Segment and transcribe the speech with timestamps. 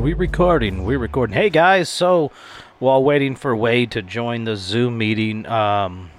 [0.00, 0.84] Are we recording?
[0.84, 1.36] We're recording.
[1.36, 2.32] Hey guys, so
[2.78, 6.10] while waiting for Wade to join the Zoom meeting, um,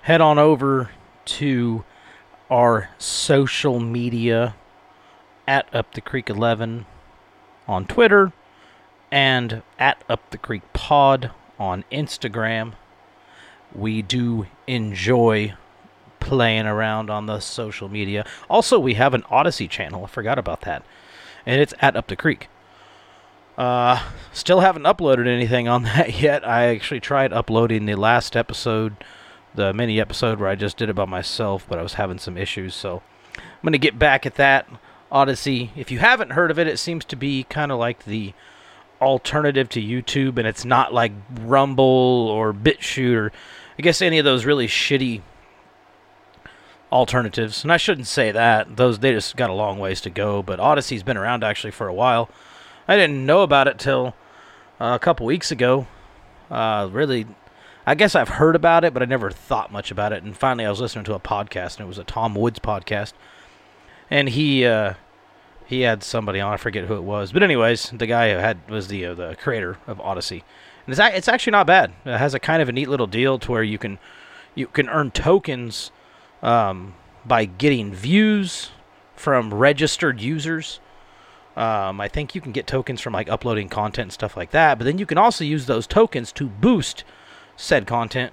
[0.00, 0.88] head on over
[1.26, 1.84] to
[2.50, 4.54] our social media
[5.46, 6.86] at Up the Creek 11
[7.68, 8.32] on Twitter
[9.10, 12.72] and at Up the Creek Pod on Instagram.
[13.74, 15.52] We do enjoy
[16.18, 18.24] playing around on the social media.
[18.48, 20.06] Also, we have an Odysee channel.
[20.06, 20.82] I forgot about that
[21.46, 22.48] and it's at Up the Creek.
[23.56, 26.46] Uh, still haven't uploaded anything on that yet.
[26.46, 28.96] I actually tried uploading the last episode,
[29.54, 32.36] the mini episode where I just did it by myself, but I was having some
[32.36, 33.02] issues, so
[33.36, 34.68] I'm gonna get back at that.
[35.12, 35.70] Odysee.
[35.76, 38.32] If you haven't heard of it, it seems to be kind of like the
[39.00, 43.32] alternative to YouTube, and it's not like Rumble or BitChute or
[43.78, 45.20] I guess any of those really shitty
[46.92, 47.64] alternatives.
[47.64, 50.42] And I shouldn't say that; those they just got a long ways to go.
[50.42, 52.28] But Odysee's been around actually for a while.
[52.86, 54.14] I didn't know about it till
[54.80, 55.86] uh, a couple weeks ago.
[56.50, 57.26] Uh, really,
[57.86, 60.22] I guess I've heard about it, but I never thought much about it.
[60.22, 63.12] And finally, I was listening to a podcast, and it was a Tom Woods podcast,
[64.10, 64.94] and he uh,
[65.66, 66.52] he had somebody on.
[66.52, 69.36] I forget who it was, but anyways, the guy who had was the uh, the
[69.36, 70.44] creator of Odysee,
[70.86, 71.92] and it's it's actually not bad.
[72.04, 73.98] It has a kind of a neat little deal to where you can
[74.54, 75.90] you can earn tokens
[76.42, 76.94] um,
[77.24, 78.70] by getting views
[79.14, 80.80] from registered users.
[81.56, 84.78] Um, I think you can get tokens from like uploading content and stuff like that,
[84.78, 87.04] but then you can also use those tokens to boost
[87.56, 88.32] said content.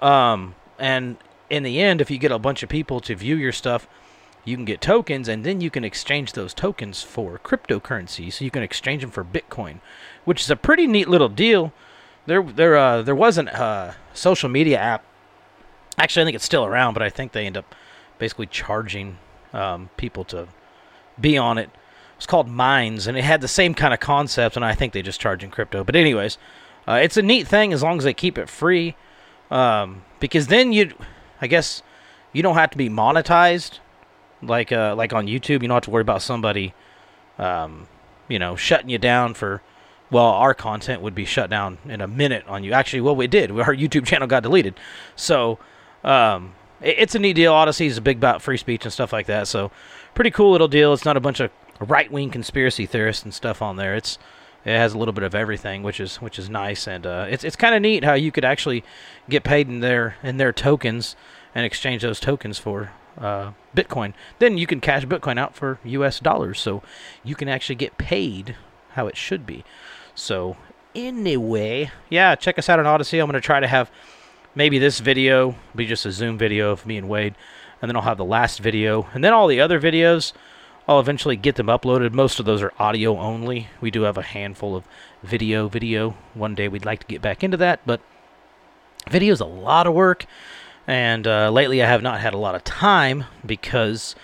[0.00, 1.16] Um, and
[1.50, 3.86] in the end, if you get a bunch of people to view your stuff,
[4.44, 8.32] you can get tokens, and then you can exchange those tokens for cryptocurrency.
[8.32, 9.80] So you can exchange them for Bitcoin,
[10.24, 11.72] which is a pretty neat little deal.
[12.26, 15.04] There, there, uh, there was a uh, social media app
[15.98, 17.74] Actually, I think it's still around, but I think they end up
[18.18, 19.18] basically charging
[19.52, 20.48] um, people to
[21.20, 21.70] be on it.
[22.16, 25.02] It's called Minds, and it had the same kind of concept, and I think they
[25.02, 25.82] just charge in crypto.
[25.84, 26.38] But anyways,
[26.86, 28.96] uh, it's a neat thing as long as they keep it free,
[29.50, 30.92] um, because then you,
[31.40, 31.82] I guess,
[32.32, 33.80] you don't have to be monetized
[34.42, 35.62] like uh, like on YouTube.
[35.62, 36.74] You don't have to worry about somebody,
[37.38, 37.88] um,
[38.28, 39.62] you know, shutting you down for.
[40.10, 42.74] Well, our content would be shut down in a minute on you.
[42.74, 43.50] Actually, well, we did.
[43.50, 44.78] Our YouTube channel got deleted,
[45.16, 45.58] so
[46.04, 47.52] um, it- it's a neat deal.
[47.54, 49.48] Odysee is a big about free speech and stuff like that.
[49.48, 49.70] So
[50.14, 50.92] pretty cool little deal.
[50.92, 53.94] It's not a bunch of right wing conspiracy theorists and stuff on there.
[53.94, 54.18] It's
[54.64, 57.42] it has a little bit of everything, which is which is nice, and uh, it's
[57.44, 58.84] it's kind of neat how you could actually
[59.28, 61.16] get paid in their in their tokens
[61.54, 64.14] and exchange those tokens for uh, Bitcoin.
[64.38, 66.20] Then you can cash Bitcoin out for U.S.
[66.20, 66.82] dollars, so
[67.24, 68.54] you can actually get paid
[68.92, 69.64] how it should be.
[70.14, 70.56] So
[70.94, 73.18] anyway, yeah, check us out on Odysee.
[73.18, 73.90] I'm gonna try to have
[74.54, 77.34] maybe this video be just a Zoom video of me and Wade,
[77.80, 80.32] and then I'll have the last video, and then all the other videos.
[80.88, 82.12] I'll eventually get them uploaded.
[82.12, 83.68] Most of those are audio only.
[83.80, 84.84] We do have a handful of
[85.22, 85.68] video.
[85.68, 86.16] Video.
[86.34, 88.00] One day we'd like to get back into that, but
[89.08, 90.26] video's a lot of work,
[90.86, 94.16] and uh, lately I have not had a lot of time because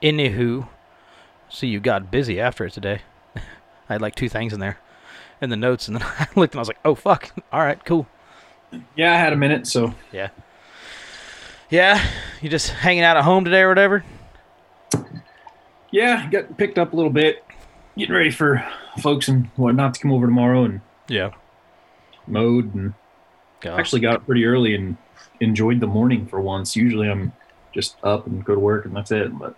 [0.01, 0.69] anywho,
[1.49, 3.01] see you got busy after it today.
[3.89, 4.79] I had like two things in there
[5.41, 7.31] in the notes and then I looked and I was like, "Oh fuck.
[7.53, 8.07] All right, cool."
[8.97, 10.29] Yeah, I had a minute, so Yeah.
[11.71, 12.03] Yeah,
[12.41, 14.05] you just hanging out at home today or whatever?
[15.91, 17.45] yeah, got picked up a little bit.
[17.97, 18.65] Getting ready for
[19.01, 21.31] folks and whatnot to come over tomorrow and Yeah.
[22.27, 22.95] mowed and
[23.65, 24.97] actually got up pretty early and
[25.41, 26.77] enjoyed the morning for once.
[26.77, 27.33] Usually I'm
[27.75, 29.37] just up and go to work and that's it.
[29.39, 29.57] But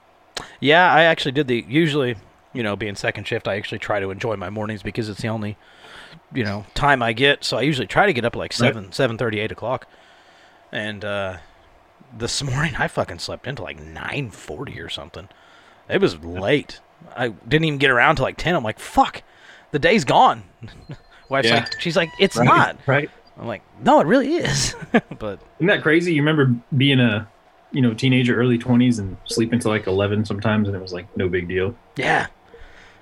[0.60, 2.16] Yeah, I actually did the usually,
[2.52, 5.28] you know, being second shift, I actually try to enjoy my mornings because it's the
[5.28, 5.56] only,
[6.34, 7.44] you know, time I get.
[7.44, 9.86] So I usually try to get up like seven, seven thirty, eight o'clock.
[10.72, 11.38] And uh,
[12.16, 15.28] this morning I fucking slept into like nine forty or something.
[15.88, 16.80] It was late.
[17.16, 18.54] I didn't even get around to like ten.
[18.54, 19.22] I'm like, fuck,
[19.70, 20.44] the day's gone.
[21.28, 21.60] Wife's Yeah.
[21.60, 22.76] like, she's like, it's Right, not.
[22.86, 23.10] right.
[23.38, 24.74] I'm like, no, it really is.
[25.18, 26.12] but Isn't that crazy?
[26.12, 27.26] You remember being a,
[27.72, 31.06] you know, teenager, early twenties, and sleeping till like eleven sometimes, and it was like
[31.16, 31.74] no big deal.
[31.96, 32.26] yeah,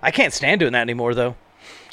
[0.03, 1.35] I can't stand doing that anymore though.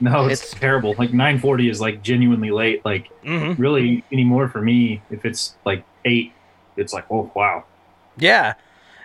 [0.02, 0.94] No, it's, terrible.
[0.98, 2.84] Like nine forty is like genuinely late.
[2.86, 3.58] Like Mhm.
[3.58, 5.02] really anymore for me.
[5.10, 6.34] If it's like eight,
[6.78, 7.64] it's like oh wow.
[8.18, 8.54] Yeah,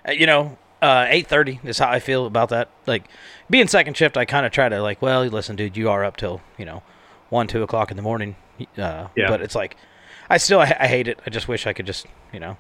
[0.08, 2.68] Uh, you know, uh, eight thirty is how I feel about that.
[2.86, 3.04] Like
[3.48, 6.16] being second shift, I kind of try to like, well, listen, dude, you are up
[6.16, 6.82] till you know
[7.28, 8.36] one, two o'clock in the morning.
[8.76, 9.28] Uh, Yeah.
[9.28, 9.76] But it's like,
[10.28, 11.18] I still I, I hate it.
[11.26, 12.56] I just wish I could just you know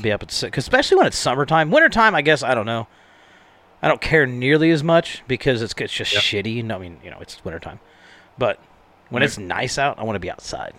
[0.00, 1.70] be up at six, 'cause especially when it's summertime.
[1.70, 2.86] Wintertime, I guess I don't know.
[3.82, 6.64] I don't care nearly as much because it's it's just shitty.
[6.64, 7.78] No, I mean, you know, it's wintertime.
[8.36, 8.58] But
[9.10, 10.74] when it's nice out, I want to be outside.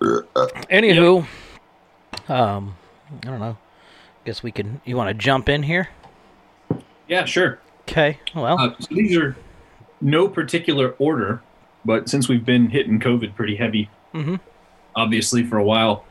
[0.00, 1.26] Anywho,
[2.28, 2.74] um,
[3.22, 3.56] I don't know.
[4.24, 4.80] Guess we can.
[4.84, 5.88] You want to jump in here?
[7.08, 7.58] Yeah, sure.
[7.82, 8.18] Okay.
[8.34, 9.36] Well, Uh, so these are
[10.00, 11.42] no particular order,
[11.84, 14.40] but since we've been hitting COVID pretty heavy, Mhm.
[14.94, 16.04] obviously for a while,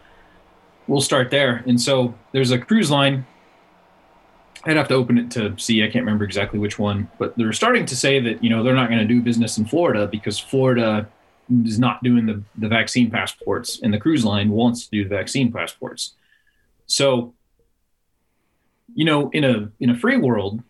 [0.89, 1.63] we'll start there.
[1.67, 3.25] And so there's a cruise line.
[4.65, 5.83] I'd have to open it to see.
[5.83, 8.75] I can't remember exactly which one, but they're starting to say that you know they're
[8.75, 11.07] not going to do business in Florida because Florida
[11.63, 15.09] is not doing the the vaccine passports, and the cruise line wants to do the
[15.15, 16.15] vaccine passports.
[16.87, 17.33] So,
[18.93, 20.61] you know, in a in a free world,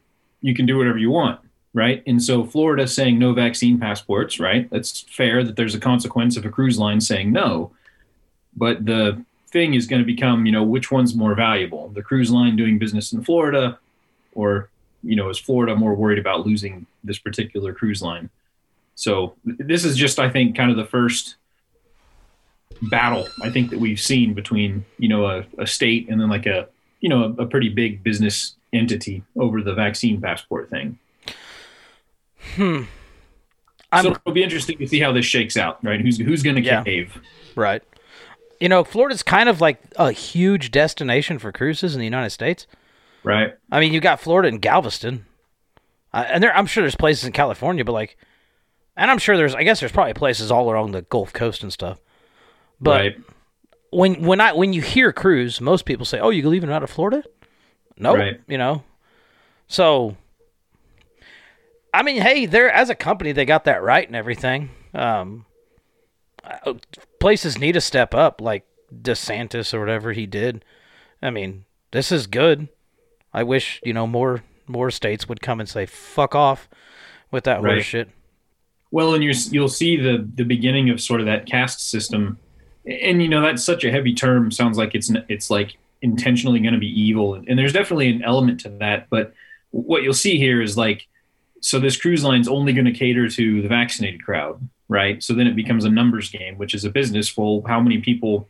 [0.42, 1.40] you can do whatever you want,
[1.74, 2.04] right?
[2.06, 4.70] And so Florida saying no vaccine passports, right?
[4.70, 7.72] That's fair that there's a consequence of a cruise line saying no.
[8.56, 11.90] But the thing is going to become, you know, which one's more valuable?
[11.90, 13.80] The cruise line doing business in Florida
[14.34, 14.70] or,
[15.04, 18.30] you know, is Florida more worried about losing this particular cruise line?
[18.96, 21.36] So this is just I think kind of the first
[22.84, 26.46] battle I think that we've seen between, you know, a, a state and then like
[26.46, 26.68] a,
[27.02, 30.98] you know, a, a pretty big business entity over the vaccine passport thing.
[32.56, 32.84] hmm.
[34.02, 36.00] so it'll be interesting to see how this shakes out, right?
[36.02, 36.84] Who's who's going to Yeah.
[36.84, 37.18] cave?
[37.56, 37.82] Right.
[38.60, 42.68] You know, Florida's kind of like a huge destination for cruises in the United States.
[43.24, 43.54] Right.
[43.72, 45.26] I mean, you got Florida and Galveston,
[46.14, 46.56] uh, and there.
[46.56, 48.18] I'm sure there's places in California, but like,
[48.98, 49.56] and I'm sure there's.
[49.56, 52.00] I guess there's probably places all along the Gulf Coast and stuff.
[52.82, 53.18] But right.
[53.92, 56.90] when when I when you hear cruise, most people say, "Oh, you're leaving out of
[56.90, 57.24] Florida?"
[57.98, 58.40] No, Right.
[58.48, 58.84] you know.
[59.68, 60.16] So,
[61.94, 64.70] I mean, hey, they're as a company, they got that right and everything.
[64.94, 65.46] Um,
[66.44, 66.74] Uh,
[67.20, 70.64] places need to step up, like DeSantis or whatever he did.
[71.22, 72.70] I mean, this is good.
[73.34, 76.68] I wish you know more more states would come and say "fuck off"
[77.32, 77.74] with that Right.
[77.76, 78.10] horse shit.
[78.92, 82.38] Well, and you you'll see the the beginning of sort of that caste system,
[82.86, 84.52] and you know that's such a heavy term.
[84.52, 88.62] Sounds like it's it's like intentionally going to be evil, and there's definitely an element
[88.62, 89.08] to that.
[89.10, 89.34] But
[89.72, 91.06] what you'll see here is like,
[91.62, 95.24] so this cruise line's only going to cater to the vaccinated crowd, right?
[95.24, 97.38] So then it becomes a numbers game, which is a business.
[97.38, 98.50] Well, how many people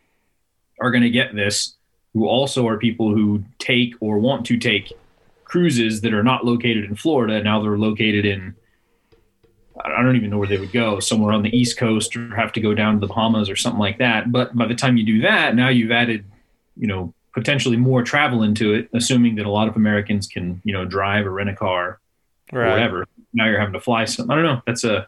[0.82, 1.76] are going to get this?
[2.14, 4.92] Who also are people who take or want to take
[5.44, 7.44] cruises that are not located in Florida.
[7.44, 8.56] Now they're located in
[9.82, 12.52] I don't even know where they would go, somewhere on the East Coast or have
[12.54, 14.30] to go down to the Bahamas or something like that.
[14.30, 16.26] But by the time you do that, now you've added,
[16.76, 20.74] you know, potentially more travel into it, assuming that a lot of Americans can, you
[20.74, 22.00] know, drive or rent a car
[22.52, 23.06] or whatever.
[23.32, 24.30] Now you're having to fly some.
[24.30, 24.62] I don't know.
[24.66, 25.08] That's a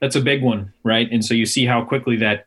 [0.00, 1.08] that's a big one, right?
[1.10, 2.46] And so you see how quickly that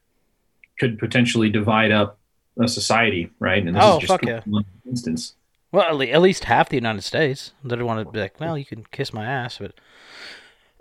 [0.79, 2.17] could potentially divide up
[2.59, 3.65] a society, right?
[3.65, 4.41] And this Oh, is just fuck yeah.
[4.45, 5.35] one instance.
[5.71, 7.53] Well, at, least half the United States.
[7.63, 9.73] that want to be like, well, you can kiss my ass, but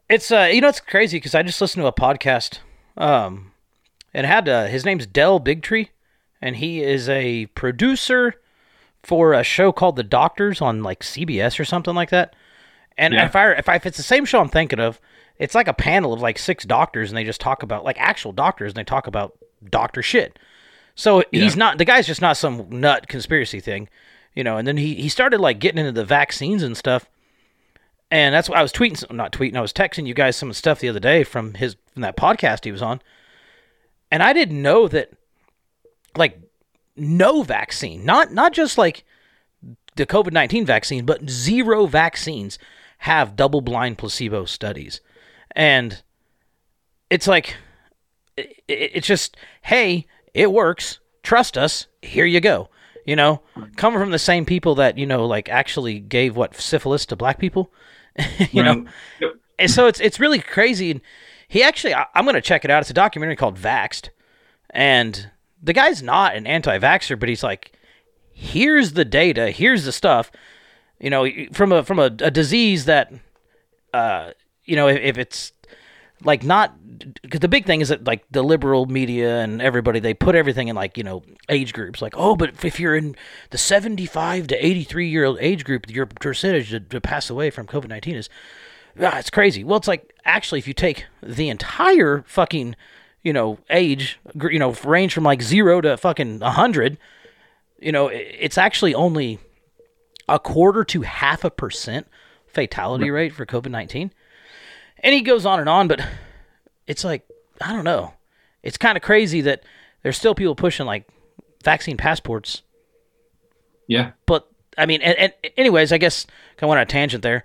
[0.08, 2.58] it's uh, you know, it's crazy because I just listened to a podcast,
[2.96, 3.52] um,
[4.12, 5.90] and had uh, his name's Del Bigtree,
[6.42, 8.34] and he is a producer
[9.02, 12.34] for a show called The Doctors on like CBS or something like that.
[12.98, 13.26] And Yeah.
[13.26, 15.00] if I if I if it's the same show I'm thinking of,
[15.40, 18.30] it's like a panel of like six doctors, and they just talk about like actual
[18.30, 19.36] doctors, and they talk about
[19.68, 20.38] doctor shit.
[20.94, 21.58] So he's Yeah.
[21.58, 23.88] not the guy's just not some nut conspiracy thing,
[24.34, 24.56] you know.
[24.56, 27.08] And then he he started like getting into the vaccines and stuff,
[28.10, 30.80] and that's why I was tweeting, not tweeting, I was texting you guys some stuff
[30.80, 33.00] the other day from his from that podcast he was on,
[34.10, 35.10] and I didn't know that,
[36.16, 36.38] like,
[36.96, 39.04] no vaccine, not not just like
[39.96, 42.58] the COVID nineteen vaccine, but zero vaccines
[42.98, 45.00] have double blind placebo studies,
[45.56, 46.02] and
[47.10, 47.56] it's like
[48.36, 52.68] it, it- it's just hey, it works, trust us, here you go.
[53.06, 53.40] You know,
[53.76, 57.38] coming from the same people that you know, like actually gave what syphilis to black
[57.38, 57.72] people,
[58.52, 58.84] you know,
[59.20, 59.32] Yep.
[59.58, 60.90] and so it's it's really crazy.
[60.92, 61.00] And
[61.48, 62.82] he actually, I, I'm going to check it out.
[62.82, 64.10] It's a documentary called Vaxxed,
[64.68, 65.30] and
[65.62, 67.72] the guy's not an anti-vaxxer, but he's like,
[68.32, 70.30] here's the data, here's the stuff,
[71.00, 73.12] you know, from a from a, a disease that,
[73.92, 74.30] uh,
[74.70, 75.52] you know, if, if it's
[76.22, 76.74] like not
[77.22, 80.68] because the big thing is that like the liberal media and everybody they put everything
[80.68, 82.00] in like you know age groups.
[82.00, 83.16] Like oh but if you're in
[83.50, 87.66] the 75 to 83 year old age group your percentage to, to pass away from
[87.66, 88.28] covid-19 is
[89.00, 89.64] ah, it's crazy.
[89.64, 92.76] Well it's like actually if you take the entire fucking
[93.22, 96.98] you know age you know range from like zero to fucking 100
[97.80, 99.38] you know it's actually only
[100.28, 102.06] a quarter to half a percent
[102.46, 104.10] fatality rate for covid-19
[105.00, 106.06] and he goes on and on, but
[106.86, 107.26] it's like
[107.60, 108.14] I don't know.
[108.62, 109.62] It's kind of crazy that
[110.02, 111.08] there's still people pushing like
[111.64, 112.62] vaccine passports.
[113.86, 114.12] Yeah.
[114.26, 116.26] But I mean, and, and anyways, I guess
[116.60, 117.44] I went on a tangent there.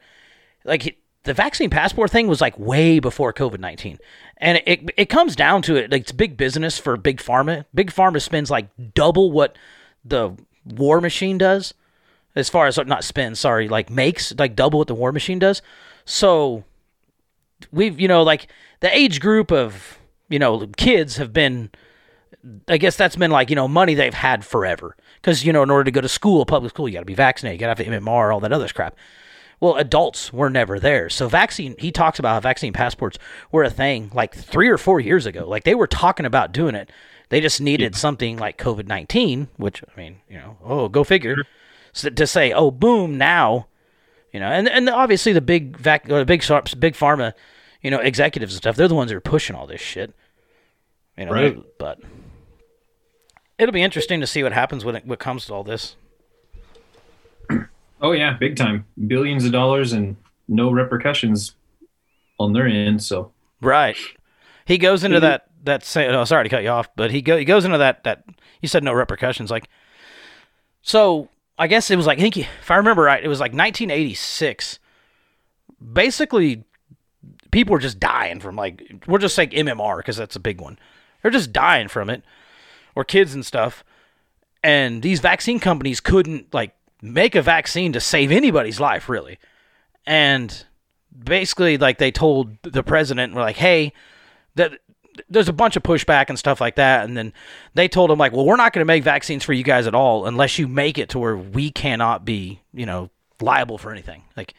[0.64, 3.98] Like the vaccine passport thing was like way before COVID nineteen,
[4.38, 5.92] and it it comes down to it.
[5.92, 7.66] Like it's big business for big pharma.
[7.74, 9.58] Big pharma spends like double what
[10.04, 10.36] the
[10.66, 11.74] war machine does,
[12.36, 13.40] as far as not spends.
[13.40, 15.62] Sorry, like makes like double what the war machine does.
[16.06, 16.64] So
[17.72, 18.48] we've you know like
[18.80, 19.98] the age group of
[20.30, 21.70] you know kids have been
[22.68, 24.96] i guess that's been like you know money they've had forever.
[25.22, 27.16] Because you know in order to go to school public school you got to be
[27.16, 28.96] vaccinated you got to have mmr all that other crap.
[29.60, 31.10] Well adults were never there.
[31.10, 33.18] So vaccine he talks about how vaccine passports
[33.52, 35.48] were a thing like three or four years ago.
[35.48, 36.92] Like they were talking about doing it.
[37.30, 41.38] They just needed something like covid-19 which i mean you know oh go figure.
[41.94, 43.68] So to say oh boom now
[44.36, 46.42] you know, and and obviously the big vac, or the big
[46.78, 47.32] big pharma,
[47.82, 48.76] you know, executives and stuff.
[48.76, 50.14] They're the ones that are pushing all this shit.
[51.18, 51.58] You know, Right.
[51.80, 52.02] but
[53.58, 55.96] it'll be interesting to see what happens when it what comes to all this.
[58.02, 58.86] Oh yeah, big time.
[59.08, 60.18] Billions of dollars and
[60.50, 61.54] no repercussions
[62.38, 63.02] on their end.
[63.02, 63.96] So Right.
[64.66, 67.38] He goes into that that say, oh, sorry to cut you off, but he go
[67.38, 68.26] he goes into that that
[68.62, 69.70] you said no repercussions like
[70.82, 73.54] so I guess it was like I think if I remember right, it was like
[73.54, 74.80] 1986.
[75.94, 76.64] Basically,
[77.52, 80.78] people were just dying from like we're just saying MMR because that's a big one.
[81.22, 82.24] They're just dying from it,
[82.96, 83.84] or kids and stuff.
[84.64, 89.40] And these vaccine companies couldn't like make a vaccine to save anybody's life really.
[90.06, 90.66] And
[91.24, 93.94] basically, like they told the president, we're like, hey,
[94.56, 94.80] that
[95.30, 97.06] there's a bunch of pushback and stuff like that.
[97.06, 97.34] And then
[97.74, 99.96] they told him like, well, we're not going to make vaccines for you guys at
[99.96, 103.10] all unless you make it to where we cannot be, you know,
[103.42, 104.24] liable for anything.
[104.36, 104.54] Like,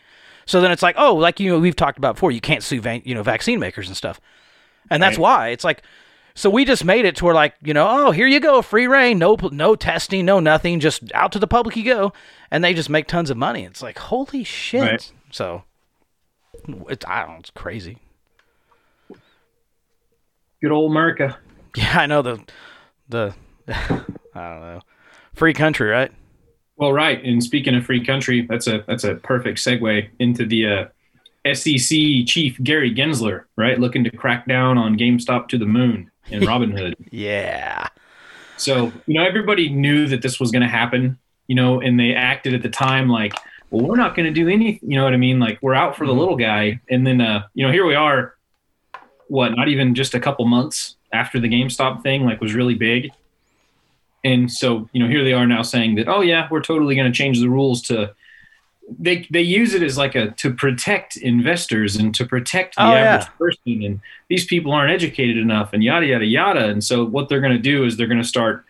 [0.46, 2.80] so then it's like, oh, like you know, we've talked about before, you can't sue,
[2.80, 4.20] va- you know, vaccine makers and stuff,
[4.90, 5.82] and that's why it's like.
[6.38, 8.86] So we just made it to where like you know oh here you go free
[8.86, 12.12] reign no no testing no nothing just out to the public you go
[12.50, 15.12] and they just make tons of money it's like holy shit Right.
[15.30, 15.64] so
[16.90, 17.96] it's I don't know it's crazy
[20.66, 21.38] good old America.
[21.76, 22.42] Yeah, I know the
[23.08, 23.34] the
[23.68, 24.02] I
[24.34, 24.80] don't know.
[25.32, 26.10] Free country, right?
[26.76, 27.22] Well, right.
[27.24, 32.26] And speaking of free country, that's a that's a perfect segue into the uh, SEC
[32.26, 36.94] chief Gary Gensler, right, looking to crack down on GameStop to the moon and Robinhood.
[37.12, 37.86] Yeah.
[38.56, 42.12] So, you know, everybody knew that this was going to happen, you know, and they
[42.12, 43.34] acted at the time like,
[43.70, 44.90] well, we're not going to do anything.
[44.90, 45.38] You know what I mean?
[45.38, 46.80] Like, we're out for the little guy.
[46.90, 48.35] And then, uh, you know, here we are,
[49.28, 53.10] what, not even just a couple months after the GameStop thing, like, was really big.
[54.24, 57.10] And so, you know, here they are now saying that, oh, yeah, we're totally going
[57.10, 58.12] to change the rules to,
[58.98, 62.92] they, they use it as like a to protect investors and to protect the Oh,
[62.94, 63.32] average yeah.
[63.38, 67.40] person and these people aren't educated enough and yada yada yada and so what they're
[67.40, 68.64] going to do is they're going to start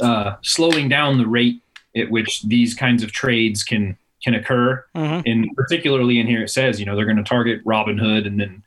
[0.00, 1.62] uh, slowing down the rate
[1.96, 5.22] at which these kinds of trades can can occur Mhm.
[5.24, 8.60] and particularly in here it says you know they're going to target robinhood and then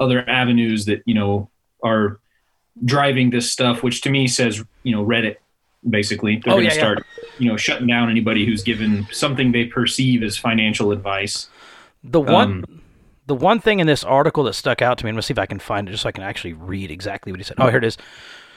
[0.00, 1.50] other avenues that you know
[1.82, 2.20] are
[2.84, 5.36] driving this stuff, which to me says, you know, Reddit.
[5.88, 6.80] Basically, they're Oh, going to yeah.
[6.80, 7.06] start,
[7.38, 11.48] you know, shutting down anybody who's given something they perceive as financial advice.
[12.02, 12.82] The one, Um,
[13.26, 15.38] the one thing in this article that stuck out to me, and let's see if
[15.38, 17.56] I can find it, just so I can actually read exactly what he said.
[17.60, 17.96] Oh, here it is.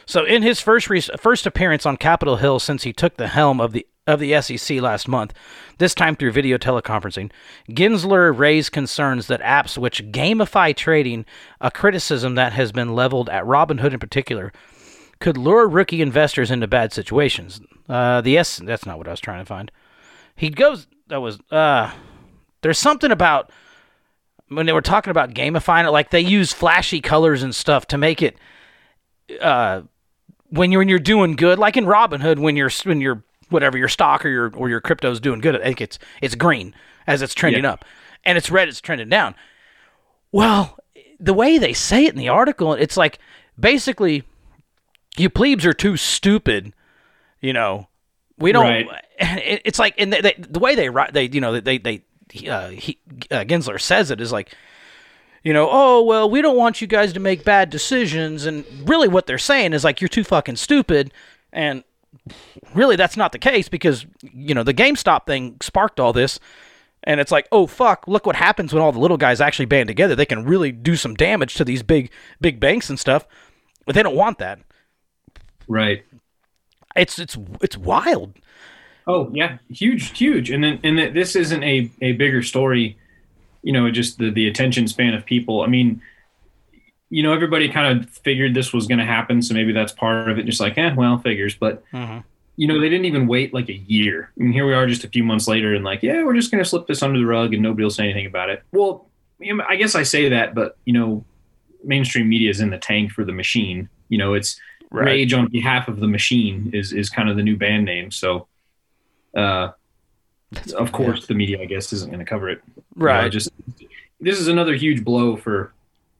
[0.08, 3.62] So, in his first re- first appearance on Capitol Hill since he took the helm
[3.62, 5.34] of the of the SEC last month,
[5.78, 7.32] this time through video teleconferencing,
[7.70, 11.26] Gensler raised concerns that apps which gamify trading,
[11.62, 14.52] a criticism that has been leveled at Robinhood in particular,
[15.20, 17.62] could lure rookie investors into bad situations.
[17.88, 19.72] Uh, the S that's not what I was trying to find.
[20.36, 21.92] He goes that was uh
[22.62, 23.52] there's something about
[24.48, 27.98] when they were talking about gamifying it, like they use flashy colors and stuff to
[27.98, 28.38] make it
[29.42, 29.82] uh
[30.50, 33.88] when you're when you're doing good, like in Robinhood when you're when you're whatever your
[33.88, 36.74] stock or your or your crypto's doing good, I think it's it's green
[37.08, 37.74] as it's trending Yeah.
[37.74, 37.86] up,
[38.26, 39.36] and it's red, it's trending down.
[40.32, 40.78] Well,
[41.20, 43.20] the way they say it in the article, it's like
[43.60, 44.24] basically
[45.18, 46.74] you plebes are too stupid,
[47.42, 47.88] you know.
[48.38, 48.64] We don't.
[48.66, 48.88] Right.
[49.22, 52.04] It, it's like, and they, they, the way they write, they you know they they
[52.50, 52.98] uh, he,
[53.30, 54.56] uh, Gensler says it is like,
[55.44, 59.10] you know, oh well, we don't want you guys to make bad decisions, and really
[59.10, 61.12] what they're saying is like you're too fucking stupid,
[61.52, 61.84] and
[62.74, 66.40] really that's not the case because you know the GameStop thing sparked all this.
[67.06, 68.10] And it's like, oh fuck!
[68.10, 70.16] Look what happens when all the little guys actually band together.
[70.16, 73.26] They can really do some damage to these big, big banks and stuff.
[73.86, 74.60] But they don't want that.
[75.70, 76.04] Right.
[76.96, 78.34] It's it's it's wild.
[79.08, 80.52] Oh yeah, huge, huge.
[80.52, 82.98] And then and this isn't a a bigger story,
[83.64, 85.62] you know, just the the attention span of people.
[85.62, 86.02] I mean,
[87.10, 90.30] you know, everybody kind of figured this was going to happen, so maybe that's part
[90.30, 90.44] of it.
[90.46, 91.56] Just like, eh, well, figures.
[91.56, 91.84] But
[92.56, 94.32] you know, they didn't even wait like a year.
[94.38, 96.52] I mean, here we are, just a few months later, and like, yeah, we're just
[96.52, 98.64] going to slip this under the rug, and nobody will say anything about it.
[98.74, 99.10] Well,
[99.68, 101.24] I guess I say that, but you know,
[101.84, 103.90] mainstream media is in the tank for the machine.
[104.10, 104.60] You know, it's
[104.92, 105.06] Right.
[105.06, 108.10] rage on behalf of the machine is is kind of the new band name.
[108.12, 108.48] So,
[109.38, 109.70] uh,
[110.52, 112.60] That's of course, the media, I guess, isn't going to cover it.
[112.76, 113.32] You know, Right.
[113.32, 113.50] just
[114.20, 115.74] this is another huge blow for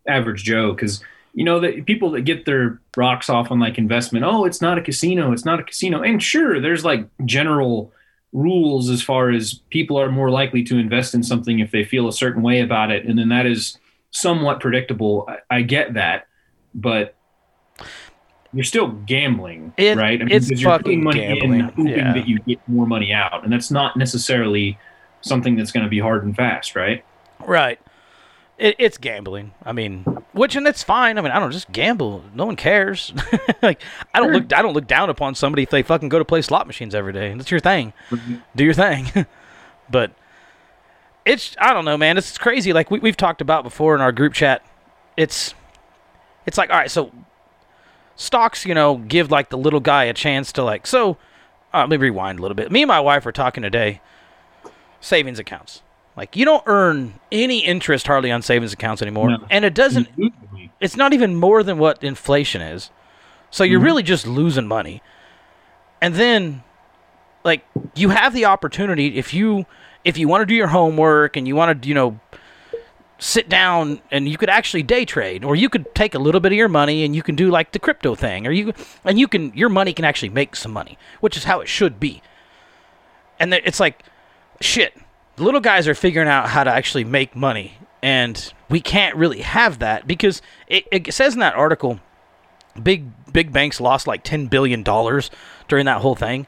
[0.10, 4.26] average Joe because you know that people that get their rocks off on like investment.
[4.26, 5.32] Oh, it's not a casino.
[5.32, 6.02] It's not a casino.
[6.02, 7.92] And sure, there's like general
[8.34, 12.08] rules as far as people are more likely to invest in something if they feel
[12.08, 13.78] a certain way about it, and then that is
[14.12, 15.26] somewhat predictable.
[15.28, 16.28] I, I get that,
[16.76, 17.16] but
[18.54, 20.22] you're still gambling, It- right?
[20.22, 22.14] it's because you're fucking money gambling, in, hoping yeah.
[22.14, 24.78] that you get more money out, and that's not necessarily
[25.22, 27.04] something that's going to be hard and fast, right?
[27.46, 27.80] Right.
[28.60, 29.54] It, it's gambling.
[29.64, 31.18] I mean, which and it's fine.
[31.18, 32.24] I mean, I don't just gamble.
[32.36, 33.14] No one cares.
[33.62, 33.82] like
[34.14, 34.54] I don't look.
[34.54, 37.14] I don't look down upon somebody if they fucking go to play slot machines every
[37.14, 37.34] day.
[37.34, 37.94] That's your thing.
[38.56, 39.26] Do your thing.
[39.90, 40.12] but
[41.26, 42.18] it's I don't know, man.
[42.18, 42.74] It's crazy.
[42.74, 44.62] Like we, we've talked about before in our group chat.
[45.16, 45.54] It's
[46.46, 46.92] it's like all right.
[46.92, 47.14] So
[48.18, 50.86] stocks, you know, give like the little guy a chance to like.
[50.86, 51.18] So
[51.74, 52.72] uh, let me rewind a little bit.
[52.72, 54.02] Me and my wife were talking today.
[55.00, 55.82] Savings accounts.
[56.20, 59.46] Like you don't earn any interest hardly on savings accounts anymore, No.
[59.50, 60.10] and it doesn't.
[60.82, 62.90] It's not even more than what inflation is.
[63.52, 65.02] So you're really just losing money.
[66.02, 66.62] And then,
[67.46, 69.66] like, you have the opportunity if you
[70.04, 72.20] if you want to do your homework and you want to, you know,
[73.18, 76.52] sit down and you could actually day trade, or you could take a little bit
[76.52, 78.74] of your money and you can do like the crypto thing, or you
[79.06, 81.98] and you can your money can actually make some money, which is how it should
[81.98, 82.22] be.
[83.40, 84.04] And it's like,
[84.60, 84.94] shit,
[85.40, 89.40] the little guys are figuring out how to actually make money, and we can't really
[89.40, 92.02] have that because it, it says in that article,
[92.82, 95.32] big big banks lost like ten billion dollars
[95.70, 96.46] during that whole thing.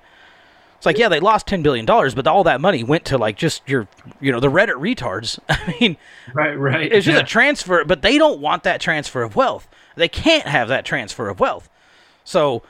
[0.76, 3.38] It's like, yeah, they lost ten billion dollars, but all that money went to like
[3.38, 3.88] just your,
[4.20, 5.40] you know, the Reddit retards.
[5.50, 5.96] I mean,
[6.34, 6.92] Right, right.
[6.92, 7.24] it's just yeah.
[7.24, 9.70] a transfer, but they don't want that transfer of wealth.
[9.96, 11.70] They can't have that transfer of wealth.
[12.26, 12.62] So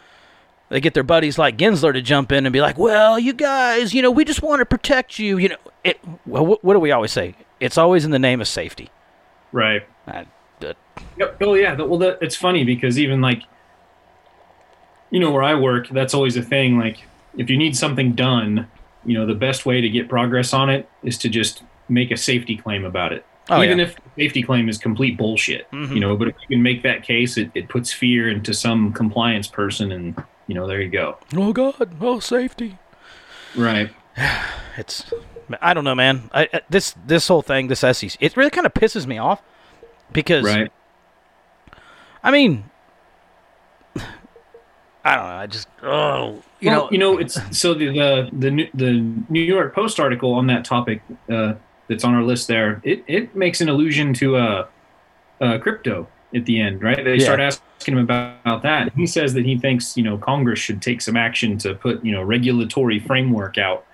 [0.71, 3.93] they get their buddies like Gensler to jump in and be like, "Well, you guys,
[3.93, 5.99] you know, we just want to protect you." You know, it.
[6.25, 7.35] Well, what, what do we always say?
[7.59, 8.89] It's always in the name of safety.
[9.51, 9.85] right.
[10.07, 10.25] I,
[10.63, 10.73] uh,
[11.17, 11.37] Yep.
[11.41, 11.75] Oh yeah.
[11.75, 13.43] Well, that, it's funny because even like,
[15.09, 16.77] you know, where I work, that's always a thing.
[16.79, 16.97] Like,
[17.37, 18.67] if you need something done,
[19.05, 22.17] you know, the best way to get progress on it is to just make a
[22.17, 23.25] safety claim about it.
[23.49, 23.85] Oh, even yeah.
[23.85, 25.93] if the safety claim is complete bullshit, Mhm.
[25.93, 28.93] you know, but if you can make that case, it, it puts fear into some
[28.93, 30.15] compliance person, and
[30.51, 31.17] you know, there you go.
[31.33, 32.77] oh God, oh safety.
[33.55, 33.89] Right.
[34.77, 35.11] It's,
[35.61, 36.29] I don't know, man.
[36.33, 39.41] I, I- this this whole thing, this SEC, it really kind of pisses me off
[40.11, 40.71] because Right.
[42.21, 42.65] I mean,
[45.05, 45.35] I don't know.
[45.35, 48.91] I just oh, you well, know, you know, it's so the the the New- the
[49.29, 51.53] New York Post article on that topic uh,
[51.87, 52.81] that's on our list there.
[52.83, 54.67] It it makes an allusion to uh,
[55.39, 57.03] uh, crypto at the end, right?
[57.03, 57.23] They Yeah.
[57.25, 58.91] start asking him about, about that.
[58.95, 62.11] He says that he thinks, you know, Congress should take some action to put, you
[62.11, 63.85] know, regulatory framework out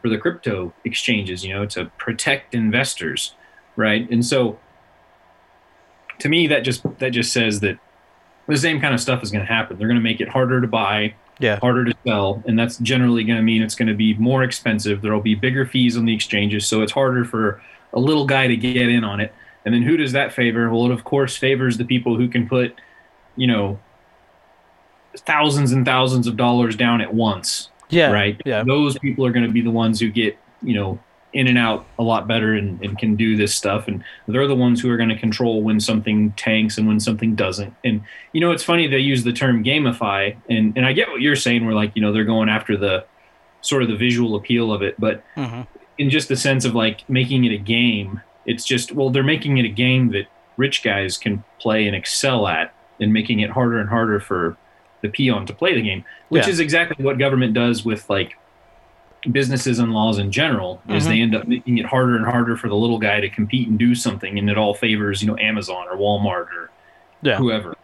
[0.00, 3.34] for the crypto exchanges, you know, to protect investors,
[3.76, 4.08] right?
[4.10, 4.58] And so
[6.18, 7.78] to me that just that just says that
[8.46, 9.78] the same kind of stuff is going to happen.
[9.78, 11.58] They're going to make it harder to buy, Yeah.
[11.60, 15.00] harder to sell, and that's generally going to mean it's going to be more expensive.
[15.00, 18.56] There'll be bigger fees on the exchanges, so it's harder for a little guy to
[18.56, 19.32] get in on it.
[19.64, 20.68] And then who does that favor?
[20.70, 22.74] Well, it of course favors the people who can put,
[23.36, 23.78] you know,
[25.16, 27.68] thousands and thousands of dollars down at once.
[27.90, 28.10] Yeah.
[28.10, 28.40] Right.
[28.44, 28.64] Yeah.
[28.64, 30.98] Those people are going to be the ones who get, you know,
[31.34, 33.88] in and out a lot better and, and can do this stuff.
[33.88, 37.34] And they're the ones who are going to control when something tanks and when something
[37.34, 37.74] doesn't.
[37.84, 40.36] And, you know, it's funny they use the term gamify.
[40.48, 43.04] And, and I get what you're saying, where like, you know, they're going after the
[43.60, 44.98] sort of the visual appeal of it.
[44.98, 45.66] But Mhm.
[45.98, 49.58] in just the sense of like making it a game, it's just, well, they're making
[49.58, 50.26] it a game that
[50.56, 54.56] rich guys can play and excel at and making it harder and harder for
[55.00, 56.50] the peon to play the game, which Yeah.
[56.50, 58.36] is exactly what government does with like
[59.30, 61.08] businesses and laws in general is Mhm.
[61.08, 63.78] they end up making it harder and harder for the little guy to compete and
[63.78, 66.70] do something and it all favors you know amazon or walmart or
[67.22, 67.36] Yeah.
[67.36, 67.76] whoever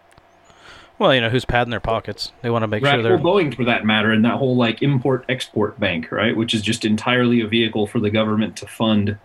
[0.98, 2.32] Well, you know, who's padding their pockets?
[2.42, 3.16] They want to make right sure they're.
[3.16, 6.60] well boeing for that matter and that whole like import export bank right which is
[6.60, 9.16] just entirely a vehicle for the government to fund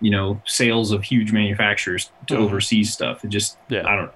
[0.00, 2.40] you know sales of huge manufacturers to Mhm.
[2.44, 3.86] overseas stuff it just Yeah.
[3.86, 4.12] i don't know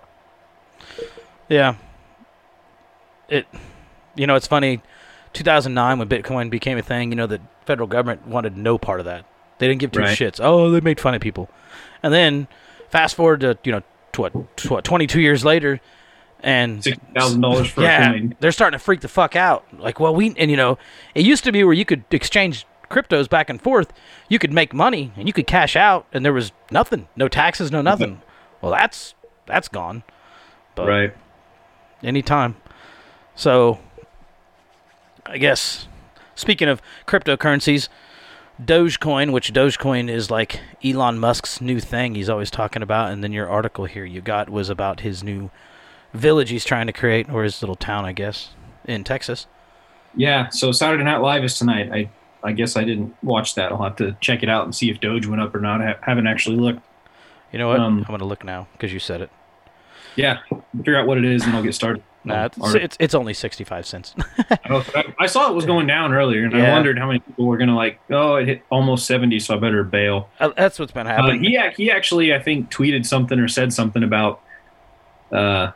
[1.49, 1.75] Yeah.
[3.29, 3.47] It,
[4.17, 4.81] you know, it's funny.
[5.35, 9.07] 2009 when Bitcoin became a thing, you know, the federal government wanted no part of
[9.07, 9.25] that.
[9.59, 10.17] They didn't give two Right.
[10.17, 10.41] shits.
[10.43, 11.49] Oh, they made fun of people.
[12.03, 12.49] And then
[12.91, 15.81] fast forward to you know to what, to what 22 years later,
[16.43, 18.35] and $6,000 for a yeah, coin.
[18.41, 19.65] they're starting to freak the fuck out.
[19.77, 20.79] Like, well, we and you know,
[21.15, 23.93] it used to be where you could exchange cryptos back and forth.
[24.29, 27.71] You could make money and you could cash out, and there was nothing, no taxes,
[27.71, 28.23] no nothing.
[28.61, 30.05] Well, that's that's gone.
[30.75, 31.15] But right
[32.03, 32.57] anytime.
[33.35, 33.79] So,
[35.27, 35.89] I guess
[36.35, 37.89] speaking of cryptocurrencies,
[38.63, 43.33] Dogecoin, which Dogecoin is like Elon Musk's new thing he's always talking about, and then
[43.33, 45.51] your article here you got was about his new
[46.13, 48.51] village he's trying to create, or his little town, I guess,
[48.85, 49.47] in Texas.
[50.15, 51.91] Yeah, so Saturday Night Live is tonight.
[51.93, 52.09] I
[52.45, 53.73] I guess I didn't watch that.
[53.73, 55.81] I'll have to check it out and see if Doge went up or not.
[55.81, 56.81] I haven't actually looked.
[57.53, 57.81] You know what?
[57.81, 59.31] Um, I'm gonna look now because you said it.
[60.17, 60.39] Yeah,
[60.77, 62.03] figure out what it is and I'll get started.
[62.27, 64.15] Nah, it's, it's it's only 65 cents.
[64.51, 67.59] I, I saw it was going down earlier, and I wondered how many people were
[67.59, 68.01] gonna like.
[68.11, 70.31] Oh, it hit almost seventy, so I better bail.
[70.41, 71.45] Uh, That's what's been Uh, happening.
[71.45, 74.41] he he actually, I think, tweeted something or said something about,
[75.33, 75.73] uh,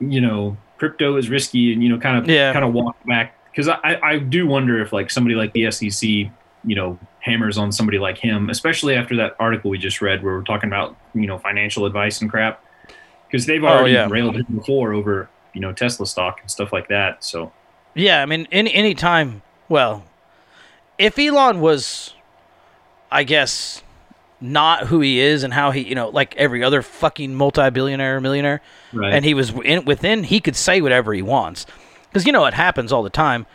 [0.00, 2.52] you know, crypto is risky, and you know, kind of Yeah.
[2.52, 6.08] kind of walk back because I I do wonder if like somebody like the SEC,
[6.08, 6.30] you
[6.64, 10.42] know, hammers on somebody like him, especially after that article we just read where we're
[10.42, 12.62] talking about you know financial advice and crap,
[13.26, 14.08] because they've Oh, already yeah.
[14.10, 17.24] railed him before over you know Tesla stock and stuff like that.
[17.24, 17.52] So
[17.94, 19.42] Yeah, I mean, any any time.
[19.68, 20.04] Well,
[20.98, 22.14] if Elon was,
[23.10, 23.82] I guess,
[24.40, 28.20] not who he is and how he, you know, like every other fucking multi-billionaire, or
[28.20, 28.60] millionaire,
[28.92, 29.12] Right.
[29.14, 31.66] and he was in, within, he could say whatever he wants,
[32.10, 33.46] because you know it happens all the time.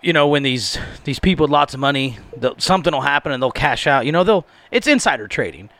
[0.00, 2.18] You know, when these these people with lots of money,
[2.58, 4.06] something will happen and they'll cash out.
[4.06, 5.70] You know, they'll it's insider trading.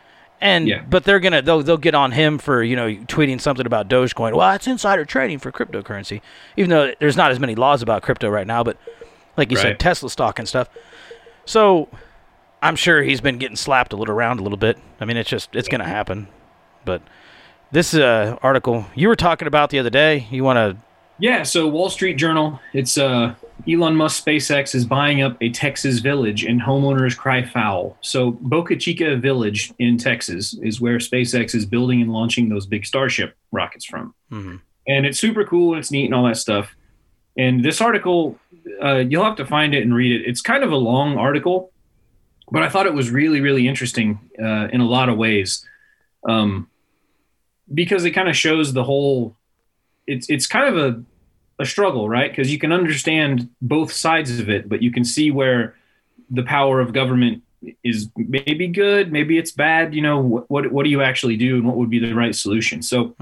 [0.40, 0.82] And Yeah.
[0.88, 4.34] but they're gonna they'll they'll get on him for you know tweeting something about Dogecoin.
[4.34, 6.20] Well, it's insider trading for cryptocurrency,
[6.56, 8.62] even though there's not as many laws about crypto right now.
[8.64, 8.76] But
[9.36, 10.68] like you said, Tesla stock and stuff.
[11.44, 11.88] So
[12.62, 14.78] I'm sure he's been getting slapped a little around a little bit.
[15.00, 16.28] I mean, it's just it's gonna happen.
[16.84, 17.02] But
[17.72, 20.76] this uh, article you were talking about the other day, you want to
[21.20, 23.34] Yeah, so Wall Street Journal, it's uh
[23.68, 27.98] Elon Musk SpaceX is buying up a Texas village and homeowners cry foul.
[28.02, 32.86] So Boca Chica Village in Texas is where SpaceX is building and launching those big
[32.86, 34.14] Starship rockets from.
[34.30, 34.60] Mhm.
[34.86, 36.74] And it's super cool and it's neat and all that stuff.
[37.36, 38.38] And this article,
[38.82, 40.24] uh, you'll have to find it and read it.
[40.28, 41.72] It's kind of a long article,
[42.50, 45.66] but I thought it was really, really interesting uh, in a lot of ways.
[46.28, 46.68] Um,
[47.74, 49.36] because it kind of shows the whole
[50.06, 51.02] it's it's kind of a
[51.58, 52.30] a struggle, right?
[52.30, 55.74] Because you can understand both sides of it, but you can see where
[56.30, 57.42] the power of government
[57.82, 59.94] is maybe good, maybe it's bad.
[59.94, 62.34] You know, what what, what do you actually do, and what would be the right
[62.34, 62.82] solution?
[62.82, 63.16] So,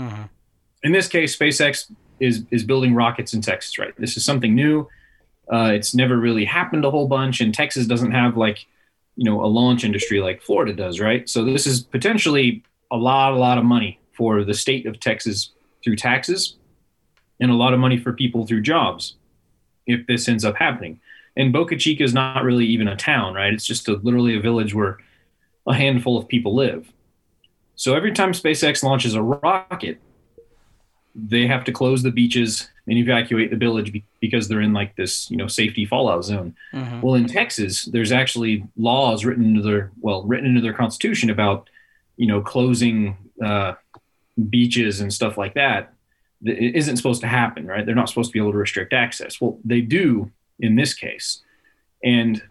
[0.82, 3.94] in this case, SpaceX is is building rockets in Texas, right?
[3.98, 4.88] This is something new.
[5.50, 8.66] Uh, it's never really happened a whole bunch, and Texas doesn't have like
[9.16, 11.26] you know a launch industry like Florida does, right?
[11.28, 15.52] So this is potentially a lot, a lot of money for the state of Texas
[15.82, 16.56] through taxes
[17.40, 19.14] and a lot of money for people through jobs
[19.86, 21.00] if this ends up happening.
[21.36, 23.52] And Boca Chica is not really even a town, right?
[23.52, 24.98] It's just a, literally a village where
[25.66, 26.90] a handful of people live.
[27.74, 30.00] So every time SpaceX launches a rocket,
[31.14, 35.30] they have to close the beaches and evacuate the village because they're in like this,
[35.30, 36.54] you know, safety fallout zone.
[36.72, 37.02] Mhm.
[37.02, 41.68] Well, in Texas, there's actually laws written into their well written into their constitution about,
[42.16, 43.74] you know, closing uh,
[44.48, 45.92] beaches and stuff like that.
[46.44, 47.84] It isn't supposed to happen, right?
[47.84, 49.40] They're not supposed to be able to restrict access.
[49.40, 51.42] Well, they do in this case,
[52.02, 52.42] and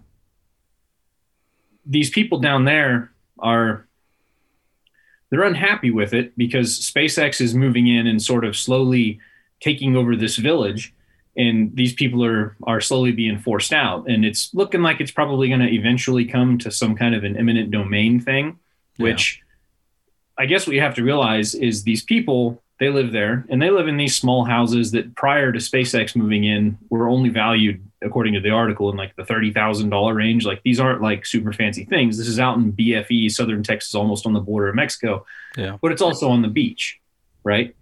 [1.86, 3.88] these people down there are
[5.30, 9.20] they're unhappy with it because SpaceX is moving in and sort of slowly
[9.60, 10.94] taking over this village
[11.38, 15.48] and these people are are slowly being forced out and it's looking like it's probably
[15.48, 18.58] going to eventually come to some kind of an eminent domain thing
[18.98, 19.42] which
[20.38, 23.70] i guess what you have to realize is these people they live there and they
[23.70, 28.34] live in these small houses that prior to spacex moving in were only valued according
[28.34, 32.18] to the article in like the $30000 range like these aren't like super fancy things
[32.18, 35.26] this is out in bfe southern texas almost on the border of mexico
[35.58, 35.78] Yeah.
[35.82, 37.00] but it's also on the beach
[37.44, 37.74] right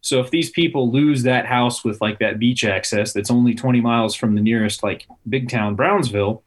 [0.00, 3.80] so if these people lose that house with like that beach access that's only 20
[3.80, 6.44] miles from the nearest like big town Brownsville,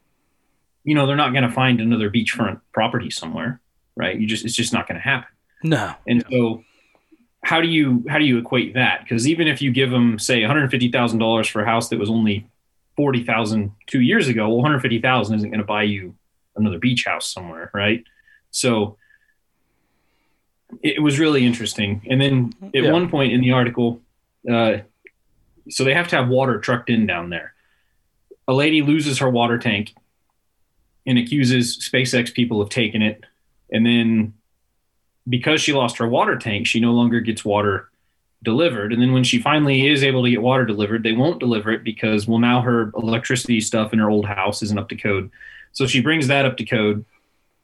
[0.82, 3.60] you know, they're not going to find another beachfront property somewhere,
[3.96, 4.18] right?
[4.18, 5.28] You just it's just not going to happen.
[5.62, 5.92] No.
[6.08, 6.64] And so
[7.42, 9.08] how do you how do you equate that?
[9.08, 12.46] Cuz even if you give them say $150,000 for a house that was only
[12.96, 16.14] 40,000 2 years ago, well 150,000 isn't going to buy you
[16.56, 18.04] another beach house somewhere, right?
[18.50, 18.96] So
[20.82, 22.02] it was really interesting.
[22.08, 22.92] And then at Yeah.
[22.92, 24.02] one point in the article,
[24.48, 24.78] uh,
[25.68, 27.54] so they have to have water trucked in down there.
[28.48, 29.94] A lady loses her water tank
[31.06, 33.24] and accuses SpaceX people of taking it.
[33.72, 34.34] And then
[35.30, 37.88] because she lost her water tank, she no longer gets water
[38.42, 38.92] delivered.
[38.92, 41.84] And then when she finally is able to get water delivered, they won't deliver it
[41.84, 45.30] because, well, now her electricity stuff in her old house isn't up to code.
[45.72, 47.04] So she brings that up to code.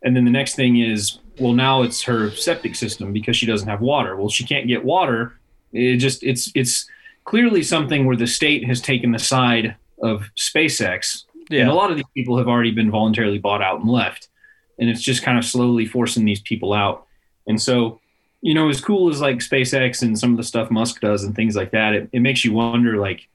[0.02, 3.68] And then the next thing is, well, now it's her septic system because she doesn't
[3.68, 4.16] have water.
[4.16, 5.38] Well, she can't get water.
[5.72, 6.88] It just it's it's
[7.24, 11.24] clearly something where the state has taken the side of SpaceX.
[11.50, 11.62] Yeah.
[11.62, 14.28] And a lot of these people have already been voluntarily bought out and left.
[14.78, 17.05] And it's just kind of slowly forcing these people out.
[17.46, 18.00] And so,
[18.40, 21.34] you know, as cool as like SpaceX and some of the stuff Musk does and
[21.34, 23.28] things like that, it, it makes you wonder like,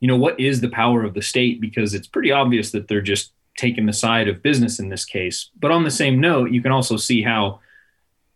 [0.00, 1.60] you know, what is the power of the state?
[1.60, 5.50] Because it's pretty obvious that they're just taking the side of business in this case.
[5.58, 7.60] But on the same note, you can also see how,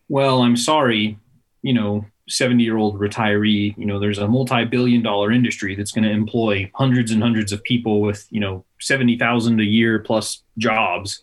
[0.08, 1.18] well, I'm sorry,
[1.62, 5.92] you know, 70 year old retiree, you know, there's a multi billion dollar industry that's
[5.92, 10.42] going to employ hundreds and hundreds of people with, you know, 70,000 a year plus
[10.58, 11.22] jobs.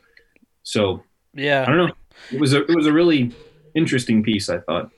[0.64, 1.64] So Yeah.
[1.64, 1.94] I don't know.
[2.32, 3.32] It was a, it was a really
[3.74, 4.92] interesting piece, I thought.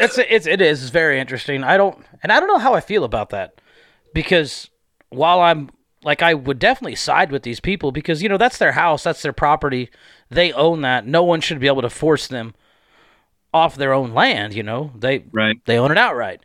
[0.00, 1.62] It's it's it is it's very interesting.
[1.62, 3.60] I don't and I don't know how I feel about that
[4.14, 4.70] because
[5.10, 5.70] while I'm
[6.02, 9.22] like I would definitely side with these people because you know that's their house, that's
[9.22, 9.90] their property,
[10.30, 11.06] they own that.
[11.06, 12.54] No one should be able to force them
[13.52, 14.54] off their own land.
[14.54, 15.56] You know they Right.
[15.66, 16.40] they own it outright.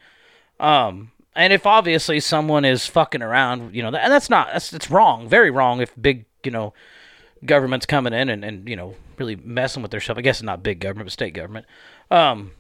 [0.60, 4.92] Um, and if obviously someone is fucking around, you know, and that's not that's it's
[4.92, 5.80] wrong, very wrong.
[5.82, 6.74] If big you know
[7.46, 10.18] government's coming in and, and you know really messing with their stuff.
[10.18, 11.66] I guess it's not big government, but state government.
[12.12, 12.52] Um,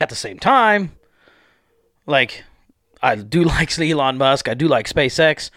[0.00, 0.92] at the same time,
[2.06, 2.44] like
[3.02, 5.50] I do like Elon Musk, I do like SpaceX.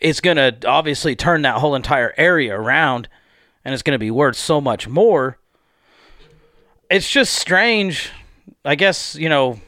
[0.00, 3.08] It's gonna obviously turn that whole entire area around,
[3.64, 5.38] and it's gonna be worth so much more.
[6.90, 8.10] It's just strange.
[8.64, 9.60] I guess you know.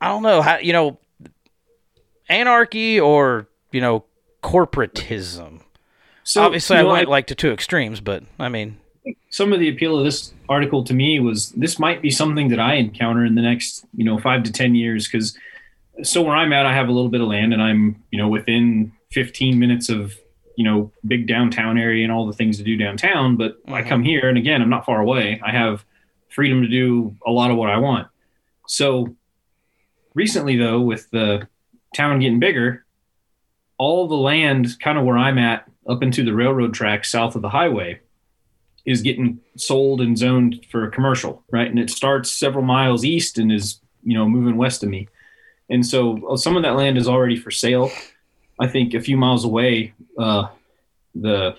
[0.00, 0.98] I don't know how you know
[2.28, 4.04] anarchy or you know
[4.42, 5.63] corporatism.
[6.24, 8.78] So Obviously, you I went like to two extremes, but I mean,
[9.30, 12.58] some of the appeal of this article to me was this might be something that
[12.58, 15.06] I encounter in the next, you know, five to 10 years.
[15.06, 15.36] Cause
[16.02, 18.28] so where I'm at, I have a little bit of land and I'm, you know,
[18.28, 20.14] within 15 minutes of,
[20.56, 23.36] you know, big downtown area and all the things to do downtown.
[23.36, 23.88] But I mm-hmm.
[23.88, 25.40] come here and again, I'm not far away.
[25.44, 25.84] I have
[26.30, 28.08] freedom to do a lot of what I want.
[28.66, 29.14] So
[30.14, 31.48] recently though, with the
[31.94, 32.86] town getting bigger,
[33.76, 37.42] all the land kind of where I'm at up into the railroad tracks south of
[37.42, 38.00] the highway
[38.84, 41.68] is getting sold and zoned for a commercial, right?
[41.68, 45.08] And it starts several miles east and is, you know, moving west of me.
[45.70, 47.90] And so uh, some of that land is already for sale.
[48.60, 50.48] I think a few miles away, uh,
[51.14, 51.56] the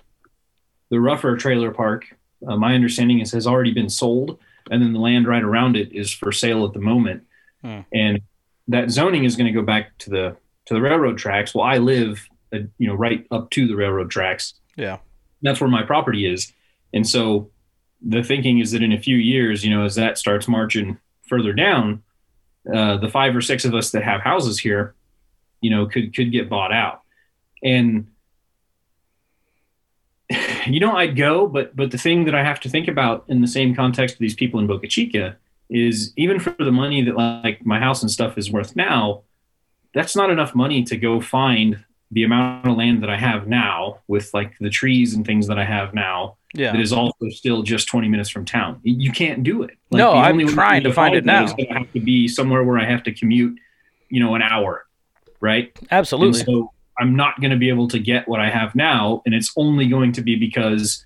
[0.89, 2.05] the rougher trailer park,
[2.47, 4.37] uh, my understanding is has already been sold,
[4.69, 7.23] and then the land right around it is for sale at the moment.
[7.63, 7.79] Hmm.
[7.91, 8.21] And
[8.67, 11.53] that zoning is going to go back to the to the railroad tracks.
[11.53, 14.97] Well, I live, uh, you know, right up to the railroad tracks yeah,
[15.41, 16.51] that's where my property is.
[16.93, 17.49] And so
[18.01, 21.53] the thinking is that in a few years, you know, as that starts marching further
[21.53, 22.03] down,
[22.73, 24.95] uh, the five or six of us that have houses here,
[25.61, 27.01] you know, could could get bought out.
[27.63, 28.07] And
[30.67, 33.41] you know, I'd go, but but the thing that I have to think about in
[33.41, 35.37] the same context of these people in Boca Chica
[35.69, 39.23] is even for the money that like my house and stuff is worth now,
[39.93, 43.99] that's not enough money to go find the amount of land that I have now
[44.07, 46.37] with like the trees and things that I have now.
[46.53, 46.71] Yeah.
[46.71, 48.79] That is also still just 20 minutes from town.
[48.83, 49.71] You can't do it.
[49.91, 51.45] Like, No, I'm trying to find it now.
[51.47, 53.59] gonna have to be somewhere where I have to commute,
[54.09, 54.85] you know, an hour,
[55.41, 55.77] right?
[55.91, 56.39] Absolutely.
[56.39, 59.35] And so I'm not going to be able to get what I have now, and
[59.35, 61.05] it's only going to be because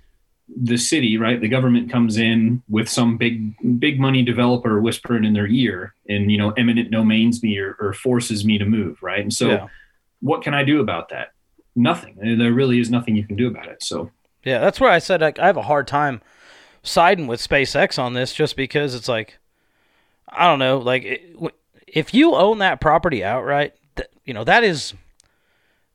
[0.55, 5.33] the city, right, the government comes in with some big, big money developer whispering in
[5.33, 9.21] their ear, and you know, eminent domains me or, or forces me to move, right?
[9.21, 9.67] And so, Yeah.
[10.21, 11.29] What can I do about that?
[11.75, 12.15] Nothing.
[12.37, 13.81] There really is nothing you can do about it.
[13.83, 14.11] So,
[14.43, 16.21] Yeah, that's where I said like, I have a hard time
[16.83, 19.37] siding with SpaceX on this, just because it's like,
[20.27, 21.35] I don't know, like it,
[21.87, 24.93] if you own that property outright, th- you know that is,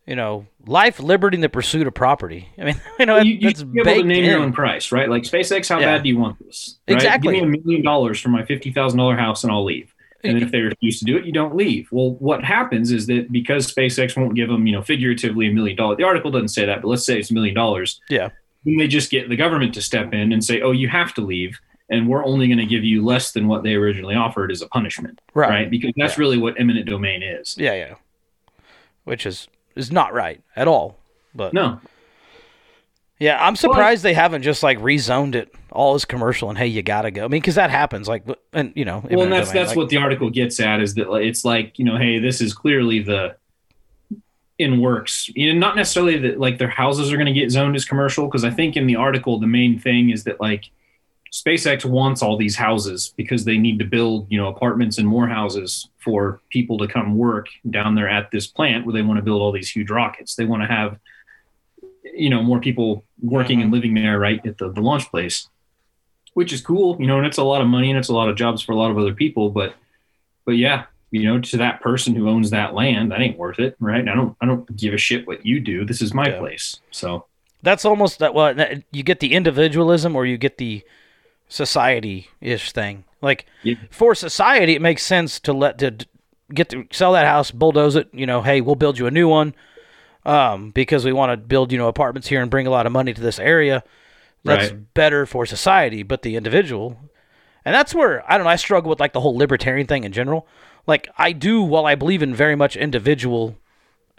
[0.06, 2.48] you know, life, liberty, and the pursuit of property.
[2.58, 5.08] I mean, you know, you, you that's be able to name your own price, right?
[5.08, 5.96] Like SpaceX, how Yeah.
[5.96, 6.78] bad do you want this?
[6.88, 6.96] Right?
[6.96, 7.34] Exactly.
[7.38, 9.93] Give me a million dollars for my fifty thousand dollar house, and I'll leave.
[10.24, 11.88] And if they refuse to do it, you don't leave.
[11.92, 15.76] Well, what happens is that because SpaceX won't give them, you know, figuratively a million
[15.76, 15.98] dollars.
[15.98, 18.00] The article doesn't say that, but let's say it's a million dollars.
[18.08, 18.30] Yeah.
[18.64, 21.20] Then they just get the government to step in and say, "Oh, you have to
[21.20, 21.60] leave."
[21.90, 24.68] And we're only going to give you less than what they originally offered as a
[24.68, 25.70] punishment, Right.
[25.70, 27.58] Because that's really what eminent domain is.
[27.58, 27.94] Yeah, yeah.
[29.04, 30.96] Which is is not right at all.
[31.34, 31.80] But No,
[33.18, 36.83] Yeah, I'm surprised they haven't just like rezoned it all as commercial and hey, you
[36.83, 37.24] gotta go.
[37.24, 38.09] I mean, because that happens.
[38.09, 40.81] Like, and you know, well, and that's domain, that's like- what the article gets at
[40.81, 43.37] is that like, it's like you know, hey, this is clearly the
[44.59, 45.29] in works.
[45.35, 48.27] You know, not necessarily that like their houses are going to get zoned as commercial
[48.27, 50.70] because I think in the article the main thing is that like
[51.33, 55.27] SpaceX wants all these houses because they need to build you know apartments and more
[55.27, 59.24] houses for people to come work down there at this plant where they want to
[59.24, 60.35] build all these huge rockets.
[60.35, 60.98] They want to have
[62.04, 63.74] you know more people working and mm-hmm.
[63.74, 65.48] living there right at the, the launch place
[66.34, 68.28] which is cool, you know, and it's a lot of money and it's a lot
[68.28, 69.50] of jobs for a lot of other people.
[69.50, 69.74] But,
[70.44, 73.76] but yeah, you know, to that person who owns that land, that ain't worth it,
[73.78, 74.06] right?
[74.06, 75.84] I don't, I don't give a shit what you do.
[75.84, 76.38] This is my Yeah.
[76.38, 76.80] place.
[76.90, 77.26] So
[77.62, 78.34] that's almost that.
[78.34, 78.54] Well,
[78.90, 80.82] you get the individualism or you get the
[81.48, 83.04] society ish thing.
[83.22, 83.76] Like Yeah.
[83.90, 85.94] for society, it makes sense to let to
[86.52, 88.08] get to sell that house, bulldoze it.
[88.12, 89.54] You know, hey, we'll build you a new one.
[90.24, 92.92] Um, because we want to build, you know, apartments here and bring a lot of
[92.92, 93.84] money to this area.
[94.42, 94.94] That's Right.
[94.94, 96.98] better for society, but the individual,
[97.64, 98.50] and that's where I don't know.
[98.50, 100.46] I struggle with like the whole libertarian thing in general.
[100.87, 103.56] Like I do, while I believe in very much individual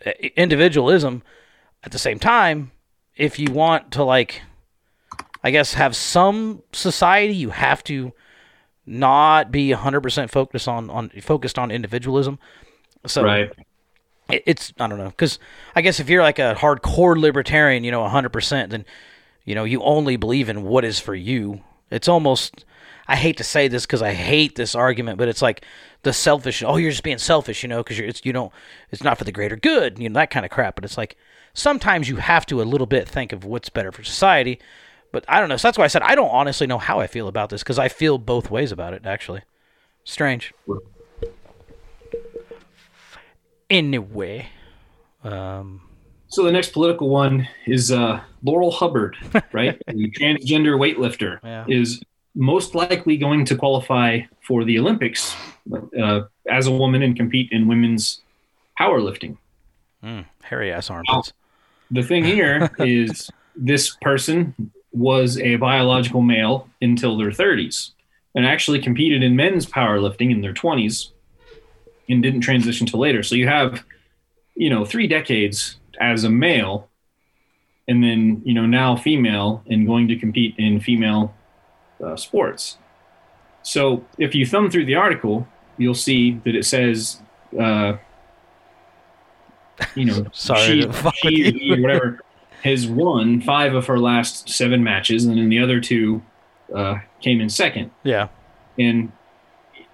[0.06, 1.22] uh, individualism,
[1.84, 2.72] at the same time,
[3.16, 4.42] if you want to like,
[5.44, 8.14] I guess have some society, you have to
[8.86, 12.40] not be hundred percent focused on on focused on individualism.
[13.06, 13.52] So right,
[14.30, 15.40] it's I don't know because
[15.76, 18.86] I guess if you're like a hardcore libertarian, you know, hundred percent, then
[19.44, 21.62] you know you only believe in what is for you.
[21.92, 22.66] It's almost
[23.08, 25.64] I hate to say this because I hate this argument, but it's like
[26.02, 26.64] the selfish.
[26.64, 28.52] Oh, you're just being selfish, you know, because it's you don't.
[28.92, 30.76] It's not for the greater good, you know, that kind of crap.
[30.76, 31.16] But it's like
[31.54, 34.60] sometimes you have to a little bit think of what's better for society.
[35.12, 35.58] But I don't know.
[35.58, 37.80] So that's why I said I don't honestly know how I feel about this because
[37.80, 39.06] I feel both ways about it.
[39.06, 39.42] Actually,
[40.04, 40.52] strange.
[43.70, 44.48] Anyway,
[45.24, 45.82] um,
[46.28, 49.18] So the next political one is uh, Laurel Hubbard,
[49.54, 49.82] right?
[49.88, 51.66] the transgender weightlifter Yeah.
[51.68, 52.02] is
[52.36, 55.36] most likely going to qualify for the Olympics
[56.00, 58.22] uh, as a woman and compete in women's
[58.80, 59.38] powerlifting.
[60.04, 61.34] mm, hairy ass armpits.
[61.92, 64.54] The thing here is this person
[64.92, 67.92] was a biological male until their 30s
[68.36, 71.12] and actually competed in men's powerlifting in their 20s
[72.10, 73.24] and didn't transition till later.
[73.24, 73.84] So you have,
[74.56, 76.90] you know, three decades as a male
[77.88, 81.34] and then, you know, now female and going to compete in female
[82.04, 82.78] uh, sports.
[83.62, 87.22] So if you thumb through the article, you'll see that it says,
[87.60, 87.98] uh,
[89.96, 91.82] you know, Sorry she, she, you.
[91.82, 92.20] whatever,
[92.64, 96.24] has won five of her last seven matches, and then the other two
[96.74, 97.92] uh, came in second.
[98.02, 98.30] Yeah.
[98.80, 99.12] And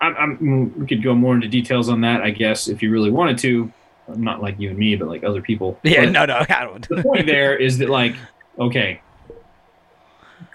[0.02, 2.91] I'm, I'm, mm, we could go more into details on that, I guess, if you
[2.91, 3.72] really wanted to.
[4.08, 5.80] Not like you and me, but like other people.
[5.84, 6.06] Yeah.
[6.06, 6.26] But No.
[6.26, 6.36] No.
[6.49, 6.88] I don't.
[6.89, 8.16] the point there is that, like,
[8.60, 8.99] okay,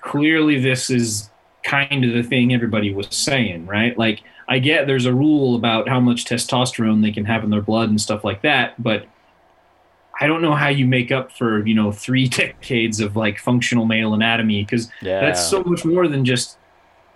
[0.03, 1.30] clearly this is
[1.64, 3.97] kind of the thing everybody was saying, right?
[3.99, 7.62] Like, I get there's a rule about how much testosterone they can have in their
[7.62, 9.07] blood and stuff like that, but
[10.20, 13.86] I don't know how you make up for, you know, three decades of like functional
[13.86, 15.20] male anatomy because Yeah.
[15.20, 16.59] that's so much more than just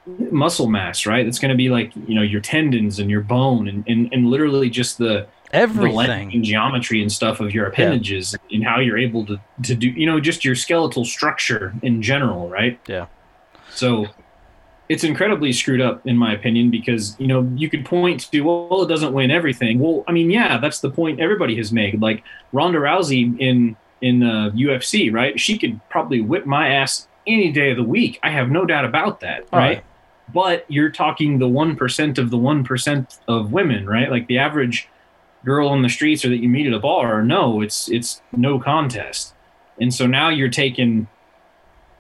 [0.06, 1.26] muscle mass, right?
[1.26, 4.26] It's going to be like you know your tendons and your bone and and, and
[4.26, 6.32] literally just the the Everything.
[6.32, 10.06] and geometry and stuff of your appendages and how you're able to to do you
[10.06, 12.78] know just your skeletal structure in general, right?
[12.86, 13.06] Yeah.
[13.70, 14.06] So
[14.88, 18.82] it's incredibly screwed up in my opinion because you know you could point to well
[18.82, 19.80] it doesn't win everything.
[19.80, 22.00] Well, I mean yeah, that's the point everybody has made.
[22.00, 22.22] Like
[22.52, 25.38] Ronda Rousey in in uh, UFC, right?
[25.38, 28.18] She could probably whip my ass any day of the week.
[28.22, 29.84] I have no doubt about that, right?
[30.32, 34.10] But you're talking the one percent of the one percent of women, right?
[34.10, 34.88] Like the average
[35.44, 37.22] girl on the streets or that you meet at a bar.
[37.22, 39.34] No, it's it's no contest.
[39.80, 41.08] And so now you're taking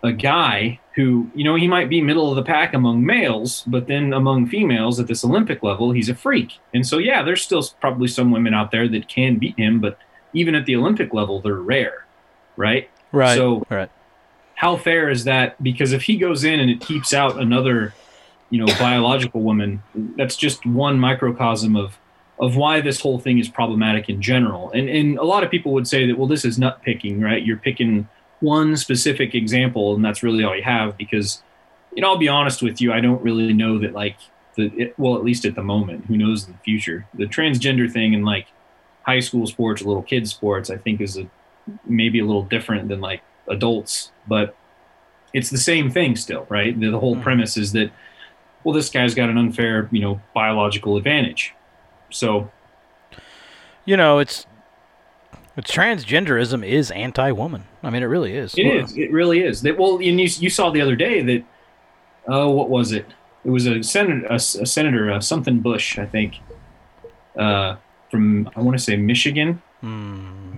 [0.02, 3.86] a guy who, you know, he might be middle of the pack among males, but
[3.86, 6.58] then among females at this Olympic level, he's a freak.
[6.74, 9.98] And so yeah, there's still probably some women out there that can beat him, but
[10.32, 12.06] even at the Olympic level, they're rare,
[12.56, 12.90] right?
[13.12, 13.36] Right.
[13.36, 13.90] So right.
[14.54, 15.60] how fair is that?
[15.62, 17.94] Because if he goes in and it keeps out another,
[18.50, 19.82] you know, biological woman,
[20.16, 21.98] that's just one microcosm of
[22.38, 24.70] of why this whole thing is problematic in general.
[24.72, 27.44] And and a lot of people would say that well, this is nut picking, right?
[27.44, 28.08] You're picking
[28.40, 30.96] one specific example, and that's really all you have.
[30.96, 31.42] Because,
[31.94, 34.16] you know, I'll be honest with you, I don't really know that like
[34.56, 37.90] the it, well, at least at the moment, who knows in the future, the transgender
[37.90, 38.48] thing and like
[39.02, 41.26] high school sports little kids sports, I think is a
[41.86, 44.56] maybe a little different than like adults, but
[45.32, 46.78] it's the same thing still, right?
[46.78, 47.22] The, the whole hmm.
[47.22, 47.90] premise is that,
[48.64, 51.54] well, this guy's got an unfair, you know, biological advantage.
[52.10, 52.50] So,
[53.84, 54.46] You know, it's
[55.56, 57.64] it's transgenderism is anti-woman.
[57.82, 58.54] I mean, it really is.
[58.56, 58.96] It is.
[58.96, 59.62] It really is.
[59.62, 61.44] That well, and you, you saw the other day that
[62.28, 63.06] oh, what was it?
[63.44, 66.36] It was a senator, a, a senator, uh, something Bush, I think,
[67.38, 67.76] uh,
[68.10, 69.62] from I want to say Michigan.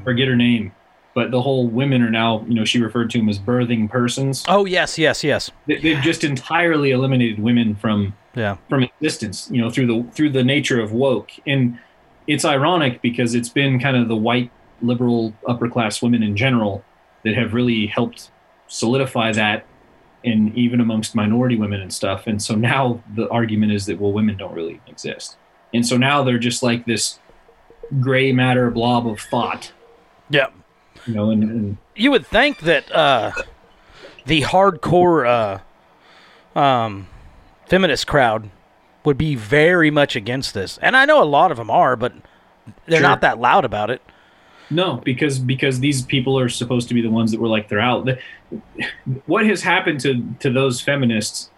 [0.02, 0.72] Forget her name,
[1.14, 2.44] but the whole women are now.
[2.48, 4.44] You know, she referred to them as birthing persons.
[4.48, 5.50] Oh yes, yes, yes.
[5.66, 8.56] They, they've just entirely eliminated women from Yeah.
[8.68, 9.48] from existence.
[9.50, 11.78] You know, through the through the nature of woke, and
[12.26, 14.50] it's ironic because it's been kind of the white
[14.80, 16.84] liberal upper class women in general
[17.24, 18.30] that have really helped
[18.66, 19.64] solidify that
[20.24, 24.12] and even amongst minority women and stuff and so now the argument is that well
[24.12, 25.36] women don't really exist
[25.74, 27.18] and so now they're just like this
[28.00, 29.72] gray matter blob of thought
[30.30, 30.46] Yeah.
[31.06, 33.32] You know and, and You would think that uh,
[34.26, 35.60] the hardcore
[36.54, 37.08] uh, um,
[37.68, 38.50] feminist crowd
[39.04, 42.12] would be very much against this, and I know a lot of them are, but
[42.86, 43.08] they're Sure.
[43.08, 44.00] not that loud about it.
[44.70, 47.80] No, because because these people are supposed to be the ones that were like they're
[47.80, 48.08] out.
[49.26, 51.50] What has happened to to those feminists,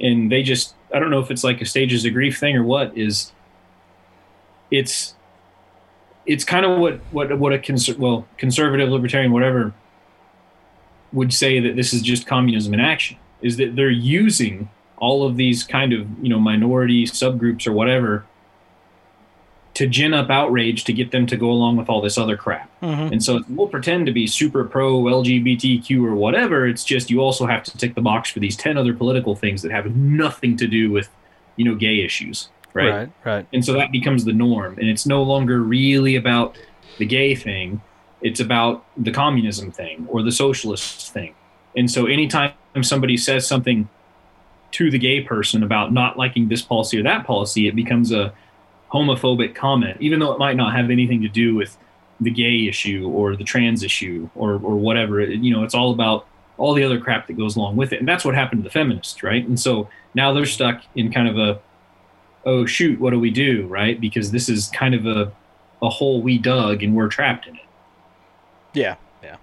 [0.00, 2.62] and they just I don't know if it's like a stages of grief thing or
[2.64, 3.32] what is.
[4.70, 5.14] It's
[6.26, 9.72] it's kind of what what what a conser- well conservative libertarian whatever
[11.12, 14.68] would say that this is just communism in action is that they're using
[14.98, 18.24] all of these kind of you know minority subgroups or whatever
[19.74, 22.70] to gin up outrage to get them to go along with all this other crap.
[22.82, 23.14] Mm-hmm.
[23.14, 26.66] And so we'll pretend to be super pro LGBTQ or whatever.
[26.66, 29.62] It's just you also have to tick the box for these 10 other political things
[29.62, 31.08] that have nothing to do with,
[31.56, 32.50] you know, gay issues.
[32.74, 32.90] Right.
[32.90, 33.46] Right, right.
[33.52, 34.78] And so that becomes the norm.
[34.78, 36.56] And it's no longer really about
[36.98, 37.80] the gay thing,
[38.20, 41.34] it's about the communism thing or the socialist thing.
[41.76, 42.52] And so anytime
[42.82, 43.88] somebody says something
[44.72, 48.32] to the gay person about not liking this policy or that policy, it becomes a
[48.92, 51.76] homophobic comment, even though it might not have anything to do with
[52.20, 55.20] the gay issue or the trans issue or, or whatever.
[55.20, 56.26] It- you know, it's all about
[56.58, 57.98] all the other crap that goes along with it.
[57.98, 59.44] And that's what happened to the feminists, right?
[59.46, 61.58] And so now they're stuck in kind of a,
[62.44, 64.00] oh, shoot, what do we do, right?
[64.00, 65.32] Because this is kind of a,
[65.82, 67.62] a hole we dug and we're trapped in it.
[68.74, 69.36] Yeah, yeah.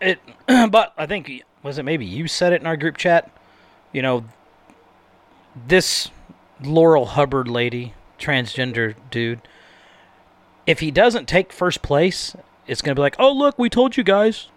[0.00, 0.18] It,
[0.70, 3.30] but I think was it maybe you said it in our group chat.
[3.92, 4.24] You know,
[5.66, 6.10] this
[6.62, 9.40] Laurel Hubbard lady, transgender dude.
[10.66, 12.34] If he doesn't take first place,
[12.66, 14.48] it's gonna be like, oh look, we told you guys.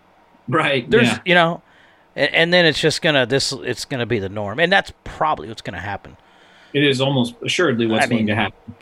[0.47, 0.89] Right.
[0.89, 1.19] There's, yeah.
[1.25, 1.61] you know,
[2.17, 3.53] and, and then it's just gonna this.
[3.53, 6.17] It's gonna be the norm, and that's probably what's gonna happen.
[6.73, 8.75] It is almost assuredly what's I mean- going to happen.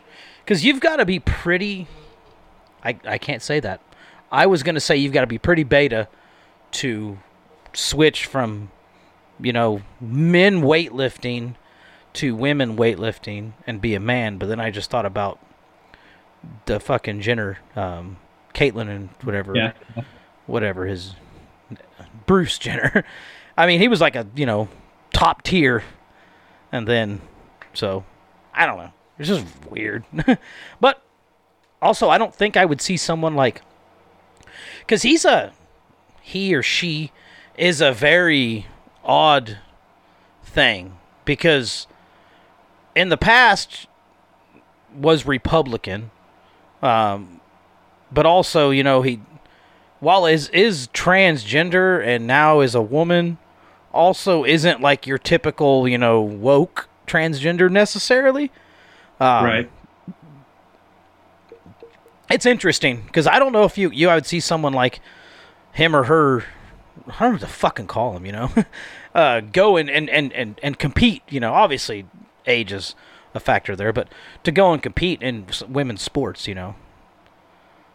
[0.44, 1.86] Because you've got to be pretty.
[2.84, 3.80] I, I can't say that.
[4.30, 6.08] I was going to say you've got to be pretty beta
[6.72, 7.18] to
[7.72, 8.70] switch from,
[9.40, 11.54] you know, men weightlifting
[12.14, 14.38] to women weightlifting and be a man.
[14.38, 15.38] But then I just thought about
[16.66, 18.16] the fucking Jenner, um,
[18.54, 19.72] Caitlyn and whatever, Yeah.
[20.46, 21.14] whatever his
[22.26, 23.04] Bruce Jenner.
[23.56, 24.68] I mean, he was like a you know
[25.12, 25.82] top tier,
[26.72, 27.20] and then
[27.74, 28.04] so
[28.54, 28.92] I don't know.
[29.18, 30.04] It's just weird.
[30.80, 31.02] but
[31.80, 33.62] also, I don't think I would see someone like
[34.80, 35.52] because he's a
[36.20, 37.12] he or she
[37.56, 38.66] is a very
[39.04, 39.58] odd
[40.42, 41.86] thing because
[42.94, 43.86] in the past
[44.94, 46.10] was Republican,
[46.82, 47.40] um,
[48.10, 49.20] but also you know he
[50.00, 53.38] while is is transgender and now is a woman,
[53.92, 58.50] also isn't like your typical you know woke transgender necessarily.
[59.20, 59.70] Um, right.
[62.30, 65.00] It's interesting because I don't know if you you I would see someone like
[65.72, 66.44] him or her.
[67.06, 68.26] I don't know what to fucking call him.
[68.26, 68.50] You know,
[69.14, 71.22] uh, go and, and, and, and, and compete.
[71.28, 72.06] You know, obviously
[72.46, 72.94] age is
[73.34, 74.08] a factor there, but
[74.42, 76.74] to go and compete in women's sports, you know,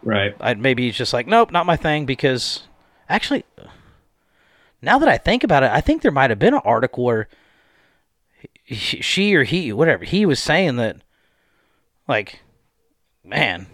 [0.02, 0.34] Right.
[0.40, 2.06] I'd maybe he's just like, nope, not my thing.
[2.06, 2.62] Because
[3.08, 3.44] actually,
[4.80, 7.28] now that I think about it, I think there might have been an article where
[8.64, 10.96] he, she or he, whatever, he was saying that,
[12.08, 12.40] like,
[13.24, 13.66] man,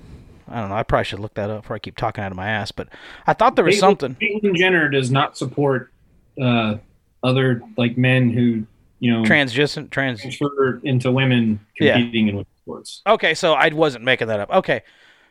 [0.49, 0.77] I don't know.
[0.77, 2.73] I probably should look that up before I keep talking out of my ass.
[2.73, 2.89] But
[3.27, 4.17] I thought there was Caitlyn- something.
[4.17, 5.93] Caitlyn Jenner does not support
[6.41, 6.77] uh,
[7.23, 8.65] other like men who
[9.01, 10.21] you know Transgender, trans.
[10.21, 11.95] transfer into women Yeah.
[11.95, 13.03] competing in women's sports.
[13.07, 14.51] Okay, so I wasn't making that up.
[14.51, 14.83] Okay,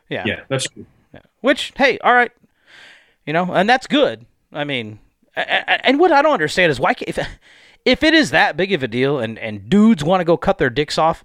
[0.08, 0.86] yeah, Yeah, that's true.
[1.40, 2.32] Which, hey, all right,
[3.26, 4.26] you know, and that's good.
[4.52, 4.98] I mean,
[5.36, 7.18] and what I don't understand is why if
[7.84, 10.58] if it is that big of a deal, and and dudes want to go cut
[10.58, 11.24] their dicks off,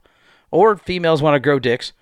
[0.52, 1.94] or females want to grow dicks,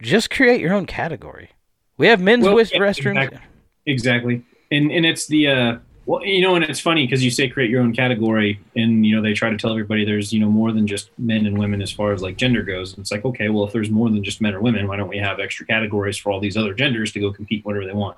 [0.00, 1.50] just create your own category.
[1.98, 3.22] We have men's Well, yeah, restrooms.
[3.22, 3.38] exactly.
[3.86, 4.42] Exactly.
[4.70, 7.70] And and it's the uh well you know and it's funny because you say create
[7.70, 10.72] your own category and you know they try to tell everybody there's you know more
[10.72, 12.92] than just men and women as far as like gender goes.
[12.92, 15.08] And it's like okay well if there's more than just men or women why don't
[15.08, 18.16] we have extra categories for all these other genders to go compete whatever they want.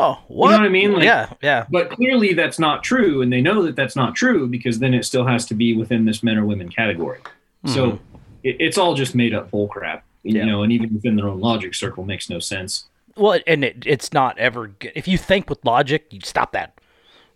[0.00, 0.46] Oh, what?
[0.46, 0.92] You know what I mean?
[0.92, 1.66] Like- yeah, yeah.
[1.70, 5.04] But clearly that's not true and they know that that's not true because then it
[5.04, 7.18] still has to be within this men or women category.
[7.64, 7.70] Hmm.
[7.70, 7.98] So
[8.44, 10.04] it, it's all just made up bull crap.
[10.22, 10.44] You Yeah.
[10.46, 12.84] know, and even within their own logic circle makes no sense.
[13.16, 14.68] Well, and it, it's not ever.
[14.80, 16.77] g- If you think with logic, you stop that.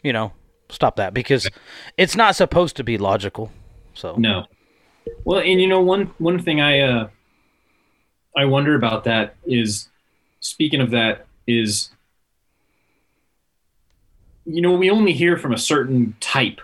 [0.03, 0.33] You know,
[0.69, 1.49] stop that because
[1.97, 3.53] it's not supposed to be logical.
[3.95, 4.47] So No.
[5.25, 7.09] Well, and you know one one thing I uh
[8.37, 9.89] I wonder about that is
[10.41, 11.91] speaking of that is
[14.45, 16.61] you know we only hear from a certain type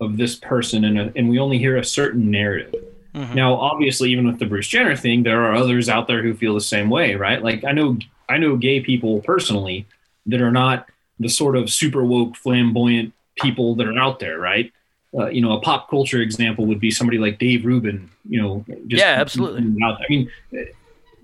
[0.00, 2.82] of this person and a, and we only hear a certain narrative.
[3.12, 6.54] Now, obviously, even with the Bruce Jenner thing, there are others out there who feel
[6.54, 7.42] the same way, right?
[7.42, 9.86] Like I know I know gay people personally
[10.26, 10.86] that are not
[11.20, 14.72] the sort of super woke, flamboyant people that are out there, right?
[15.16, 18.10] Uh, you know, a pop culture example would be somebody like Dave Rubin.
[18.28, 19.62] You know, just Yeah, absolutely.
[19.84, 20.30] I mean,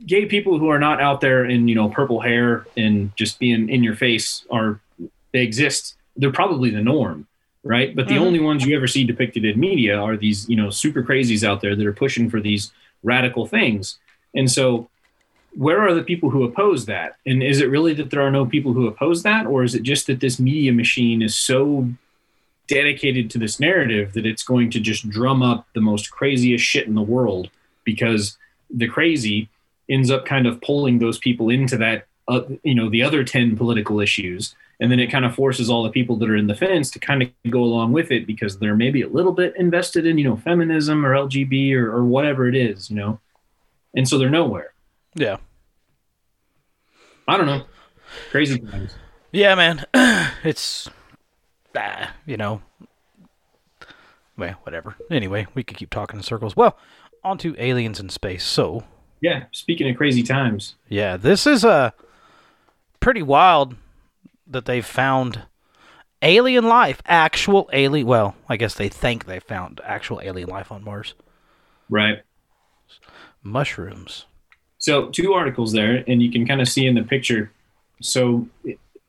[0.07, 3.69] gay people who are not out there in you know purple hair and just being
[3.69, 4.81] in your face are
[5.33, 5.97] they exist.
[6.17, 7.27] They're probably the norm,
[7.65, 7.95] right?
[7.95, 8.21] But the Mhm.
[8.27, 11.61] only ones you ever see depicted in media are these you know super crazies out
[11.61, 12.73] there that are pushing for these
[13.03, 13.99] radical things.
[14.35, 14.89] And so,
[15.57, 17.17] where are the people who oppose that?
[17.25, 19.83] And is it really that there are no people who oppose that, or is it
[19.83, 21.89] just that this media machine is so
[22.69, 26.87] dedicated to this narrative that it's going to just drum up the most craziest shit
[26.87, 27.49] in the world
[27.85, 28.37] because
[28.71, 29.49] the crazy
[29.89, 33.57] ends up kind of pulling those people into that uh, you know the other 10
[33.57, 34.55] political issues.
[34.79, 36.99] And then it kind of forces all the people that are in the fence to
[36.99, 40.25] kind of go along with it because they're maybe a little bit invested in you
[40.25, 43.21] know feminism or lgb or, or whatever it is you know?
[43.95, 44.75] And so they're nowhere.
[45.15, 45.39] Yeah,
[47.29, 47.65] i don't know
[48.31, 48.95] crazy times
[49.37, 49.85] yeah, man.
[50.45, 50.89] it's
[51.77, 52.63] ah, you know,
[54.39, 54.97] well, whatever.
[55.11, 56.57] Anyway, we could keep talking in circles.
[56.57, 56.79] Well,
[57.23, 58.45] on to aliens in space.
[58.45, 58.85] So,
[59.21, 61.93] yeah speaking of crazy times yeah, this is a
[63.01, 63.77] pretty wild
[64.47, 65.43] that they've found
[66.23, 68.07] alien life, actual alien.
[68.07, 71.15] Well, I guess they think they found actual alien life on Mars.
[71.91, 72.23] right
[73.43, 74.25] Mushrooms.
[74.87, 77.51] So two articles there, and you can kind of see in the picture.
[78.03, 78.47] So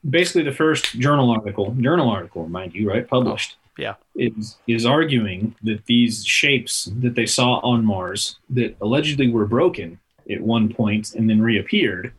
[0.09, 3.93] basically, the first journal article, journal article, mind you, right, published, oh, Yeah.
[4.15, 9.99] is is arguing that these shapes that they saw on Mars that allegedly were broken
[10.28, 12.11] at one point and then reappeared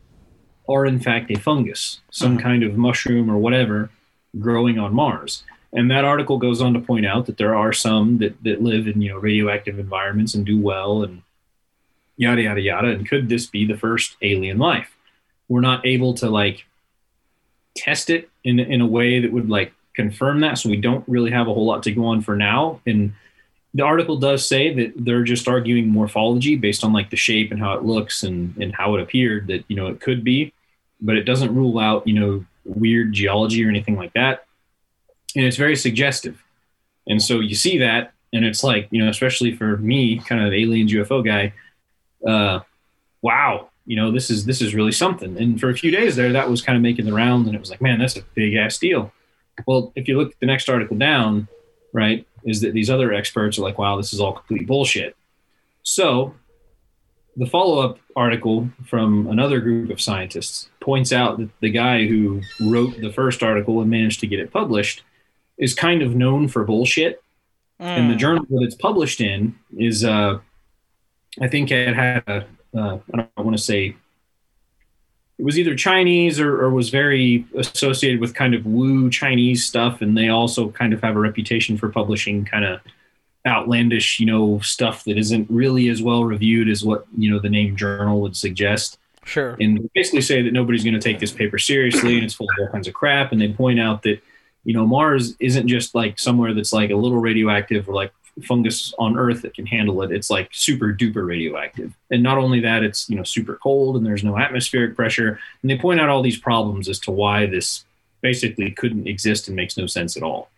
[0.68, 2.48] are in fact a fungus, some uh-huh.
[2.48, 3.90] kind of mushroom or whatever
[4.38, 5.42] growing on Mars.
[5.72, 8.86] And that article goes on to point out that there are some that, that live
[8.86, 11.22] in you know radioactive environments and do well and
[12.18, 12.88] yada yada yada.
[12.88, 14.94] And could this be the first alien life?
[15.48, 16.66] We're not able to like
[17.74, 21.30] test it in in a way that would like confirm that, so we don't really
[21.30, 22.80] have a whole lot to go on for now.
[22.86, 23.14] And
[23.72, 27.60] the article does say that they're just arguing morphology based on like the shape and
[27.60, 30.52] how it looks and and how it appeared that you know it could be,
[31.00, 34.44] but it doesn't rule out you know weird geology or anything like that.
[35.34, 36.42] And it's very suggestive.
[37.06, 40.52] And so you see that, and it's like you know, especially for me, kind of
[40.52, 41.52] aliens UFO guy,
[42.26, 42.60] uh,
[43.22, 45.36] wow, you know, this is this is really something.
[45.38, 47.60] And for a few days there, that was kind of making the rounds, and it
[47.60, 49.12] was like, man, that's a big ass deal.
[49.66, 51.48] Well, if you look at the next article down,
[51.92, 55.16] right, is that these other experts are like, wow, this is all complete bullshit.
[55.82, 56.34] So
[57.36, 62.42] the follow up article from another group of scientists points out that the guy who
[62.60, 65.02] wrote the first article and managed to get it published
[65.56, 67.22] is kind of known for bullshit.
[67.80, 68.18] And the Mm.
[68.18, 70.40] journal that it's published in is, uh,
[71.40, 73.96] I think it had a, uh, I don't want to say,
[75.38, 80.02] it was either Chinese or, or was very associated with kind of woo Chinese stuff.
[80.02, 82.80] And they also kind of have a reputation for publishing kind of
[83.46, 87.48] outlandish, you know, stuff that isn't really as well reviewed as what, you know, the
[87.48, 89.56] name journal would suggest Sure.
[89.60, 92.56] and basically say that nobody's going to take this paper seriously and it's full of
[92.60, 93.30] all kinds of crap.
[93.30, 94.20] And they point out that,
[94.64, 98.12] you know, Mars isn't just like somewhere that's like a little radioactive or like
[98.44, 100.12] fungus on Earth that can handle it.
[100.12, 101.92] It's like super duper radioactive.
[102.10, 105.38] And not only that, it's, you know, super cold and there's no atmospheric pressure.
[105.62, 107.84] And they point out all these problems as to why this
[108.20, 110.50] basically couldn't exist and makes no sense at all.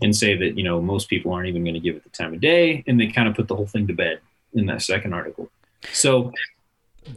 [0.00, 2.32] And say that, you know, most people aren't even going to give it the time
[2.34, 2.84] of day.
[2.86, 4.20] And they kind of put the whole thing to bed
[4.54, 5.50] in that second article.
[5.92, 6.32] So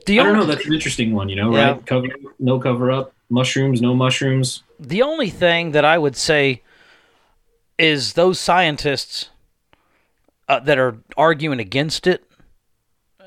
[0.05, 0.45] The I don't know.
[0.45, 1.71] That's an interesting one, you know, Yeah.
[1.73, 1.85] right?
[1.85, 2.07] Cover,
[2.39, 4.63] no cover up, mushrooms, no mushrooms.
[4.79, 6.61] The only thing that I would say
[7.77, 9.29] is those scientists
[10.51, 12.23] uh, that are arguing against it,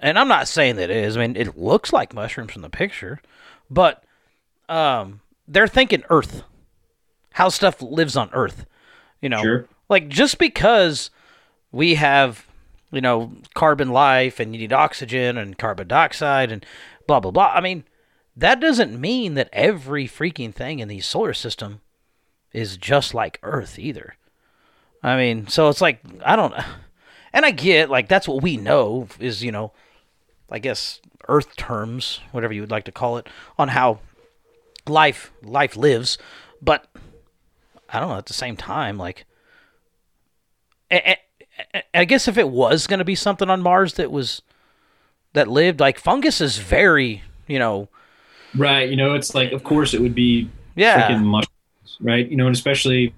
[0.02, 1.16] and I'm not saying that it is.
[1.16, 3.20] I mean, it looks like mushrooms from the picture,
[3.70, 4.04] but
[4.68, 6.42] um, they're thinking Earth,
[7.32, 8.66] how stuff lives on Earth.
[9.22, 9.68] You know, Sure.
[9.88, 11.10] like just because
[11.72, 12.46] we have,
[12.92, 16.64] you know, carbon life and you need oxygen and carbon dioxide and
[17.06, 17.52] blah blah blah.
[17.54, 17.84] I mean,
[18.36, 21.80] that doesn't mean that every freaking thing in the solar system
[22.52, 24.16] is just like Earth either.
[25.02, 26.54] I mean, so it's like I don't
[27.34, 29.72] and I get like that's what we know is, you know,
[30.50, 33.26] I guess earth terms, whatever you would like to call it,
[33.58, 33.98] on how
[34.86, 36.16] life life lives,
[36.62, 36.86] but
[37.90, 39.26] I don't know at the same time like
[40.90, 41.18] I,
[41.74, 44.42] I, I guess if it was going to be something on Mars that was
[45.32, 47.88] that lived like fungus is very, you know,
[48.56, 48.88] Right.
[48.88, 51.08] You know, it's like, of course, it would be Yeah.
[51.08, 52.28] freaking mushrooms, right?
[52.30, 53.12] You know, and especially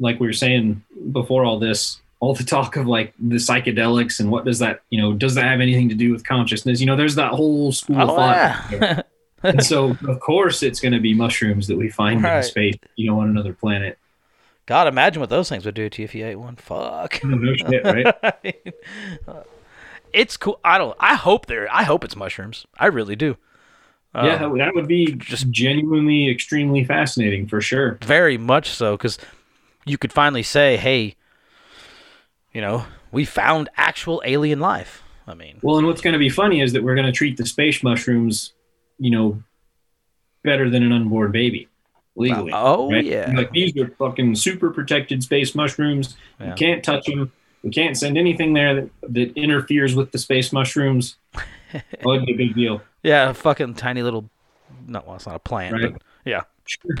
[0.00, 0.82] like we were saying
[1.12, 5.00] before all this, all the talk of like the psychedelics and what does that, you
[5.00, 6.78] know, does that have anything to do with consciousness?
[6.80, 8.36] You know, there's that whole school of Oh, thought.
[8.70, 9.02] yeah.
[9.42, 12.36] and so, of course, it's going to be mushrooms that we find Right.
[12.36, 13.98] in space, you know, on another planet.
[14.66, 16.54] God, imagine what those things would do to you if you ate one.
[16.54, 17.24] Fuck.
[17.24, 18.14] No shit, right?
[18.22, 18.54] I mean,
[20.12, 20.60] it's cool.
[20.64, 20.96] I don't.
[21.00, 21.66] I hope there.
[21.74, 22.66] I hope it's mushrooms.
[22.78, 23.36] I really do.
[24.14, 27.98] yeah, Um, that would be just genuinely extremely fascinating for sure.
[28.04, 29.18] very much so because
[29.86, 31.16] you could finally say, "Hey,
[32.52, 36.28] you know, we found actual alien life." I mean, Well, and what's going to be
[36.28, 38.52] funny is that we're going to treat the space mushrooms,
[38.98, 39.40] you know,
[40.42, 41.68] better than an unborn baby
[42.16, 42.50] legally.
[42.52, 43.04] Oh, right?
[43.04, 43.32] yeah.
[43.32, 46.16] Like these are fucking super protected space mushrooms.
[46.40, 46.48] Yeah.
[46.48, 47.30] You can't touch them.
[47.62, 51.14] We can't send anything there that, that interferes with the space mushrooms.
[52.04, 52.82] oh, it'd be a big deal.
[53.04, 54.28] yeah, a fucking tiny little.
[54.88, 55.92] No, well, it's not a plant, Right.
[55.92, 56.42] but yeah.
[56.66, 56.96] Sure.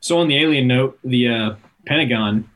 [0.00, 1.54] So on the alien note, the uh,
[1.86, 2.49] Pentagon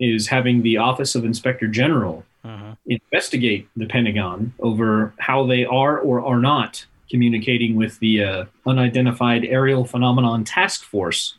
[0.00, 2.76] is having the Office of Inspector General Mhm.
[2.86, 9.44] investigate the Pentagon over how they are or are not communicating with the uh, unidentified
[9.44, 11.34] aerial phenomenon task force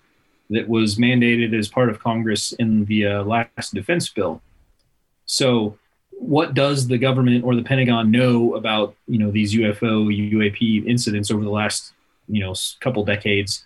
[0.52, 4.42] that was mandated as part of Congress in the uh, last defense bill.
[5.26, 5.78] So,
[6.12, 11.32] what does the government or the Pentagon know about you know these UFO UAP incidents
[11.32, 11.94] over the last
[12.28, 13.66] you know couple decades,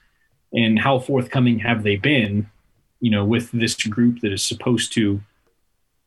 [0.53, 2.49] and how forthcoming have they been?
[2.99, 5.21] You know, with this group that is supposed to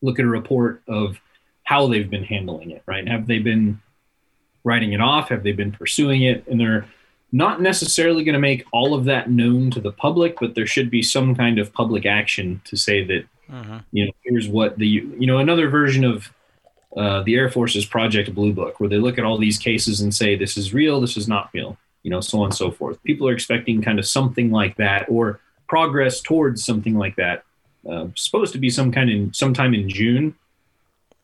[0.01, 1.19] look at a report of
[1.63, 3.07] how they've been handling it, right?
[3.07, 3.79] Have they been
[4.63, 5.29] writing it off?
[5.29, 6.45] Have they been pursuing it?
[6.47, 6.85] And they're
[7.31, 10.89] not necessarily going to make all of that known to the public, but there should
[10.89, 13.83] be some kind of public action to say that, Mhm.
[13.91, 16.33] you know, here's what the, you know, another version of
[16.97, 20.13] uh, the Air Force's Project Blue Book, where they look at all these cases and
[20.13, 23.01] say, this is real, this is not real, you know, so on and so forth.
[23.03, 25.39] People are expecting kind of something like that or
[25.69, 27.43] progress towards something like that.
[27.89, 30.35] Uh, supposed to be some kind of sometime in June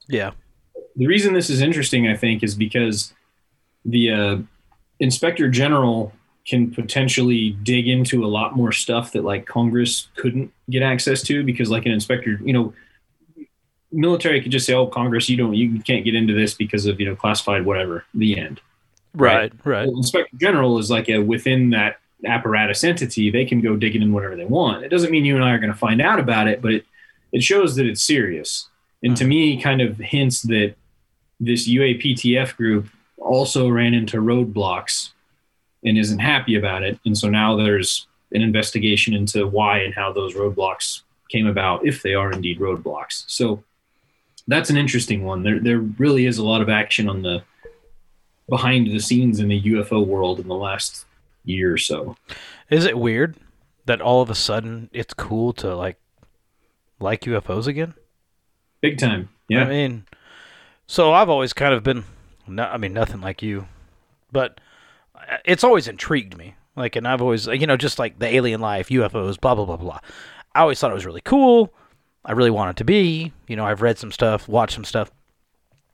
[0.07, 0.31] Yeah.
[0.95, 3.13] the reason this is interesting, I think, is because
[3.83, 4.37] the uh,
[4.99, 6.13] inspector general
[6.47, 11.43] can potentially dig into a lot more stuff that like Congress couldn't get access to
[11.43, 12.73] because like an inspector, you know,
[13.91, 16.99] military could just say, "Oh, Congress, you don't, you can't get into this because of
[16.99, 18.61] you know classified whatever." The end.
[19.13, 19.51] Right.
[19.63, 19.87] Right.
[19.87, 23.29] Well, inspector general is like a within that apparatus entity.
[23.29, 24.83] They can go digging in whatever they want.
[24.83, 26.85] It doesn't mean you and I are going to find out about it, but it
[27.31, 28.69] it shows that it's serious.
[29.03, 29.29] And to hmm.
[29.29, 30.75] me, kind of hints that
[31.39, 35.09] this UAPTF group also ran into roadblocks
[35.83, 36.97] and isn't happy about it.
[37.05, 42.01] And so now there's an investigation into why and how those roadblocks came about if
[42.01, 43.25] they are indeed roadblocks.
[43.27, 43.63] So
[44.47, 45.43] that's an interesting one.
[45.43, 47.43] There there really is a lot of action on the
[48.47, 51.05] behind the scenes in the UFO world in the last
[51.45, 52.15] year or so.
[52.69, 53.37] Is it weird
[53.85, 55.97] that all of a sudden it's cool to like
[56.99, 57.93] like UFOs again?
[58.81, 59.29] Big time.
[59.47, 59.63] Yeah.
[59.63, 60.05] I mean,
[60.87, 62.03] so I've always kind of been,
[62.47, 63.67] no, I mean, nothing like you,
[64.31, 64.59] but
[65.43, 66.55] it's always intrigued me.
[66.75, 69.77] Like, and I've always, you know, just like the alien life, UFOs, blah, blah, blah,
[69.77, 69.99] blah.
[70.53, 71.73] I always thought it was really cool.
[72.23, 73.31] I really want it to be.
[73.47, 75.11] You know, I've read some stuff, watched some stuff.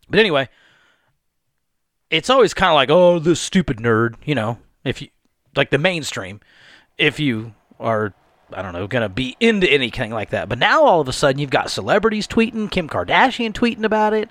[0.10, 0.49] But anyway,
[2.10, 5.10] it's always kind of like, oh, this stupid nerd, you know, if you,
[5.56, 6.39] like the mainstream,
[6.97, 8.14] if you are,
[8.54, 10.49] I don't know, going to be into anything like that.
[10.49, 14.30] But now all of a sudden you've got celebrities tweeting, Kim Kardashian tweeting about it.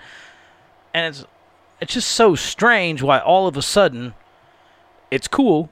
[0.95, 1.25] And it's,
[1.81, 4.15] it's just so strange why all of a sudden
[5.11, 5.71] it's cool.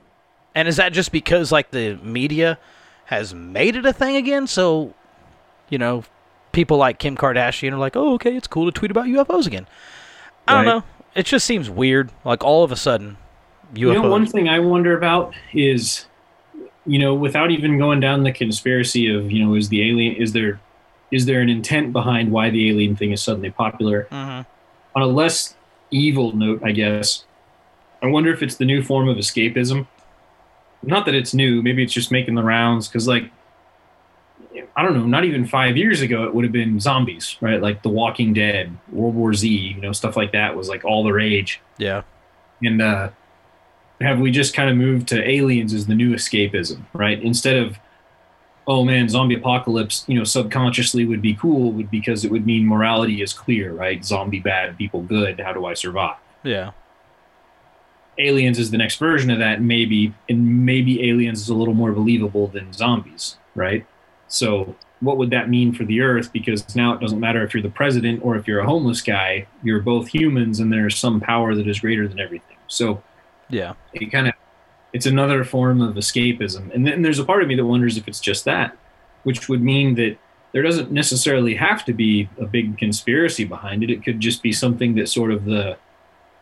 [0.55, 2.59] And is that just because like the media
[3.07, 4.47] has made it a thing again?
[4.47, 4.95] So,
[5.69, 6.05] you know,
[6.53, 9.67] people like Kim Kardashian are like, oh, okay, it's cool to tweet about UFOs again.
[10.47, 10.73] I don't Right.
[10.79, 10.85] know.
[11.15, 12.11] It just seems weird.
[12.25, 13.17] Like all of a sudden,
[13.75, 13.79] UFOs.
[13.79, 16.07] You know, one thing I wonder about is,
[16.87, 20.33] you know, without even going down the conspiracy of, you know, is the alien, is
[20.33, 20.61] there,
[21.11, 24.07] is there an intent behind why the alien thing is suddenly popular?
[24.11, 24.47] Mhm.
[24.95, 25.55] On a less
[25.91, 27.25] evil note, I guess,
[28.03, 29.87] I wonder if it's the new form of escapism.
[30.83, 33.31] Not that it's new, maybe it's just making the rounds because, like,
[34.77, 37.61] I don't know, not even five years ago, it would have been zombies, right?
[37.61, 41.03] Like The Walking Dead, World War Z, you know, stuff like that was like all
[41.05, 41.61] the rage.
[41.79, 42.03] Yeah.
[42.63, 43.11] And uh,
[44.01, 47.21] have we just kind of moved to aliens as the new escapism, right?
[47.23, 47.79] Instead of,
[48.67, 52.67] oh man, zombie apocalypse, you know, subconsciously would be cool, would because it would mean
[52.67, 54.05] morality is clear, right?
[54.05, 55.41] Zombie bad, people good.
[55.41, 56.17] How do I survive?
[56.45, 56.73] Yeah.
[58.19, 61.93] Aliens is the next version of that, maybe, and maybe aliens is a little more
[61.93, 63.87] believable than zombies, right?
[64.27, 66.33] So, what would that mean for the Earth?
[66.33, 69.47] Because now it doesn't matter if you're the president or if you're a homeless guy,
[69.63, 72.57] you're both humans, and there's some power that is greater than everything.
[72.67, 73.03] So,
[73.51, 73.75] Yeah.
[73.93, 74.35] it kind of
[74.93, 76.75] it's another form of escapism.
[76.75, 78.77] And then there's a part of me that wonders if it's just that
[79.25, 80.17] which would mean that
[80.53, 83.91] there doesn't necessarily have to be a big conspiracy behind it.
[83.91, 85.77] It could just be something that sort of the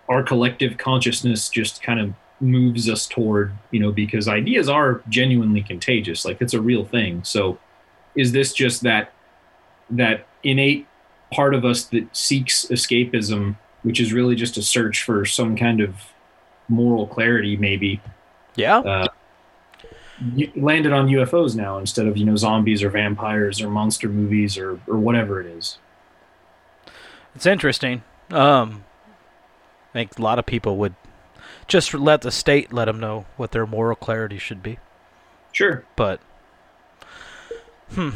[0.08, 5.62] our collective consciousness just kind of moves us toward you know because ideas are genuinely
[5.62, 6.24] contagious.
[6.24, 7.24] Like it's a real thing.
[7.24, 7.58] So
[8.14, 9.12] is this just that
[9.90, 10.86] that innate
[11.32, 15.80] part of us that seeks escapism which is really just a search for some kind
[15.80, 15.94] of
[16.68, 18.00] moral clarity maybe
[18.56, 18.78] Yeah.
[18.78, 19.08] uh,
[20.56, 24.80] landed on UFOs now instead of you know zombies or vampires or monster movies or
[24.86, 25.78] or whatever it is.
[27.34, 28.02] It's interesting.
[28.30, 28.84] Um,
[29.90, 30.94] I think a lot of people would
[31.68, 34.78] just let the state let them know what their moral clarity should be.
[35.52, 35.84] Sure.
[35.96, 36.20] But,
[37.92, 38.10] hmm,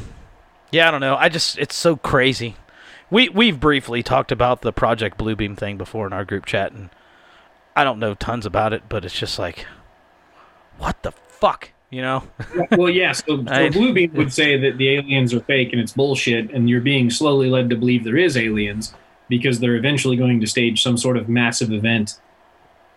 [0.71, 1.17] yeah, I don't know.
[1.17, 2.57] I just it's so crazy.
[3.11, 6.91] We we've briefly talked about the Project Bluebeam thing before in our group chat, and
[7.77, 9.67] I don't know tons about it, but it's just like,
[10.79, 12.25] what the fuck, you know?
[12.73, 13.13] well, yeah.
[13.13, 16.81] So, so Bluebeam would say that the aliens are fake and it's bullshit, and you're
[16.81, 18.95] being slowly led to believe there is aliens
[19.29, 22.19] because they're eventually going to stage some sort of massive event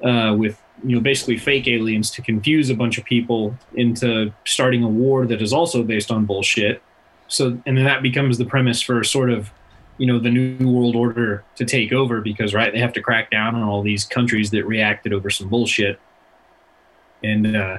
[0.03, 4.83] uh, with you know basically fake aliens to confuse a bunch of people into starting
[4.83, 6.81] a war that is also based on bullshit.
[7.27, 9.51] So, and then that becomes the premise for sort of
[9.97, 13.29] you know the new world order to take over because right they have to crack
[13.31, 15.99] down on all these countries that reacted over some bullshit.
[17.23, 17.77] And uh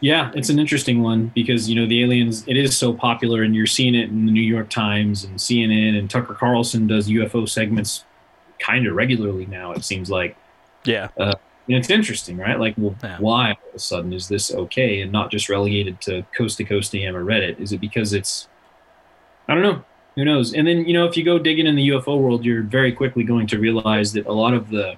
[0.00, 3.54] yeah it's an interesting one because you know the aliens it is so popular and
[3.54, 7.48] you're seeing it in the new york times and cnn and tucker carlson does ufo
[7.48, 8.04] segments
[8.58, 10.36] kind of regularly now it seems like.
[10.84, 11.08] Yeah.
[11.16, 11.34] uh,
[11.68, 12.58] and it's interesting right?
[12.58, 13.18] Like well Yeah.
[13.20, 16.64] why all of a sudden is this okay and not just relegated to coast to
[16.64, 17.60] coast am or reddit?
[17.60, 18.48] Is it because it's
[19.48, 19.84] i don't know
[20.16, 20.52] who knows?
[20.54, 23.24] And then you know if you go digging in the ufo world you're very quickly
[23.24, 24.94] going to realize that a lot of the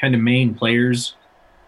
[0.00, 1.14] kind of main players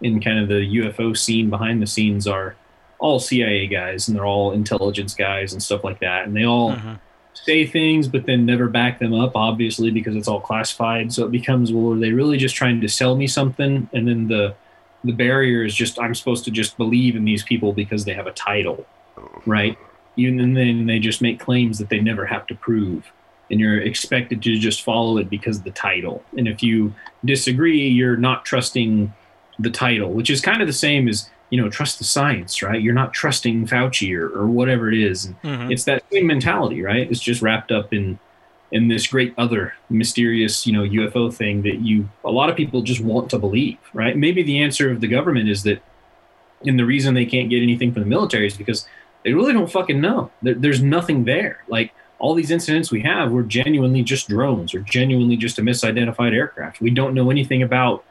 [0.01, 2.55] in kind of the ufo scene behind the scenes are
[2.99, 6.71] all cia guys and they're all intelligence guys and stuff like that and they all
[6.73, 6.99] Mhm.
[7.33, 11.13] say things but then never back them up obviously because it's all classified.
[11.13, 13.89] So it becomes well are they really just trying to sell me something?
[13.93, 14.55] And then the
[15.03, 18.25] the barrier is just i'm supposed to just believe in these people because they have
[18.25, 18.83] a title
[19.45, 19.77] right
[20.17, 23.11] even and then they just make claims that they never have to prove.
[23.49, 26.21] And you're expected to just follow it because of the title.
[26.37, 26.93] And if you
[27.23, 29.13] disagree you're not trusting
[29.59, 32.81] the title which is kind of the same as you know trust the science right?
[32.81, 35.29] You're not trusting fauci or, or whatever it is.
[35.43, 35.71] Mhm.
[35.71, 37.09] it's that same mentality right?
[37.09, 38.19] It's just wrapped up in
[38.71, 42.81] in this great other mysterious you know ufo thing that you a lot of people
[42.81, 44.15] just want to believe right?
[44.17, 45.81] Maybe the answer of the government is that
[46.65, 48.87] and the reason they can't get anything from the military is because
[49.27, 50.31] They really don't fucking know.
[50.41, 51.61] There, there's nothing there.
[51.67, 56.33] Like all these incidents we have were genuinely just drones or genuinely just a misidentified
[56.33, 56.79] aircraft.
[56.79, 58.05] We don't know anything about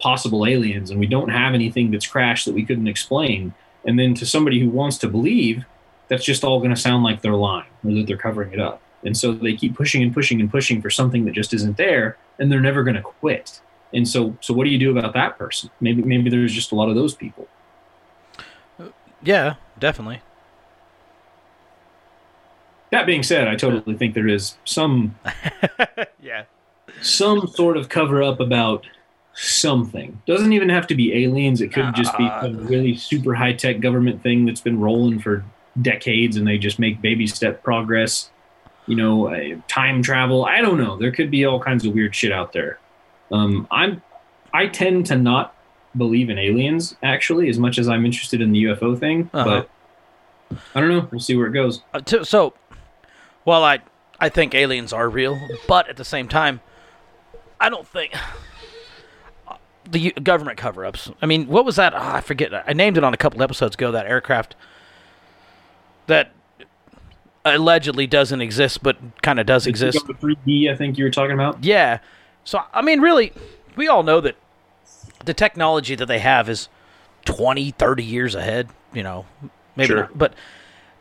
[0.00, 3.52] possible aliens and we don't have anything that's crashed that we couldn't explain.
[3.84, 5.66] And then to somebody who wants to believe,
[6.08, 8.80] that's just all going to sound like they're lying or that they're covering it up.
[9.04, 12.16] And so they keep pushing and pushing and pushing for something that just isn't there,
[12.38, 13.60] and they're never going to quit.
[13.92, 15.68] And so, so what do you do about that person?
[15.82, 17.46] Maybe, maybe there's just a lot of those people.
[19.22, 20.22] Yeah, definitely.
[22.90, 25.16] That being said, I totally think there is some,
[26.22, 26.44] yeah,
[27.02, 28.86] some sort of cover up about
[29.34, 30.20] something.
[30.26, 31.60] Doesn't even have to be aliens.
[31.60, 35.44] It could just be a really super high tech government thing that's been rolling for
[35.82, 38.30] decades, and they just make baby step progress.
[38.86, 40.44] You know, uh, time travel.
[40.44, 40.96] I don't know.
[40.96, 42.78] There could be all kinds of weird shit out there.
[43.32, 44.00] Um, I'm,
[44.54, 45.54] I tend to not
[45.96, 49.62] believe in aliens actually as much as I'm interested in the UFO thing, Uh-huh.
[50.50, 51.08] but I don't know.
[51.10, 51.82] We'll see where it goes.
[51.92, 52.54] Uh, t- so,
[53.46, 53.78] well, I
[54.20, 56.60] I think aliens are real, but at the same time,
[57.58, 58.12] I don't think
[59.88, 61.10] the government cover-ups.
[61.22, 61.94] I mean, what was that?
[61.94, 62.52] Ah, I forget.
[62.66, 63.92] I named it on a couple episodes ago.
[63.92, 64.54] That aircraft
[66.06, 66.32] that
[67.44, 70.04] allegedly doesn't exist, but kind of does exist.
[70.06, 71.62] The 3D, I think you were talking about.
[71.62, 72.00] Yeah.
[72.44, 73.32] So I mean, really,
[73.76, 74.36] we all know that
[75.24, 76.68] the technology that they have is
[77.24, 78.68] 20, 30 years ahead.
[78.92, 79.26] You know,
[79.76, 79.96] maybe Sure.
[80.00, 80.34] not, but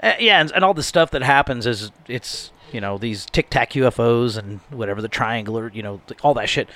[0.05, 3.49] uh, yeah, and, and all the stuff that happens is it's you know these tic
[3.49, 6.69] tac UFOs and whatever the triangular, you know, all that shit.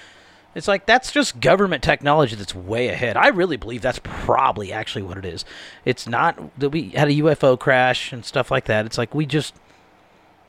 [0.55, 3.15] It's like that's just government technology that's way ahead.
[3.17, 5.45] I really believe that's probably actually what it is.
[5.85, 8.87] It's not that we had a UFO crash and stuff like that.
[8.87, 9.53] It's like we just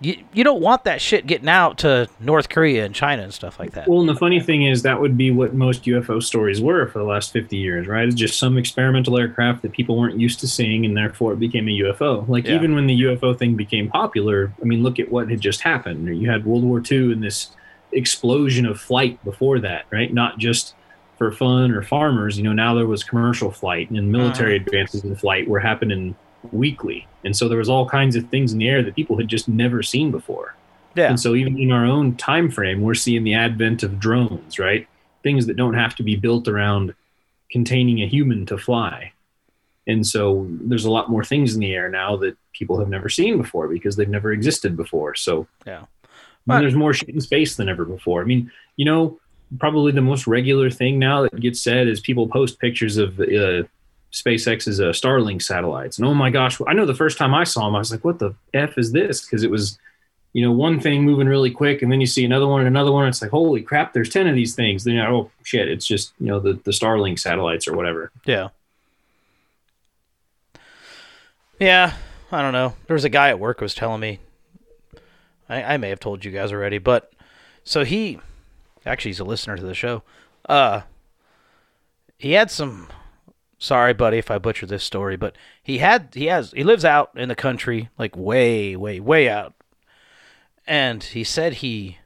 [0.00, 3.58] you you don't want that shit getting out to North Korea and China and stuff
[3.58, 3.86] like that.
[3.86, 6.98] Well, and the funny thing is that would be what most UFO stories were for
[6.98, 8.06] the last 50 years, right?
[8.06, 11.68] It's just some experimental aircraft that people weren't used to seeing, and therefore it became
[11.68, 12.26] a UFO.
[12.28, 12.54] Like, Yeah.
[12.54, 16.06] even when the UFO thing became popular, I mean, look at what had just happened.
[16.20, 17.48] You had World War II and this
[17.92, 20.12] explosion of flight before that, right?
[20.12, 20.74] Not just
[21.18, 22.38] for fun or farmers.
[22.38, 24.66] You know, now there was commercial flight and military mm-hmm.
[24.66, 26.14] advances in flight were happening
[26.52, 27.06] weekly.
[27.24, 29.48] And so there was all kinds of things in the air that people had just
[29.48, 30.54] never seen before.
[30.96, 31.08] yeah.
[31.08, 34.86] And so even in our own time frame, we're seeing the advent of drones, right?
[35.22, 36.94] Things that don't have to be built around
[37.50, 39.12] containing a human to fly.
[39.86, 43.08] And so there's a lot more things in the air now that people have never
[43.08, 45.14] seen before because they've never existed before.
[45.14, 45.84] So Yeah.
[46.48, 48.22] and there's more shit in space than ever before.
[48.22, 49.18] I mean, you know,
[49.58, 53.64] probably the most regular thing now that gets said is people post pictures of uh,
[54.12, 55.98] SpaceX's uh, Starlink satellites.
[55.98, 58.04] And oh my gosh, I know the first time I saw them, I was like,
[58.04, 59.24] what the F is this?
[59.24, 59.78] Because it was,
[60.32, 62.92] you know, one thing moving really quick, and then you see another one and another
[62.92, 63.06] one.
[63.06, 64.84] It's like, holy crap, there's 10 of these things.
[64.84, 68.10] Then, like, oh shit, it's just, you know, the, the Starlink satellites or whatever.
[68.24, 68.48] Yeah.
[71.58, 71.92] Yeah,
[72.32, 72.74] I don't know.
[72.86, 74.18] There was a guy at work who was telling me.
[75.48, 77.12] I, I may have told you guys already, but
[77.64, 78.18] so he
[78.86, 80.02] actually he's a listener to the show.
[80.48, 80.82] Uh
[82.16, 82.88] he had some
[83.60, 87.10] sorry buddy if I butcher this story, but he had he has he lives out
[87.14, 89.54] in the country, like way, way, way out.
[90.66, 91.98] And he said he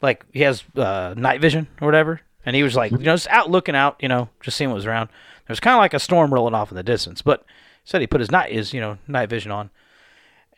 [0.00, 3.26] like he has uh, night vision or whatever, and he was like, you know, just
[3.28, 5.08] out looking out, you know, just seeing what was around.
[5.08, 7.44] There was kind of like a storm rolling off in the distance, but
[7.84, 9.70] said he put his night his you know night vision on,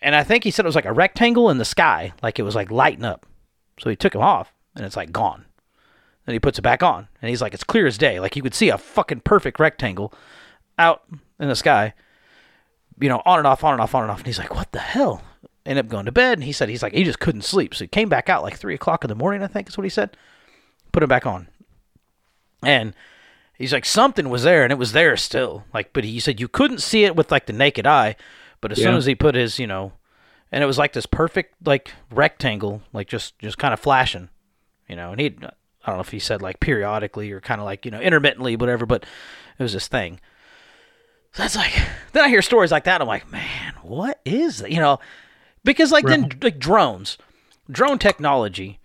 [0.02, 2.42] and I think he said it was like a rectangle in the sky, like it
[2.42, 3.24] was like lighting up.
[3.78, 5.44] So he took him off, and it's like gone.
[6.26, 8.42] Then he puts it back on, and he's like, it's clear as day, like you
[8.42, 10.12] could see a fucking perfect rectangle
[10.78, 11.04] out
[11.38, 11.94] in the sky,
[13.00, 14.18] you know, on and off, on and off, on and off.
[14.18, 15.22] And he's like, what the hell?
[15.64, 17.84] Ended up going to bed, and he said he's like he just couldn't sleep, so
[17.84, 19.90] he came back out like three o'clock in the morning, I think is what he
[19.90, 20.16] said.
[20.92, 21.48] Put it back on,
[22.62, 22.94] and
[23.58, 25.64] he's like something was there, and it was there still.
[25.74, 28.14] Like, but he said you couldn't see it with like the naked eye,
[28.60, 29.92] but as soon as he put his, you know,
[30.52, 34.28] and it was like this perfect like rectangle, like just just kind of flashing,
[34.88, 35.10] you know.
[35.10, 35.36] And he,
[35.86, 38.56] I don't know if he said like periodically or kind of like you know intermittently,
[38.56, 39.04] whatever, but
[39.58, 40.20] it was this thing.
[41.32, 41.72] So that's like
[42.12, 43.00] then I hear stories like that.
[43.00, 44.72] I'm like, man, what is that?
[44.72, 44.98] You know,
[45.64, 47.18] because like then like drones,
[47.70, 48.80] drone technology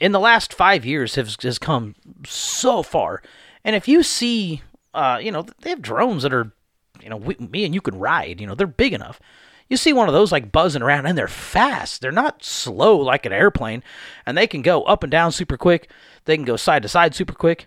[0.00, 1.94] in the last five years has has come
[2.26, 3.22] so far.
[3.64, 6.52] And if you see, uh, you know, they have drones that are,
[7.00, 8.40] you know, we, me and you can ride.
[8.40, 9.20] You know, they're big enough.
[9.68, 12.00] You see one of those like buzzing around, and they're fast.
[12.00, 13.82] They're not slow like an airplane,
[14.26, 15.88] and they can go up and down super quick.
[16.24, 17.66] They can go side to side super quick.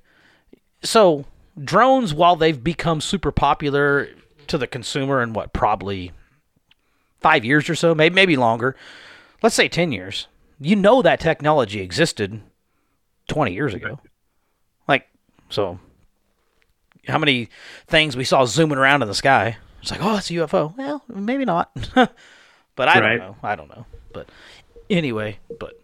[0.84, 1.26] So
[1.62, 4.10] drones, while they've become super popular
[4.48, 6.12] to the consumer in what probably
[7.20, 8.76] five years or so, maybe maybe longer,
[9.42, 10.28] let's say ten years.
[10.60, 12.42] You know that technology existed
[13.28, 14.00] twenty years ago.
[14.88, 15.08] Like
[15.50, 15.80] so,
[17.08, 17.50] how many
[17.88, 19.58] things we saw zooming around in the sky?
[19.82, 20.76] It's like, oh, it's a UFO.
[20.78, 21.72] Well, maybe not.
[21.94, 22.10] but
[22.88, 23.18] I Right.
[23.18, 23.36] don't know.
[23.44, 23.86] I don't know.
[24.14, 24.30] But
[24.90, 25.80] anyway, but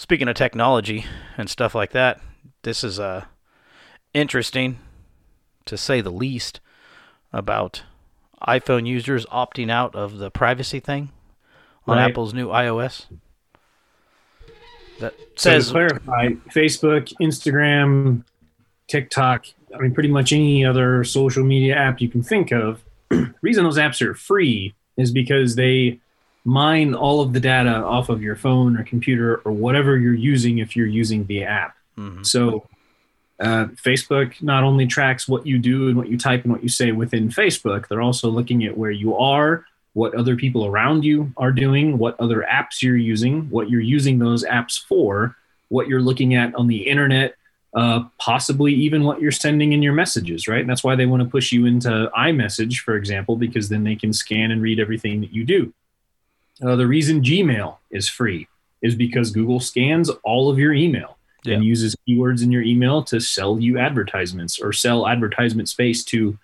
[0.00, 1.04] speaking of technology
[1.36, 2.20] and stuff like that,
[2.62, 3.26] this is uh
[4.14, 4.78] interesting
[5.66, 6.58] to say the least
[7.32, 7.82] about
[8.48, 11.10] iPhone users opting out of the privacy thing
[11.86, 12.08] on Right.
[12.08, 13.06] Apple's new iOS.
[15.00, 18.24] That So says to clarify, Facebook, Instagram,
[18.88, 22.82] TikTok, I mean, pretty much any other social media app you can think of.
[23.42, 26.00] reason those apps are free is because they
[26.44, 30.58] mine all of the data off of your phone or computer or whatever you're using
[30.58, 31.76] if you're using the app.
[32.24, 32.66] So
[33.40, 36.68] uh, Facebook not only tracks what you do and what you type and what you
[36.68, 41.32] say within Facebook, they're also looking at where you are, what other people around you
[41.36, 45.36] are doing, what other apps you're using, what you're using those apps for,
[45.68, 47.34] what you're looking at on the internet,
[47.74, 50.60] uh, possibly even what you're sending in your messages, right?
[50.60, 53.96] And that's why they want to push you into iMessage, for example, because then they
[53.96, 55.72] can scan and read everything that you do.
[56.62, 58.48] Uh, the reason Gmail is free
[58.82, 63.20] is because Google scans all of your email and uses keywords in your email to
[63.20, 66.38] sell you advertisements or sell advertisement space to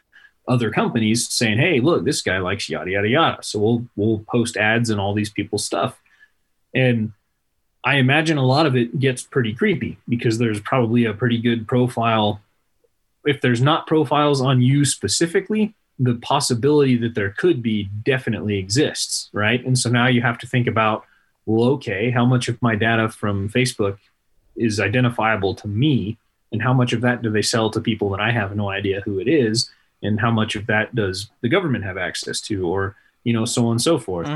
[0.49, 4.57] other companies saying, "Hey, look, this guy likes yada yada yada." So we'll we'll post
[4.57, 6.01] ads and all these people's stuff.
[6.75, 7.13] And
[7.85, 11.69] I imagine a lot of it gets pretty creepy because there's probably a pretty good
[11.69, 12.41] profile.
[13.25, 19.31] If there's not profiles on you specifically, the possibility that there could be definitely exists,
[19.33, 19.65] right?
[19.65, 21.05] And so now you have to think about,
[21.47, 23.99] well, okay, how much of my data from Facebook
[24.57, 26.19] is identifiable to me,
[26.53, 29.01] and how much of that do they sell to people that I have no idea
[29.01, 29.71] who it is,
[30.03, 33.67] and how much of that does the government have access to, or you know, so
[33.67, 34.27] on and so forth.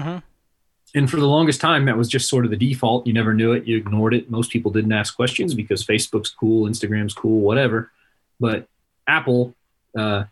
[0.95, 3.07] And for the longest time, that was just sort of the default.
[3.07, 3.65] You never knew it.
[3.65, 4.29] You ignored it.
[4.29, 7.93] Most people didn't ask questions because Facebook's cool, Instagram's cool, whatever.
[8.41, 8.67] But
[9.07, 9.55] Apple,
[9.97, 10.25] uh,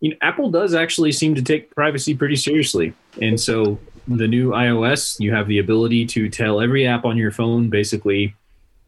[0.00, 2.92] you know, Apple does actually seem to take privacy pretty seriously.
[3.20, 7.30] And so the new iOS, you have the ability to tell every app on your
[7.30, 8.34] phone basically,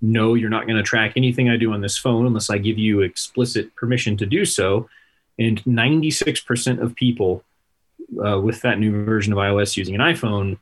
[0.00, 2.78] no, you're not going to track anything I do on this phone unless I give
[2.78, 4.88] you explicit permission to do so.
[5.38, 7.42] And 96% of people
[8.24, 10.58] uh, with that new version of iOS using an iPhone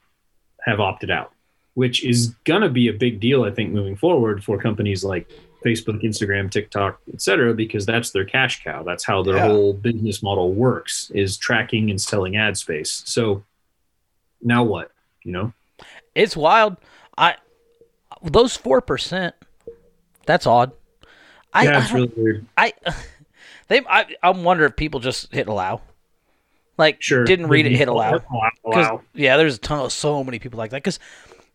[0.65, 1.33] have opted out,
[1.75, 5.31] which is going to be a big deal, I think, moving forward for companies like
[5.65, 8.83] Facebook, Instagram, TikTok, et cetera, because that's their cash cow.
[8.83, 9.47] That's how their Yeah.
[9.49, 13.03] whole business model works is tracking and selling ad space.
[13.07, 13.43] So
[14.43, 14.93] now what?
[15.25, 15.53] You know?
[16.15, 16.77] It's wild.
[17.19, 17.37] I
[18.23, 19.35] those four percent.
[20.27, 20.73] That's odd.
[21.53, 22.47] I, yeah, I it's don't- really weird.
[22.57, 22.73] I
[23.69, 25.81] they I I'm wonder if people just hit allow.
[26.79, 27.25] Like Sure.
[27.25, 28.11] didn't read it, hit allow.
[28.11, 29.03] Allow, 'Cause, allow.
[29.15, 30.83] Yeah, there's a ton of so many people like that.
[30.83, 30.99] Because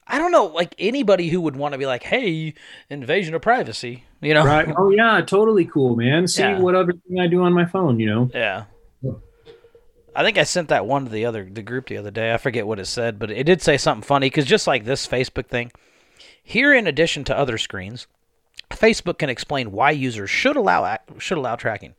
[0.07, 2.53] I don't know, like anybody who would want to be like, "Hey,
[2.89, 4.43] invasion of privacy," you know?
[4.43, 4.67] Right.
[4.77, 6.27] Oh yeah, totally cool, man.
[6.27, 6.59] See Yeah.
[6.59, 8.29] what other thing I do on my phone, you know?
[8.33, 8.65] Yeah.
[10.13, 12.33] I think I sent that one to the other the group the other day.
[12.33, 15.07] I forget what it said, but it did say something funny because just like this
[15.07, 15.71] Facebook thing,
[16.43, 18.07] here in addition to other screens,
[18.71, 21.93] Facebook can explain why users should allow should allow tracking.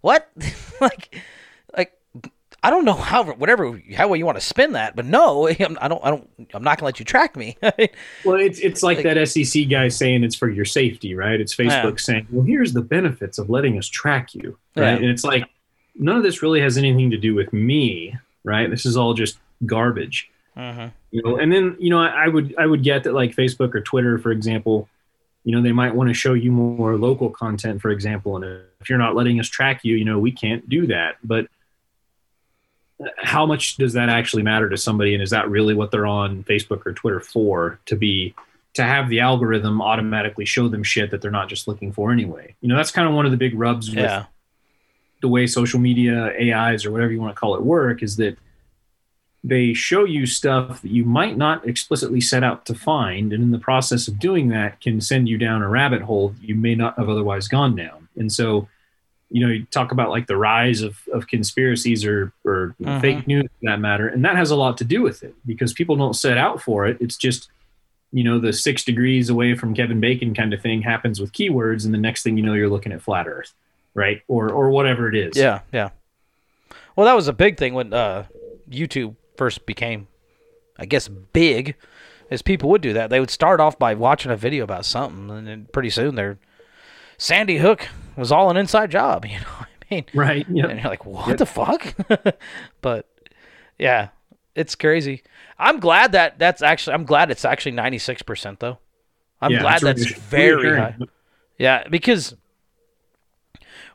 [0.00, 0.28] What?
[0.80, 1.14] like
[2.64, 5.86] I don't know how whatever how you want to spin that, but no, I'm, I
[5.86, 7.56] don't I don't I'm not gonna let you track me.
[8.24, 11.38] Well, it's it's like, that SEC guy saying it's for your safety, right?
[11.38, 12.04] It's Facebook Yeah.
[12.04, 14.92] saying, "Well, here's the benefits of letting us track you," right?
[14.92, 14.96] Yeah.
[14.96, 15.44] And it's like
[15.94, 18.70] none of this really has anything to do with me, right?
[18.70, 20.88] This is all just garbage, mm-hmm.
[21.10, 21.36] you know.
[21.36, 24.16] And then you know, I, I would I would get that like Facebook or Twitter,
[24.18, 24.88] for example,
[25.44, 28.88] you know, they might want to show you more local content, for example, and if
[28.88, 31.46] you're not letting us track you, you know, we can't do that, but
[33.16, 35.14] how much does that actually matter to somebody?
[35.14, 38.34] And is that really what they're on facebook or twitter for to be
[38.74, 42.54] to have the algorithm automatically show them shit that they're not just looking for anyway?
[42.60, 44.24] You know that's kind of one of the big rubs with Yeah.
[45.20, 48.36] the way social media ais or whatever you want to call it work is that
[49.46, 53.50] they show you stuff that you might not explicitly set out to find and in
[53.50, 56.96] the process of doing that can send you down a rabbit hole you may not
[56.98, 58.08] have otherwise gone down.
[58.16, 58.68] And so
[59.34, 63.00] you know, you talk about like the rise of, of conspiracies or, or Mhm.
[63.00, 64.06] fake news for that matter.
[64.06, 66.86] And that has a lot to do with it because people don't set out for
[66.86, 66.96] it.
[67.00, 67.50] It's just,
[68.12, 71.84] you know, the six degrees away from Kevin Bacon kind of thing happens with keywords.
[71.84, 73.52] And the next thing you know, you're looking at flat earth,
[73.94, 74.22] right?
[74.28, 75.36] Or, or whatever it is.
[75.36, 75.88] Yeah, yeah.
[76.94, 78.26] Well, that was a big thing when uh,
[78.70, 80.06] YouTube first became,
[80.78, 81.74] I guess, big.
[82.30, 83.10] Is people would do that.
[83.10, 86.38] They would start off by watching a video about something, and then pretty soon they're
[87.18, 89.24] Sandy Hook was all an inside job.
[89.30, 90.04] You know what I mean?
[90.14, 90.46] Right.
[90.48, 90.70] Yep.
[90.70, 91.36] And you're like, what Yep.
[91.38, 91.94] the fuck?
[92.80, 93.08] but
[93.78, 94.08] yeah,
[94.54, 95.22] it's crazy.
[95.58, 96.94] I'm glad that that's actually.
[96.94, 98.78] I'm glad it's actually 96 percent though.
[99.40, 100.96] I'm Yeah, glad that's very high.
[101.58, 102.34] Yeah, because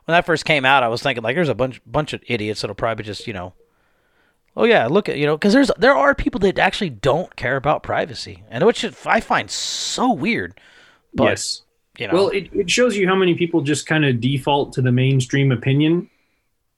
[0.04, 2.60] when that first came out, I was thinking like, there's a bunch bunch of idiots
[2.60, 3.52] that'll probably just you know
[4.56, 7.56] Oh yeah, look at you know because there's there are people that actually don't care
[7.56, 10.58] about privacy, and which I find so weird.
[11.14, 11.62] But, yes.
[12.00, 14.82] You know, Well, it, it shows you how many people just kind of default to
[14.82, 16.08] the mainstream opinion,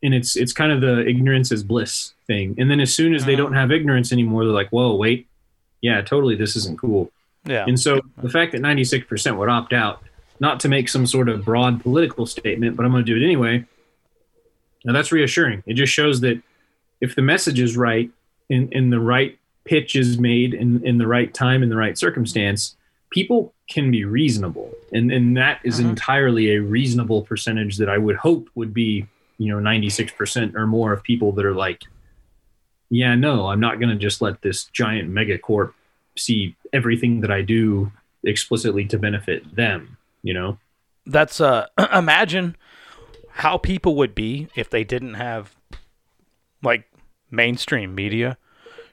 [0.03, 2.57] and it's it's kind of the ignorance is bliss thing.
[2.59, 3.45] And then as soon as they Uh-huh.
[3.45, 5.29] don't have ignorance anymore, they're like, "Whoa, wait,
[5.81, 7.11] yeah, totally, this isn't cool."
[7.47, 10.03] yeah, And so the fact that 96% would opt out,
[10.41, 13.25] not to make some sort of broad political statement, but I'm going to do it
[13.25, 13.65] anyway.
[14.85, 15.63] Now that's reassuring.
[15.67, 16.41] It just shows that
[17.01, 18.11] if the message is right
[18.51, 21.97] and, and the right pitch is made in, in the right time, in the right
[21.97, 22.77] circumstance,
[23.13, 24.71] people can be reasonable.
[24.93, 25.91] And, and that is Mhm.
[25.91, 29.07] entirely a reasonable percentage that I would hope would be,
[29.39, 31.83] you know, 96% or more of people that are like,
[32.91, 35.73] yeah, no, I'm not going to just let this giant megacorp
[36.17, 37.91] see everything that I do
[38.25, 40.59] explicitly to benefit them, you know?
[41.05, 42.55] that's uh imagine
[43.29, 45.57] how people would be if they didn't have
[46.63, 46.85] like
[47.29, 48.39] mainstream media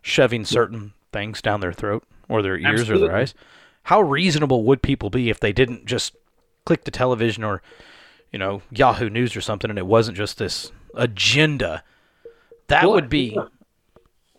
[0.01, 3.35] shoving certain things down their throat or their ears or their eyes.
[3.89, 6.15] How reasonable would people be if they didn't just
[6.63, 7.63] click the television or
[8.31, 11.83] you know Yahoo News or something and it wasn't just this agenda?
[12.67, 13.35] That Well, would be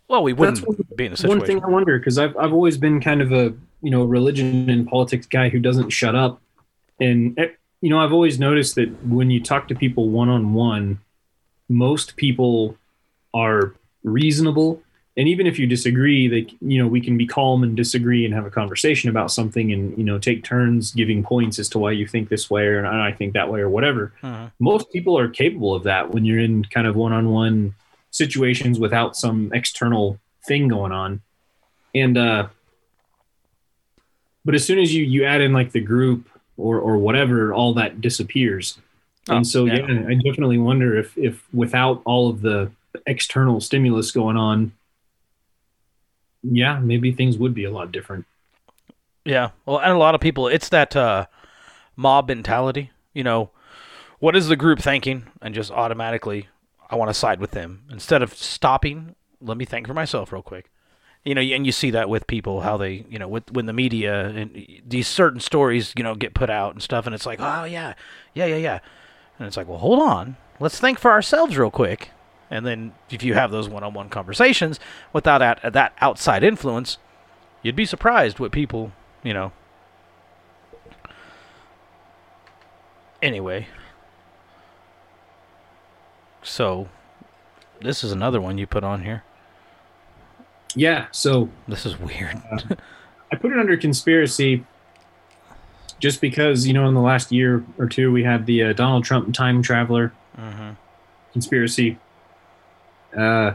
[0.06, 1.46] well, we wouldn't one- be in a One situation.
[1.46, 4.86] thing I wonder because I've I've always been kind of a you know religion and
[4.86, 6.40] politics guy who doesn't shut up,
[7.00, 7.48] and eh,
[7.80, 11.00] you know I've always noticed that when you talk to people one on one,
[11.68, 12.76] most people
[13.34, 13.74] are
[14.04, 14.80] reasonable,
[15.20, 18.32] and even if you disagree, they you know we can be calm and disagree and
[18.32, 21.90] have a conversation about something, and you know take turns giving points as to why
[21.92, 24.12] you think this way or I think that way or whatever.
[24.22, 24.50] Mhm.
[24.58, 27.74] Most people are capable of that when you're in kind of one on one
[28.10, 30.18] situations without some external
[30.48, 31.20] thing going on
[31.94, 32.48] and uh
[34.44, 37.74] but as soon as you you add in like the group or or whatever all
[37.74, 38.78] that disappears
[39.28, 39.86] Oh, and so yeah.
[39.86, 40.08] yeah.
[40.08, 42.70] i definitely wonder if if without all of the
[43.06, 44.72] external stimulus going on
[46.42, 48.24] yeah maybe things would be a lot different
[49.24, 49.50] Yeah.
[49.66, 51.26] Well, and a lot of people, it's that uh,
[51.96, 52.90] mob mentality.
[53.12, 53.50] You know,
[54.18, 55.26] what is the group thinking?
[55.42, 56.48] And just automatically,
[56.88, 57.84] I want to side with them.
[57.90, 60.70] Instead of stopping, let me think for myself real quick.
[61.22, 63.74] You know, and you see that with people, how they, you know, with when the
[63.74, 67.40] media and these certain stories, you know, get put out and stuff, and it's like,
[67.42, 67.92] oh yeah,
[68.32, 68.78] yeah, yeah, yeah,
[69.38, 72.08] and it's like, well, hold on, let's think for ourselves real quick.
[72.50, 74.80] And then if you have those one-on-one conversations
[75.12, 76.98] without that, that outside influence,
[77.62, 78.92] you'd be surprised what people,
[79.22, 79.52] you know.
[83.22, 83.68] Anyway.
[86.42, 86.88] So,
[87.80, 89.22] this is another one you put on here.
[90.74, 92.40] yeah so This is weird.
[93.32, 94.64] I put it under conspiracy
[96.00, 99.04] just because, you know, in the last year or two, we had the uh, Donald
[99.04, 100.70] Trump time traveler hmm
[101.32, 101.96] conspiracy.
[103.16, 103.54] Uh,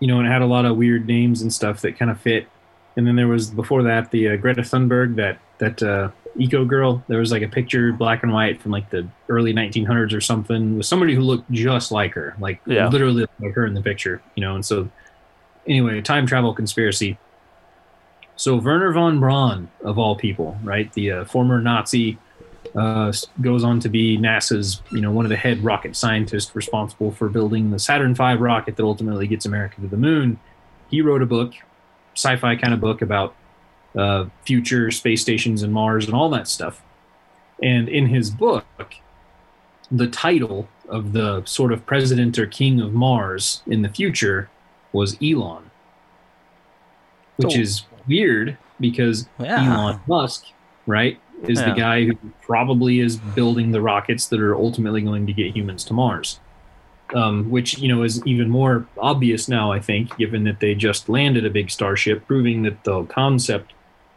[0.00, 2.20] you know, and it had a lot of weird names and stuff that kind of
[2.20, 2.46] fit.
[2.96, 7.02] And then there was before that the uh, Greta Thunberg, that that uh, eco girl.
[7.08, 10.76] There was like a picture, black and white, from like the early 1900s or something,
[10.76, 12.88] with somebody who looked just like her, like Yeah.
[12.88, 14.20] literally like her in the picture.
[14.36, 14.88] You know, and so
[15.66, 17.18] anyway, time travel conspiracy.
[18.36, 22.18] So Wernher von Braun, of all people, right, the uh, former Nazi,
[22.76, 27.10] uh, goes on to be NASA's, you know, one of the head rocket scientists responsible
[27.12, 30.38] for building the Saturn V rocket that ultimately gets America to the moon.
[30.90, 31.54] He wrote a book,
[32.14, 33.34] sci-fi kind of book about
[33.96, 36.82] uh, future space stations and Mars and all that stuff.
[37.62, 38.64] And in his book,
[39.90, 44.50] the title of the sort of president or king of Mars in the future
[44.92, 45.70] was Elon,
[47.36, 47.60] which Oh.
[47.60, 49.64] is weird because Yeah.
[49.76, 50.46] Elon Musk,
[50.86, 51.70] right, is Yeah.
[51.70, 55.84] the guy who probably is building the rockets that are ultimately going to get humans
[55.84, 56.40] to Mars.
[57.14, 61.08] Um, which you know is even more obvious now, I think, given that they just
[61.08, 63.72] landed a big starship, proving that the concept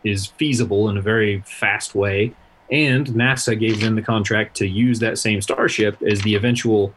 [0.06, 2.34] is feasible in a very fast way.
[2.72, 6.94] And NASA gave them the contract to use that same starship as the eventual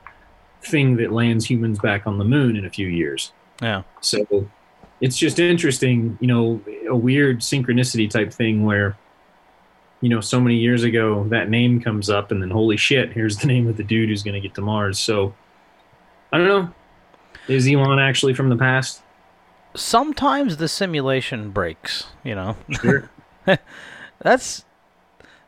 [0.63, 3.33] thing that lands humans back on the moon in a few years.
[3.61, 3.83] Yeah.
[4.01, 4.49] So
[5.01, 8.97] it's just interesting, you know, a weird synchronicity type thing where,
[10.01, 13.36] you know, so many years ago that name comes up and then holy shit, here's
[13.39, 14.98] the name of the dude who's going to get to Mars.
[14.98, 15.35] So
[16.32, 16.74] I don't know.
[17.48, 19.02] Is Elon actually from the past?
[19.74, 22.56] Sometimes the simulation breaks, you know.
[22.81, 23.10] Sure.
[24.22, 24.64] That's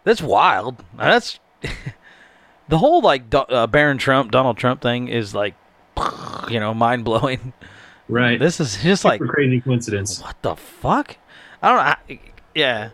[0.04, 0.82] that's wild.
[0.96, 1.38] That's
[2.68, 5.54] the whole like uh, Baron Trump, Donald Trump thing is like,
[6.48, 7.52] you know, mind blowing.
[8.08, 8.38] right.
[8.40, 10.20] This is just like, Super crazy coincidence.
[10.22, 11.18] what the fuck?
[11.62, 11.82] I don't know.
[11.82, 12.20] I,
[12.54, 12.90] yeah.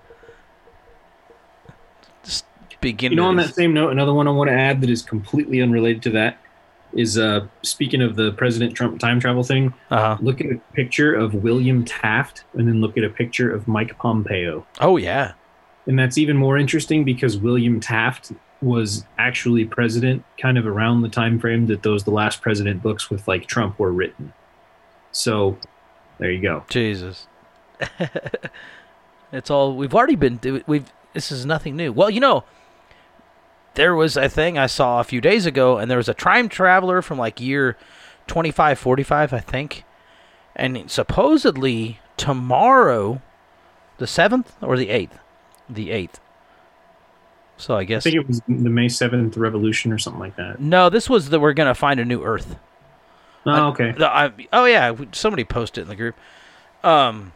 [2.79, 3.13] Just begin.
[3.13, 5.61] You know, on that same note, another one I want to add that is completely
[5.61, 6.39] unrelated to that.
[6.93, 9.75] is uh speaking of the President Trump time travel thing.
[9.91, 10.17] Uh-huh.
[10.21, 13.97] Look at a picture of William Taft, and then look at a picture of Mike
[13.99, 14.67] Pompeo.
[14.81, 15.33] Oh yeah.
[15.87, 21.09] And that's even more interesting because William Taft was actually president kind of around the
[21.09, 24.33] time frame that those the last president books with like Trump were written.
[25.13, 25.59] So
[26.19, 26.65] there you go.
[26.69, 27.27] Jesus.
[29.33, 31.93] it's all we've already been we've this is nothing new.
[31.93, 32.45] Well, you know,
[33.79, 36.49] there was a thing I saw a few days ago and there was a time
[36.49, 37.77] traveler from like year
[38.27, 39.85] 2545, I think.
[40.57, 43.23] And supposedly tomorrow
[43.99, 45.21] the 7th or the 8th?
[45.71, 46.17] The 8th.
[47.57, 50.61] So I guess I think it was the May seventh revolution or something like that.
[50.61, 52.57] No, this was that we're gonna find a new Earth.
[53.47, 53.95] Oh, okay.
[53.99, 56.17] I, I, oh yeah, somebody posted in the group.
[56.85, 57.33] Um,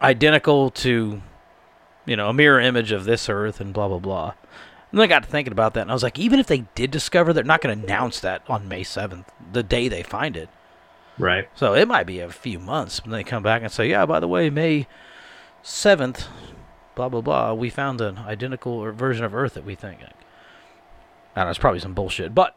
[0.00, 1.20] identical to,
[2.06, 4.34] you know, a mirror image of this Earth and blah blah blah.
[4.92, 6.66] And then I got to thinking about that, and I was like, even if they
[6.74, 10.36] did discover, they're not going to announce that on May seventh, the day they find
[10.36, 10.50] it.
[11.18, 11.48] Right.
[11.54, 14.20] So it might be a few months when they come back and say, yeah, by
[14.20, 14.86] the way, May
[15.62, 16.28] seventh,
[16.94, 20.00] blah blah blah, we found an identical version of Earth that we think.
[20.02, 22.54] I don't know, it's probably some bullshit, but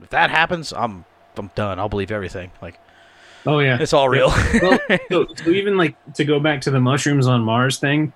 [0.00, 1.04] if that happens, I'm
[1.36, 1.78] I'm done.
[1.80, 2.52] I'll believe everything.
[2.60, 2.78] Like,
[3.46, 4.28] oh yeah, it's all real.
[4.62, 4.78] well,
[5.10, 8.12] so, so even like to go back to the mushrooms on Mars thing.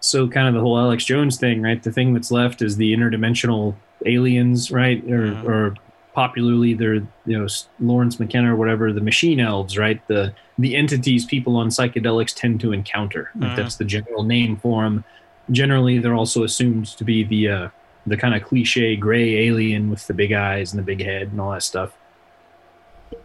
[0.00, 1.82] So kind of the whole Alex Jones thing, right?
[1.82, 3.74] The thing that's left is the interdimensional
[4.04, 5.02] aliens, right?
[5.10, 5.48] Or, Mm-hmm.
[5.48, 5.74] or
[6.14, 7.46] popularly they're you know
[7.78, 10.00] Lawrence McKenna or whatever, the machine elves, right?
[10.08, 13.30] The the entities people on psychedelics tend to encounter.
[13.38, 13.56] Like Mhm.
[13.56, 15.04] that's the general name for them.
[15.50, 17.68] Generally, they're also assumed to be the uh,
[18.06, 21.40] the kind of cliche gray alien with the big eyes and the big head and
[21.40, 21.92] all that stuff.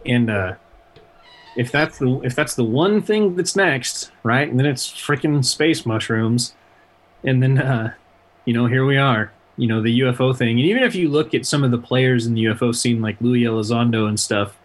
[0.06, 0.56] And uh,
[1.56, 4.48] if that's the if that's the one thing that's next, right?
[4.50, 6.56] And then it's freaking space mushrooms,
[7.24, 7.94] and then uh,
[8.46, 10.60] you know here we are, you know the UFO thing.
[10.60, 13.18] And even if you look at some of the players in the UFO scene, like
[13.22, 14.58] Luis Elizondo and stuff,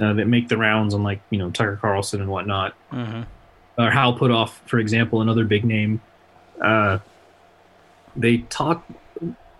[0.00, 3.26] uh, that make the rounds on like you know Tucker Carlson and whatnot, Mhm.
[3.78, 6.00] or Hal Puthoff, for example, another big name.
[6.60, 6.98] Uh,
[8.16, 8.84] they talk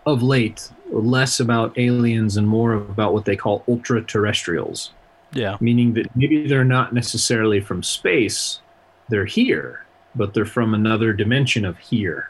[0.05, 4.91] of late less about aliens and more about what they call ultra terrestrials
[5.33, 8.61] yeah, meaning that maybe they're not necessarily from space
[9.09, 12.29] they're here but they're from another dimension of here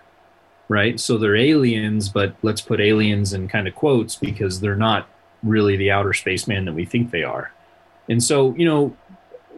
[0.69, 0.99] right?
[0.99, 5.09] So they're aliens but let's put aliens in kind of quotes because they're not
[5.43, 7.53] really the outer spaceman that we think they are.
[8.09, 8.97] And so you know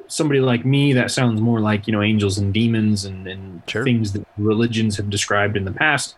[0.07, 3.85] somebody like me that sounds more like you know angels and demons and, and Sure.
[3.85, 6.17] things that religions have described in the past.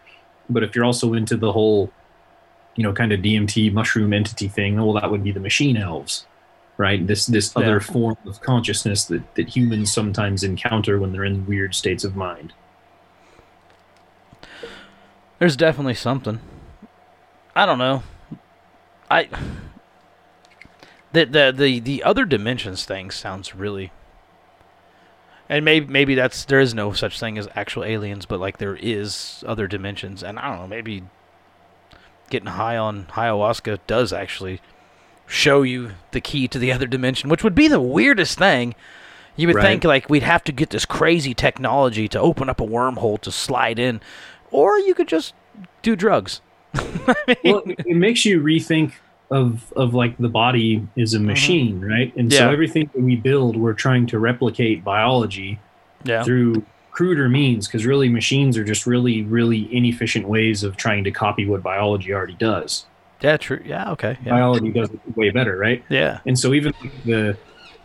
[0.49, 1.93] But if you're also into the whole
[2.77, 6.27] you know kind of dmt mushroom entity thing well that would be the machine elves
[6.79, 7.63] right this this Yeah.
[7.63, 12.15] other form of consciousness that that humans sometimes encounter when they're in weird states of
[12.17, 12.53] mind
[15.39, 16.41] there's definitely something.
[17.55, 18.03] I don't know.
[19.11, 19.29] I
[21.13, 23.93] the the the the other dimensions thing sounds really.
[25.49, 28.77] And maybe maybe that's there is no such thing as actual aliens, but like there
[28.77, 30.67] is other dimensions, and I don't know.
[30.67, 31.03] Maybe
[32.31, 34.61] getting high on ayahuasca does actually
[35.27, 38.75] show you the key to the other dimension, which would be the weirdest thing.
[39.37, 39.63] You would Right.
[39.65, 43.31] think like we'd have to get this crazy technology to open up a wormhole to
[43.31, 44.01] slide in,
[44.51, 45.35] or you could just
[45.83, 46.41] do drugs.
[47.45, 48.93] well it it makes you rethink
[49.31, 52.53] of of like the body is a machine right and so Mm-hmm.
[52.53, 55.59] Everything that we build we're trying to replicate biology
[56.05, 56.23] Yeah.
[56.23, 61.11] through cruder means because really machines are just really really inefficient ways of trying to
[61.11, 62.85] copy what biology already does
[63.21, 63.63] Yeah, true.
[63.65, 64.19] Yeah, okay.
[64.25, 64.31] Yeah.
[64.33, 66.21] biology does it way better right Yeah.
[66.27, 66.73] and so even
[67.05, 67.37] the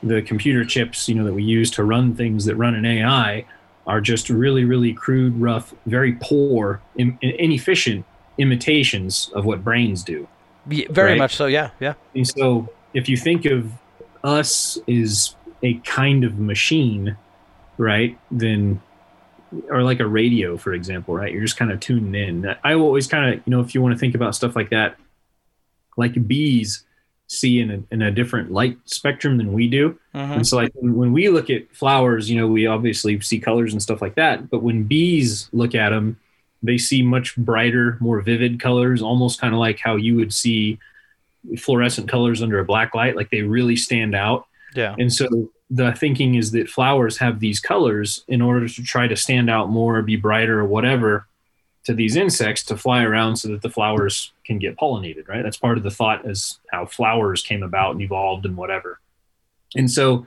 [0.03, 3.45] the computer chips you know that we use to run things that run an ai
[3.87, 8.03] are just really really crude rough very poor in, inefficient
[8.37, 10.27] imitations of what brains do
[10.69, 11.17] Ye- Very Right.
[11.17, 11.47] much so.
[11.47, 11.69] Yeah.
[11.79, 11.93] Yeah.
[12.15, 13.71] and so if you think of
[14.23, 17.15] us as a kind of machine,
[17.77, 18.79] right, then
[19.69, 21.31] or like a radio, for example, right?
[21.33, 22.55] You're just kind of tuning in.
[22.63, 24.97] I always kind of, you know, if you want to think about stuff like that,
[25.97, 26.84] like bees
[27.27, 29.97] see in a, in a different light spectrum than we do.
[30.13, 30.35] Mhm.
[30.38, 33.72] And so, like when when we look at flowers, you know, we obviously see colors
[33.72, 34.49] and stuff like that.
[34.49, 36.19] But when bees look at them,
[36.61, 40.77] they see much brighter, more vivid colors, almost kind of like how you would see
[41.57, 43.15] fluorescent colors under a black light.
[43.15, 44.45] Like they really stand out.
[44.76, 44.95] Yeah.
[44.99, 45.27] And so
[45.69, 49.69] the thinking is that flowers have these colors in order to try to stand out
[49.69, 51.27] more, be brighter, or whatever
[51.91, 55.43] to these insects to fly around so that the flowers can get pollinated, right?
[55.43, 58.99] That's part of the thought as how flowers came about and evolved and whatever.
[59.76, 60.26] And so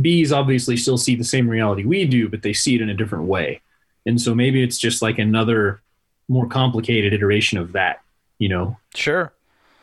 [0.00, 2.94] bees obviously still see the same reality we do, but they see it in a
[2.94, 3.60] different way.
[4.06, 5.80] And so maybe it's just like another
[6.28, 8.02] more complicated iteration of that,
[8.38, 8.76] you know?
[8.94, 9.32] Sure.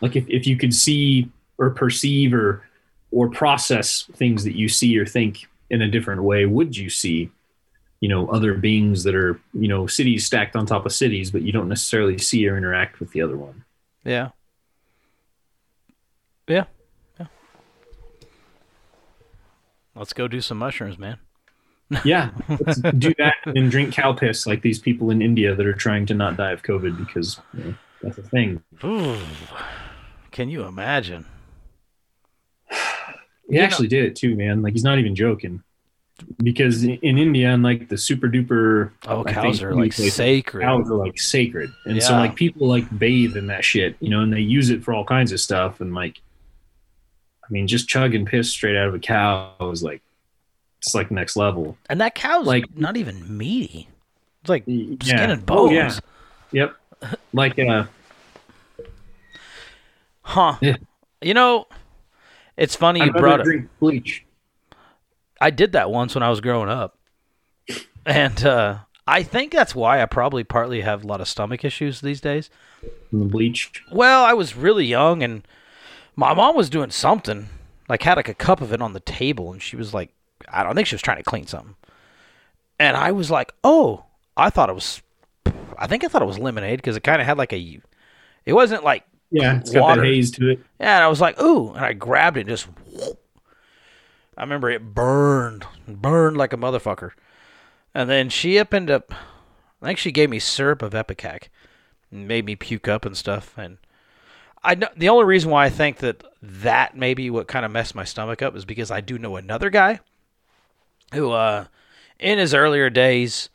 [0.02, 2.64] Like if, if you could see or perceive or
[3.12, 7.30] or process things that you see or think in a different way, would you see,
[8.04, 11.42] you know, other beings that are, you know, cities stacked on top of cities, but
[11.42, 13.64] you don't necessarily see or interact with the other one?
[14.04, 14.32] Yeah.
[16.50, 16.66] Yeah.
[17.18, 17.28] Yeah.
[19.96, 21.18] Let's go do some mushrooms, man.
[22.04, 22.32] Yeah,
[22.66, 26.06] let's do that and drink cow piss like these people in India that are trying
[26.08, 28.64] to not die of COVID because you know, that's a thing.
[30.32, 31.26] Can you imagine?
[33.48, 34.62] He actually did it too, man.
[34.64, 35.62] Like he's not even joking.
[36.44, 40.62] Because in India, and like the super duper, Oh, cows think, are, like, places, sacred.
[40.62, 44.22] Cows are like sacred, and so like people like bathe in that shit, you know,
[44.22, 45.82] and they use it for all kinds of stuff.
[45.82, 46.22] And like,
[47.44, 50.02] I mean, just chugging piss straight out of a cow is like,
[50.80, 51.78] it's like next level.
[51.90, 53.88] And that cow's Like- not even meaty.
[54.42, 55.32] It's like skin Yeah.
[55.32, 55.70] and bones.
[55.72, 55.94] Oh, yeah.
[56.52, 56.76] Yep.
[57.34, 57.86] Like uh,
[60.22, 60.58] Huh.
[60.62, 60.78] Yeah.
[61.22, 61.68] You know,
[62.58, 63.44] it's funny you I'd rather brought it.
[63.44, 64.23] drink bleach.
[65.44, 66.98] I did that once when I was growing up.
[68.06, 72.02] And uh, I think that's why I probably partly have a lot of stomach issues
[72.02, 72.50] these days.
[73.12, 73.84] The bleach.
[73.92, 75.48] Well, I was really young and
[76.16, 77.50] my mom was doing something,
[77.90, 80.12] like had like a cup of it on the table and she was like
[80.52, 81.76] I don't think she was trying to clean something.
[82.80, 84.06] And I was like, "Oh,
[84.36, 85.02] I thought it was
[85.78, 87.80] I think I thought it was lemonade because it kind of had like a
[88.46, 90.02] it wasn't like Yeah, it's got water.
[90.02, 90.60] that haze to it.
[90.80, 92.68] Yeah, and I was like, ooh, and I grabbed it and just
[94.38, 97.12] I remember it burned, burned like a motherfucker.
[97.94, 99.14] And then she up ended up
[99.82, 101.50] I think she gave me syrup of ipecac
[102.12, 103.78] and made me puke up and stuff and
[104.64, 107.96] I know the only reason why I think that that maybe what kind of messed
[107.96, 110.00] my stomach up is because I do know another guy
[111.14, 111.66] who uh
[112.20, 113.50] in his earlier days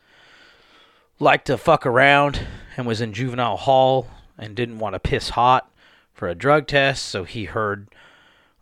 [1.19, 2.47] liked to fuck around
[2.77, 5.71] and was in juvenile hall and didn't want to piss hot
[6.13, 7.89] for a drug test, so he heard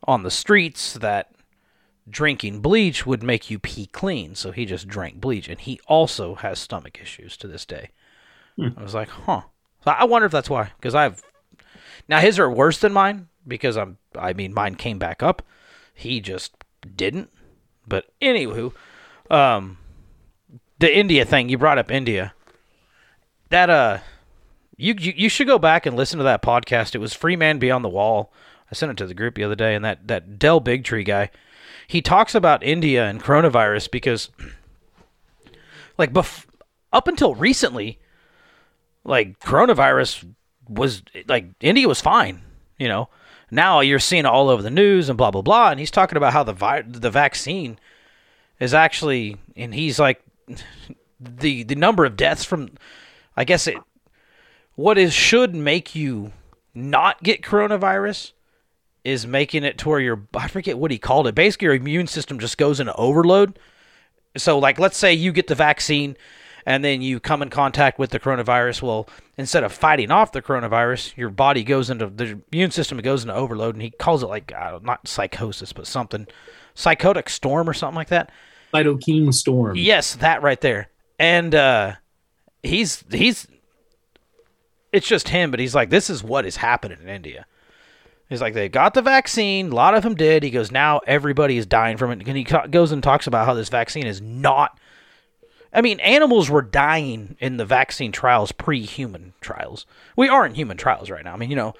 [0.05, 1.31] on the streets that
[2.09, 6.35] drinking bleach would make you pee clean, so he just drank bleach and he also
[6.37, 7.91] has stomach issues to this day.
[8.59, 9.43] I was like, "Huh."
[9.85, 11.23] So I wonder if that's why because I've
[12.09, 15.43] now his are worse than mine because I'm I mean mine came back up.
[15.95, 16.53] He just
[16.97, 17.31] didn't.
[17.87, 18.73] But anywho,
[19.31, 19.79] um
[20.79, 22.35] the India thing, you brought up India.
[23.51, 23.99] That uh
[24.77, 26.95] you, you you should go back and listen to that podcast.
[26.95, 28.33] It was Free Man Beyond the Wall.
[28.71, 31.31] I sent it to the group the other day, and that that Del Bigtree guy,
[31.87, 34.31] he talks about India and coronavirus because,
[35.99, 36.47] like, bef-
[36.93, 37.99] up until recently,
[39.05, 40.33] like coronavirus
[40.69, 42.43] was like India was fine,
[42.79, 43.09] you know.
[43.51, 46.33] Now you're seeing all over the news and blah blah blah, and he's talking about
[46.33, 47.79] how the vi- the vaccine
[48.59, 50.21] is actually, and he's like,
[51.21, 52.71] the the number of deaths from,
[53.37, 53.77] I guess it
[54.75, 56.33] what is should make you
[56.75, 58.33] not get coronavirus
[59.07, 61.35] is making it to where your I forget what he called it.
[61.35, 63.59] Basically, your immune system just goes into overload.
[64.37, 66.17] So, like, let's say you get the vaccine
[66.67, 68.83] and then you come in contact with the coronavirus.
[68.83, 69.09] Well,
[69.39, 73.35] instead of fighting off the coronavirus, your body goes into the immune system goes into
[73.35, 76.27] overload, and he calls it like uh, not psychosis, but something
[76.75, 78.31] psychotic storm or something like that.
[78.75, 79.77] Cytokine storm.
[79.77, 80.89] Yes, that right there.
[81.19, 81.93] And uh,
[82.65, 83.47] he's he's
[84.93, 87.47] it's just him, but he's like, this is what is happening in India.
[88.29, 89.71] He's like, they got the vaccine.
[89.71, 90.43] A lot of them did.
[90.43, 92.27] He goes, now everybody is dying from it.
[92.27, 94.79] And he goes and talks about how this vaccine is not.
[95.73, 99.87] I mean, animals were dying in the vaccine trials, pre human trials.
[100.17, 101.35] We are in human trials right now.
[101.35, 101.75] I mean, you know,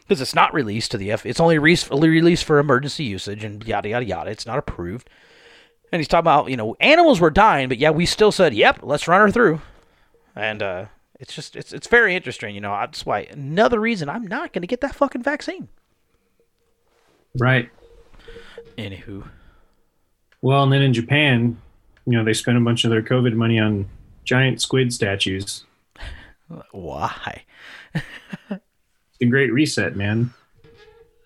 [0.00, 1.26] because it's not released to the F.
[1.26, 4.30] It's only re- released for emergency usage and yada, yada, yada.
[4.30, 5.10] It's not approved.
[5.92, 8.80] And he's talking about, you know, animals were dying, but yeah, we still said, yep,
[8.82, 9.60] let's run her through.
[10.34, 10.86] And, uh,
[11.18, 12.70] it's just it's it's very interesting, you know.
[12.72, 15.68] That's why another reason I'm not going to get that fucking vaccine.
[17.38, 17.70] Right.
[18.76, 19.28] Anywho,
[20.40, 21.60] Well, and then in Japan,
[22.06, 23.88] you know, they spent a bunch of their COVID money on
[24.24, 25.64] giant squid statues.
[26.70, 27.42] why?
[29.18, 30.32] The Great Reset, man.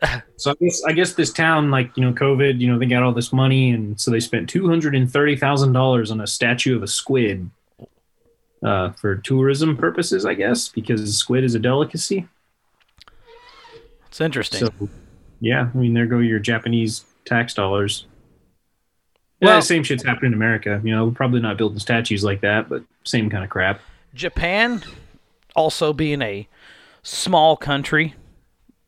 [0.36, 3.05] So I guess I guess this town, like you know, COVID, you know, they got
[3.05, 6.27] all this money, and so they spent two hundred and thirty thousand dollars on a
[6.27, 7.48] statue of a squid,
[8.62, 12.28] uh, for tourism purposes, I guess, because squid is a delicacy.
[14.06, 14.66] It's interesting.
[14.66, 14.89] So,
[15.40, 18.06] yeah, I mean, there go your Japanese tax dollars.
[19.40, 20.80] Well- the same shit's happening in America.
[20.84, 23.80] You know, we're probably not building statues like that, but same kind of crap.
[24.14, 24.82] Japan,
[25.56, 26.47] also being a
[27.02, 28.14] small country,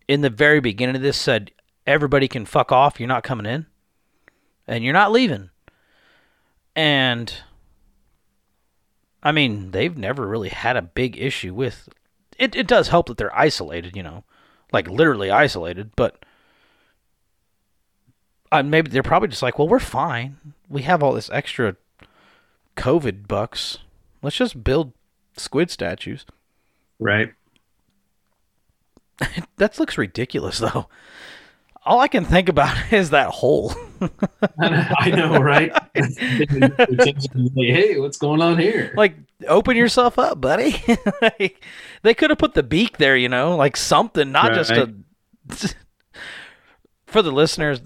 [0.06, 1.50] in the very beginning of this said
[1.86, 3.00] everybody can fuck off.
[3.00, 3.66] You're not coming in,
[4.68, 5.50] and you're not leaving.
[6.76, 7.32] And
[9.24, 11.88] I mean, they've never really had a big issue with.
[12.38, 14.24] It, it does help that they're isolated, you know.
[14.72, 16.24] like literally isolated, but
[18.52, 20.36] uh, maybe they're probably just like, well, we're fine.
[20.68, 21.76] We have all this extra
[22.76, 23.78] COVID bucks.
[24.22, 24.92] Let's just build
[25.36, 26.26] squid statues.
[26.98, 27.32] Right.
[29.56, 30.88] that looks ridiculous, though.
[31.86, 33.74] All I can think about is that hole.
[34.58, 35.72] I know, right?
[37.56, 38.92] hey, what's going on here?
[38.96, 39.16] Like,
[39.46, 40.82] open yourself up, buddy.
[41.22, 41.62] like,
[42.02, 44.54] they could have put the beak there, you know, like something, not Right.
[44.54, 45.74] just a.
[47.06, 47.80] For the listeners,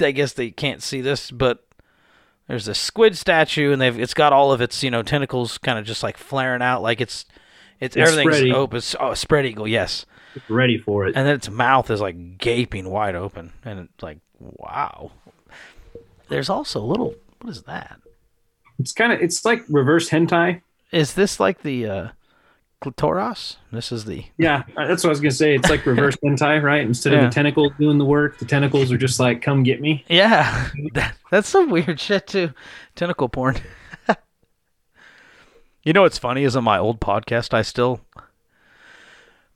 [0.00, 1.64] I guess they can't see this, but
[2.48, 5.78] there's a squid statue, and they've it's got all of its you know tentacles kind
[5.78, 7.24] of just like flaring out, like it's
[7.80, 8.82] it's, It's everything's spread open.
[8.98, 10.04] Oh, spread eagle, yes.
[10.48, 11.14] Ready for it.
[11.16, 15.12] And then its mouth is like gaping wide open, and it's like wow.
[16.28, 17.14] There's also a little.
[17.40, 18.00] What is that?
[18.78, 20.62] It's kind of it's like reverse hentai.
[20.90, 22.08] Is this like the uh,
[22.82, 23.56] clitoris?
[23.70, 25.54] This is the Yeah, uh, that's what I was gonna say.
[25.54, 26.82] It's like reverse hentai, right?
[26.82, 30.04] Instead of the tentacles doing the work, the tentacles are just like, "Come get me."
[30.08, 30.68] yeah.
[30.94, 32.52] That, that's some weird shit too.
[32.94, 33.56] Tentacle porn.
[35.82, 38.00] you know what's funny is on my old podcast, I still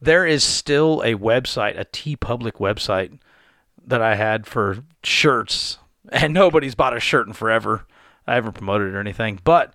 [0.01, 3.18] there is still a website, a TeePublic website
[3.86, 5.78] that I had for shirts,
[6.10, 7.86] and nobody's bought a shirt in forever.
[8.27, 9.73] I haven't promoted it or anything, but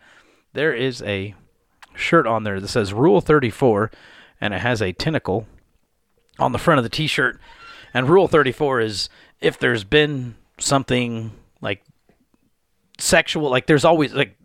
[0.54, 1.34] there is a
[1.96, 3.90] shirt on there that says Rule 34,
[4.42, 5.48] and it has a tentacle
[6.40, 7.40] on the front of the T-shirt.
[7.94, 11.32] And Rule 34 is if there's been something
[11.62, 11.84] like
[12.98, 14.38] sexual, like there's always like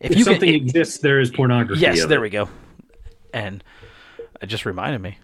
[0.00, 1.80] If, you can- something it- exists, there is pornography.
[1.80, 2.22] Yes, there it.
[2.22, 2.48] we go.
[3.32, 3.64] And
[4.40, 5.18] it just reminded me.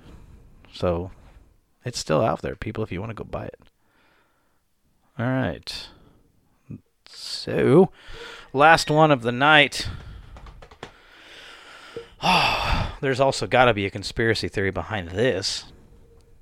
[0.72, 1.10] So
[1.84, 3.58] it's still out there, people, if you want to go buy it.
[5.18, 5.88] All right.
[7.06, 7.90] So,
[8.52, 9.88] last one of the night.
[13.00, 15.64] There's also got to be a conspiracy theory behind this.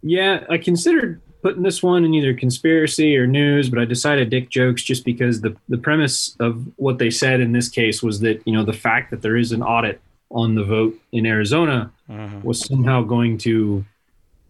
[0.03, 4.51] Yeah, I considered putting this one in either conspiracy or news, but I decided dick
[4.51, 8.43] jokes just because the the premise of what they said in this case was that
[8.45, 10.01] you know the fact that there is an audit
[10.31, 12.43] on the vote in Arizona Mhm.
[12.45, 13.85] was somehow going to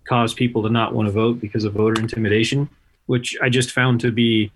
[0.08, 2.68] cause people to not want to vote because of voter intimidation,
[3.06, 4.50] which I just found to be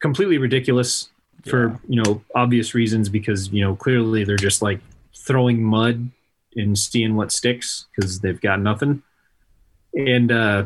[0.00, 1.08] completely ridiculous
[1.44, 4.80] for you know obvious reasons because you know clearly they're just like
[5.14, 6.10] throwing mud
[6.56, 9.00] and seeing what sticks because they've got nothing
[9.94, 10.64] and uh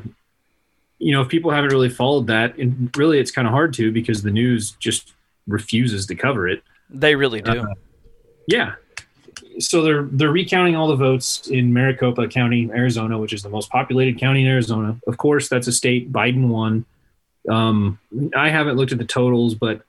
[0.99, 3.93] you know if people haven't really followed that and really it's kind of hard to
[3.93, 5.13] because the news just
[5.47, 7.61] refuses to cover it They really do.
[7.61, 7.75] Uh,
[8.51, 8.75] yeah
[9.61, 13.71] so they're they're recounting all the votes in Maricopa County, Arizona, which is the most
[13.71, 14.99] populated county in Arizona.
[15.07, 16.85] Of course, that's a state Biden won.
[17.49, 17.99] Um,
[18.35, 19.83] I haven't looked at the totals, but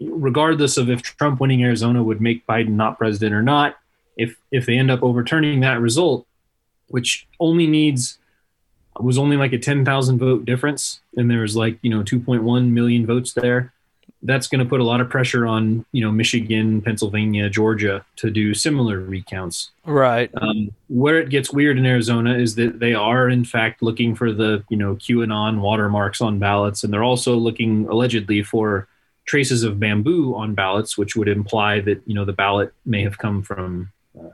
[0.00, 3.76] regardless of if Trump winning Arizona would make Biden not president or not,
[4.16, 6.26] if if they end up overturning that result,
[6.88, 8.18] which only needs
[9.00, 12.20] was only like a ten thousand vote difference, and there was like you know two
[12.20, 13.72] point one million votes there
[14.22, 18.30] that's going to put a lot of pressure on you know Michigan, Pennsylvania, Georgia to
[18.30, 19.70] do similar recounts.
[19.84, 20.30] Right.
[20.40, 24.32] Um, where it gets weird in Arizona is that they are in fact looking for
[24.32, 28.88] the you know QAnon watermarks on ballots, and they're also looking allegedly for
[29.24, 33.18] traces of bamboo on ballots, which would imply that you know the ballot may have
[33.18, 34.30] come from uh,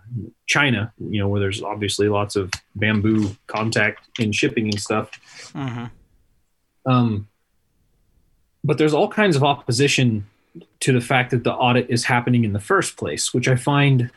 [0.47, 5.11] China, you know where there's obviously lots of bamboo contact in shipping and stuff.
[5.53, 5.85] Mm-hmm.
[6.91, 7.29] Um,
[8.65, 10.27] but there's all kinds of opposition
[10.81, 14.11] to the fact that the audit is happening in the first place, which I find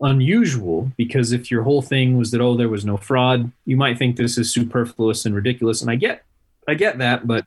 [0.00, 3.98] unusual because if your whole thing was that oh there was no fraud, you might
[3.98, 6.24] think this is superfluous and ridiculous, and I get
[6.66, 7.46] I get that, but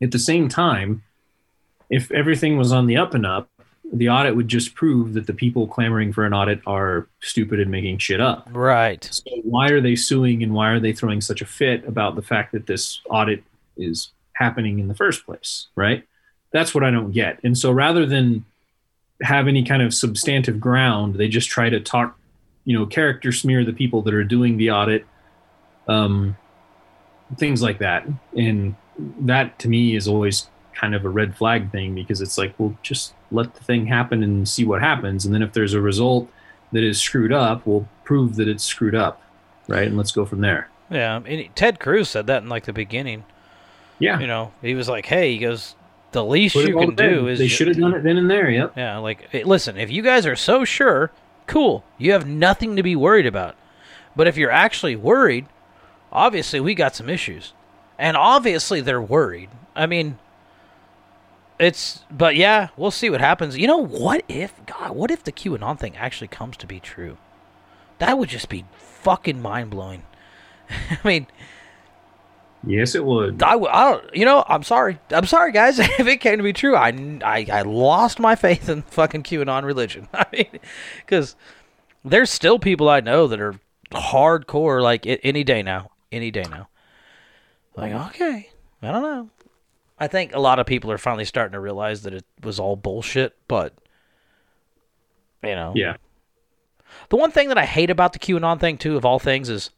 [0.00, 1.02] at the same time,
[1.90, 3.48] if everything was on the up and up,
[3.92, 7.70] the audit would just prove that the people clamoring for an audit are stupid and
[7.70, 8.48] making shit up.
[8.52, 9.02] Right.
[9.10, 12.22] So why are they suing and why are they throwing such a fit about the
[12.22, 13.42] fact that this audit
[13.76, 16.04] is happening in the first place, right?
[16.52, 17.40] That's what I don't get.
[17.42, 18.44] And so rather than
[19.22, 22.16] have any kind of substantive ground, they just try to talk,
[22.64, 25.04] you know, character smear the people that are doing the audit,
[25.88, 26.36] um,
[27.36, 28.06] things like that.
[28.36, 28.76] And
[29.20, 32.76] that to me is always kind of a red flag thing because it's like, well,
[32.82, 35.24] just let the thing happen and see what happens.
[35.24, 36.30] And then if there's a result
[36.72, 39.20] that is screwed up, we'll prove that it's screwed up,
[39.66, 39.88] right?
[39.88, 40.70] And let's go from there.
[40.90, 43.24] Yeah, and Ted Cruz said that in like the beginning.
[43.98, 44.20] Yeah.
[44.20, 45.74] You know, he was like, "Hey," he goes,
[46.12, 47.12] "The least Put you can then.
[47.12, 48.50] do is they should have done it then and there.
[48.50, 48.74] Yep.
[48.76, 51.10] Yeah, like hey, listen, if you guys are so sure,
[51.46, 51.84] cool.
[51.98, 53.56] You have nothing to be worried about.
[54.14, 55.46] But if you're actually worried,
[56.12, 57.52] obviously we got some issues.
[57.98, 59.50] And obviously they're worried.
[59.74, 60.18] I mean,
[61.58, 63.58] it's but yeah, we'll see what happens.
[63.58, 67.16] You know, what if God, what if the QAnon thing actually comes to be true?
[67.98, 70.04] That would just be fucking mind blowing.
[70.70, 71.26] I mean,
[72.66, 73.42] Yes, it would.
[73.42, 74.98] I, w- I don't, you know, I'm sorry.
[75.10, 75.78] I'm sorry, guys.
[75.78, 76.88] if it came to be true, I,
[77.24, 80.08] I, I lost my faith in fucking QAnon religion.
[80.14, 80.60] I mean,
[80.98, 81.36] because
[82.04, 83.54] there's still people I know that are
[83.92, 86.68] hardcore, like any day now, any day now.
[87.76, 88.08] Like, mm-hmm.
[88.08, 88.50] okay,
[88.82, 89.30] I don't know.
[90.00, 92.76] I think a lot of people are finally starting to realize that it was all
[92.76, 93.72] bullshit, but
[95.42, 95.96] you know, Yeah.
[97.08, 99.70] the one thing that I hate about the QAnon thing, too, of all things, is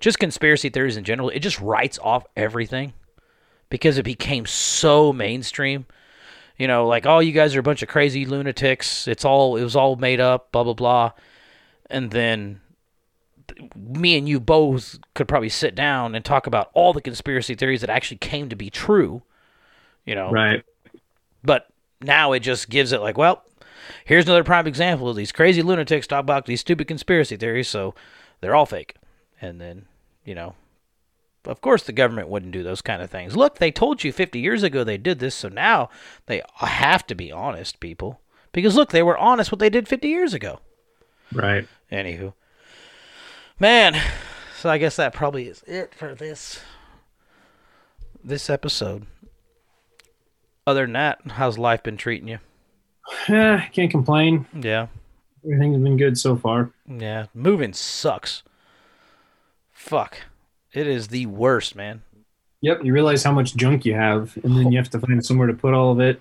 [0.00, 1.28] just conspiracy theories in general.
[1.30, 2.92] It just writes off everything
[3.70, 5.86] because it became so mainstream.
[6.56, 9.06] You know, like, oh, you guys are a bunch of crazy lunatics.
[9.06, 11.12] It's all, it was all made up, blah, blah, blah.
[11.88, 12.60] And then
[13.76, 17.80] me and you both could probably sit down and talk about all the conspiracy theories
[17.80, 19.22] that actually came to be true.
[20.04, 20.64] You know, Right.
[21.44, 21.68] but
[22.00, 23.42] now it just gives it like, well,
[24.04, 27.94] here's another prime example of these crazy lunatics talk about these stupid conspiracy theories, so
[28.40, 28.94] they're all fake.
[29.40, 29.86] And then,
[30.24, 30.54] you know,
[31.44, 33.36] of course the government wouldn't do those kind of things.
[33.36, 35.90] Look, they told you 50 years ago they did this, so now
[36.26, 38.20] they have to be honest, people.
[38.52, 40.60] Because look, they were honest what they did 50 years ago.
[41.32, 41.68] Right.
[41.92, 42.32] Anywho.
[43.60, 44.00] Man,
[44.58, 46.60] so I guess that probably is it for this
[48.22, 49.06] this episode.
[50.66, 52.38] Other than that, how's life been treating you?
[53.28, 54.46] Yeah, can't complain.
[54.52, 54.88] Yeah.
[55.44, 56.70] Everything's been good so far.
[56.86, 58.42] Yeah, moving sucks.
[59.78, 60.18] Fuck.
[60.72, 62.02] It is the worst, man.
[62.62, 62.84] Yep.
[62.84, 65.54] You realize how much junk you have, and then you have to find somewhere to
[65.54, 66.20] put all of it.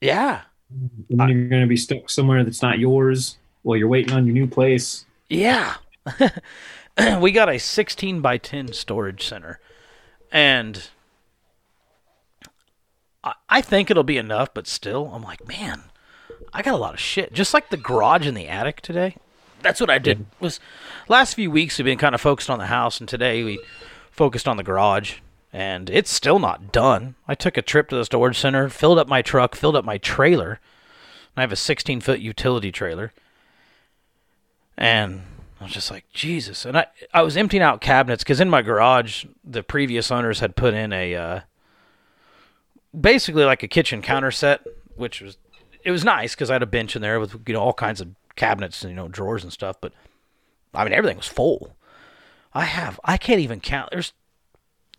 [0.00, 0.42] Yeah.
[0.68, 4.26] And then you're going to be stuck somewhere that's not yours while you're waiting on
[4.26, 5.06] your new place.
[5.30, 5.76] Yeah.
[7.20, 9.60] we got a 16 by 10 storage center.
[10.32, 10.88] And
[13.22, 15.84] I, I think it'll be enough, but still, I'm like, man,
[16.52, 17.32] I got a lot of shit.
[17.32, 19.16] Just like the garage in the attic today.
[19.64, 20.26] That's what I did.
[20.40, 20.60] Was
[21.08, 23.58] last few weeks we've been kind of focused on the house, and today we
[24.10, 25.14] focused on the garage,
[25.54, 27.14] and it's still not done.
[27.26, 29.96] I took a trip to the storage center, filled up my truck, filled up my
[29.96, 30.50] trailer.
[30.50, 33.14] And I have a 16 foot utility trailer,
[34.76, 35.22] and
[35.58, 36.66] I was just like, Jesus.
[36.66, 40.56] And I, I was emptying out cabinets because in my garage, the previous owners had
[40.56, 41.40] put in a, uh,
[42.98, 44.60] basically like a kitchen counter set,
[44.94, 45.38] which was,
[45.84, 48.02] it was nice because I had a bench in there with, you know, all kinds
[48.02, 49.76] of cabinets and, you know, drawers and stuff.
[49.80, 49.92] But
[50.74, 51.76] I mean, everything was full.
[52.52, 53.90] I have, I can't even count.
[53.90, 54.12] There's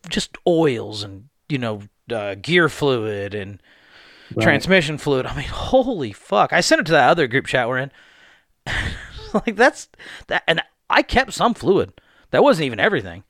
[0.10, 1.82] just oils and, you know,
[2.12, 3.62] uh, gear fluid and
[4.36, 4.44] Right.
[4.44, 5.26] transmission fluid.
[5.28, 6.52] I mean, holy fuck.
[6.52, 7.92] I sent it to that other group chat we're in.
[9.34, 9.88] like that's
[10.28, 11.94] that and I kept some fluid.
[12.32, 13.24] That wasn't even everything.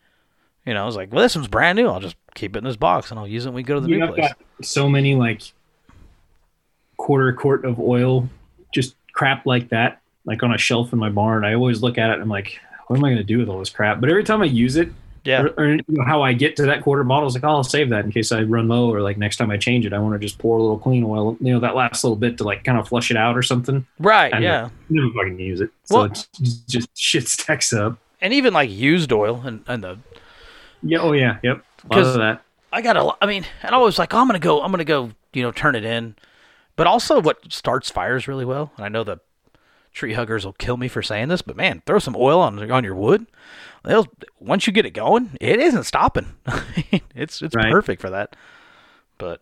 [0.66, 1.88] You know, I was like, well, this one's brand new.
[1.88, 3.82] I'll just keep it in this box and I'll use it when we go to
[3.82, 4.30] the You new know, place.
[4.30, 5.42] got so many like
[6.98, 8.30] quarter quart of oil,
[8.74, 11.44] just crap like that, like on a shelf in my barn.
[11.44, 13.50] I always look at it and I'm like, what am I going to do with
[13.50, 14.00] all this crap?
[14.00, 14.90] But every time I use it,
[15.24, 15.42] Yeah.
[15.42, 17.64] or, or you know, how I get to that quarter bottle is like, oh, I'll
[17.64, 19.98] save that in case I run low or like next time I change it, I
[20.00, 22.44] want to just pour a little clean oil, you know, that last little bit to
[22.44, 23.88] like kind of flush it out or something.
[23.98, 24.70] Right, And yeah.
[24.90, 25.72] Never fucking use it.
[25.86, 26.28] So Well- it's
[26.68, 27.98] just shit stacks up.
[28.22, 29.98] And even like used oil and, and the
[30.84, 31.00] Yeah.
[31.00, 31.38] Oh yeah.
[31.44, 31.56] Yep.
[31.56, 32.42] A lot Because of that.
[32.72, 33.18] I got a lot.
[33.22, 34.62] I mean, and I was like, oh, I'm gonna go.
[34.62, 35.12] I'm gonna go.
[35.34, 36.16] You know, turn it in.
[36.76, 38.72] But also, what starts fires really well.
[38.76, 39.20] And I know the
[39.94, 42.84] tree huggers will kill me for saying this, but man, throw some oil on on
[42.84, 43.26] your wood.
[43.86, 44.08] They'll
[44.40, 46.36] once you get it going, it isn't stopping.
[47.16, 47.72] it's it's Right.
[47.72, 48.36] perfect for that.
[49.18, 49.42] But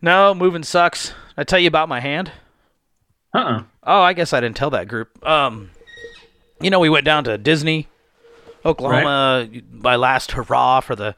[0.00, 1.12] no, moving sucks.
[1.36, 2.32] I tell you about my hand.
[3.34, 3.38] Uh.
[3.38, 5.26] uh Oh, I guess I didn't tell that group.
[5.26, 5.70] Um,
[6.60, 7.88] you know, we went down to Disney,
[8.64, 9.48] Oklahoma.
[9.70, 11.14] My last hurrah for the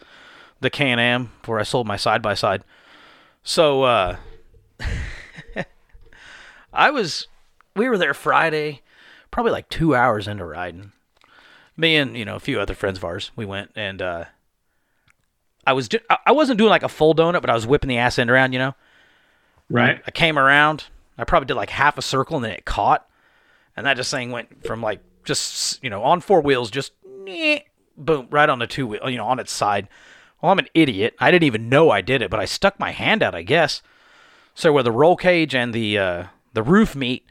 [0.60, 2.62] the Can Am, where I sold my side by side.
[3.42, 4.16] So uh,
[6.73, 7.27] I was,
[7.74, 8.82] we were there Friday,
[9.31, 10.93] probably like two hours into riding.
[11.77, 14.24] Me and you know a few other friends of ours, we went and uh,
[15.66, 17.98] I was do- I- wasn't doing like a full donut, but I was whipping the
[17.98, 18.74] ass end around, you know.
[19.69, 20.02] Right.
[20.07, 20.85] I came around.
[21.16, 23.07] I probably did like half a circle and then it caught.
[23.77, 26.93] And that just thing went from like just, you know, on four wheels, just
[27.97, 29.89] boom, right on the two wheel, you know, on its side.
[30.43, 31.15] Well, I'm an idiot.
[31.20, 33.82] I didn't even know I did it, but I stuck my hand out, I guess.
[34.60, 37.24] So where the roll cage and the uh, the roof meet,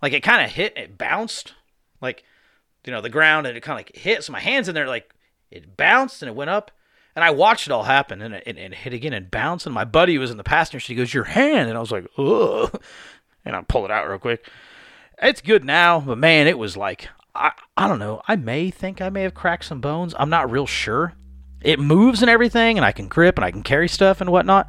[0.00, 1.52] like it kind of hit, it bounced,
[2.00, 2.24] like
[2.86, 4.24] you know the ground, and it kind of like hit.
[4.24, 5.14] So my hands in there, like
[5.50, 6.70] it bounced and it went up,
[7.14, 9.66] and I watched it all happen, and it, it, it hit again and bounced.
[9.66, 10.94] And my buddy was in the passenger seat.
[10.94, 12.82] Goes, "Your hand," and I was like, "Ugh,"
[13.44, 14.48] and I pull it out real quick.
[15.20, 18.22] It's good now, but man, it was like I I don't know.
[18.26, 20.14] I may think I may have cracked some bones.
[20.18, 21.12] I'm not real sure.
[21.60, 24.66] It moves and everything, and I can grip and I can carry stuff and whatnot.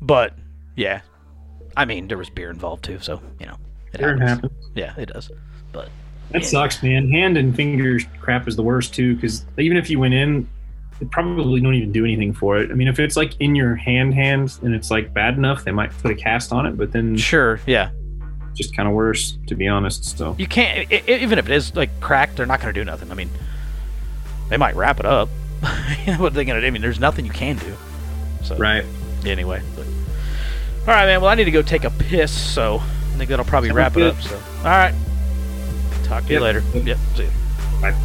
[0.00, 0.34] But
[0.76, 1.00] yeah,
[1.76, 3.56] I mean there was beer involved too, so you know
[3.92, 4.28] it Sure, happens.
[4.30, 4.52] happens.
[4.74, 5.30] Yeah, it does.
[5.72, 5.88] But
[6.32, 7.10] That sucks, man.
[7.10, 10.48] Hand and finger crap is the worst too, because even if you went in,
[10.98, 12.70] they probably don't even do anything for it.
[12.70, 15.70] I mean, if it's like in your hand, hand, and it's like bad enough, they
[15.70, 17.90] might put a cast on it, but then Sure, yeah.
[18.54, 20.16] just kind of worse, to be honest.
[20.18, 22.80] So You can't i- i- even if it is like cracked, they're not going to
[22.80, 23.10] do nothing.
[23.10, 23.30] I mean,
[24.48, 25.28] they might wrap it up.
[26.18, 26.66] what are they going to do?
[26.66, 27.74] I mean, there's nothing you can do.
[28.42, 28.84] So right.
[29.24, 29.86] anyway, but,
[30.86, 31.20] all right, man.
[31.20, 33.96] Well, I need to go take a piss, so I think that'll probably Sounds wrap
[33.96, 34.20] it up.
[34.20, 34.94] So all right,
[36.04, 36.60] talk to you later.
[36.74, 36.98] Yep.
[37.16, 37.30] See you.
[37.80, 37.96] Bye.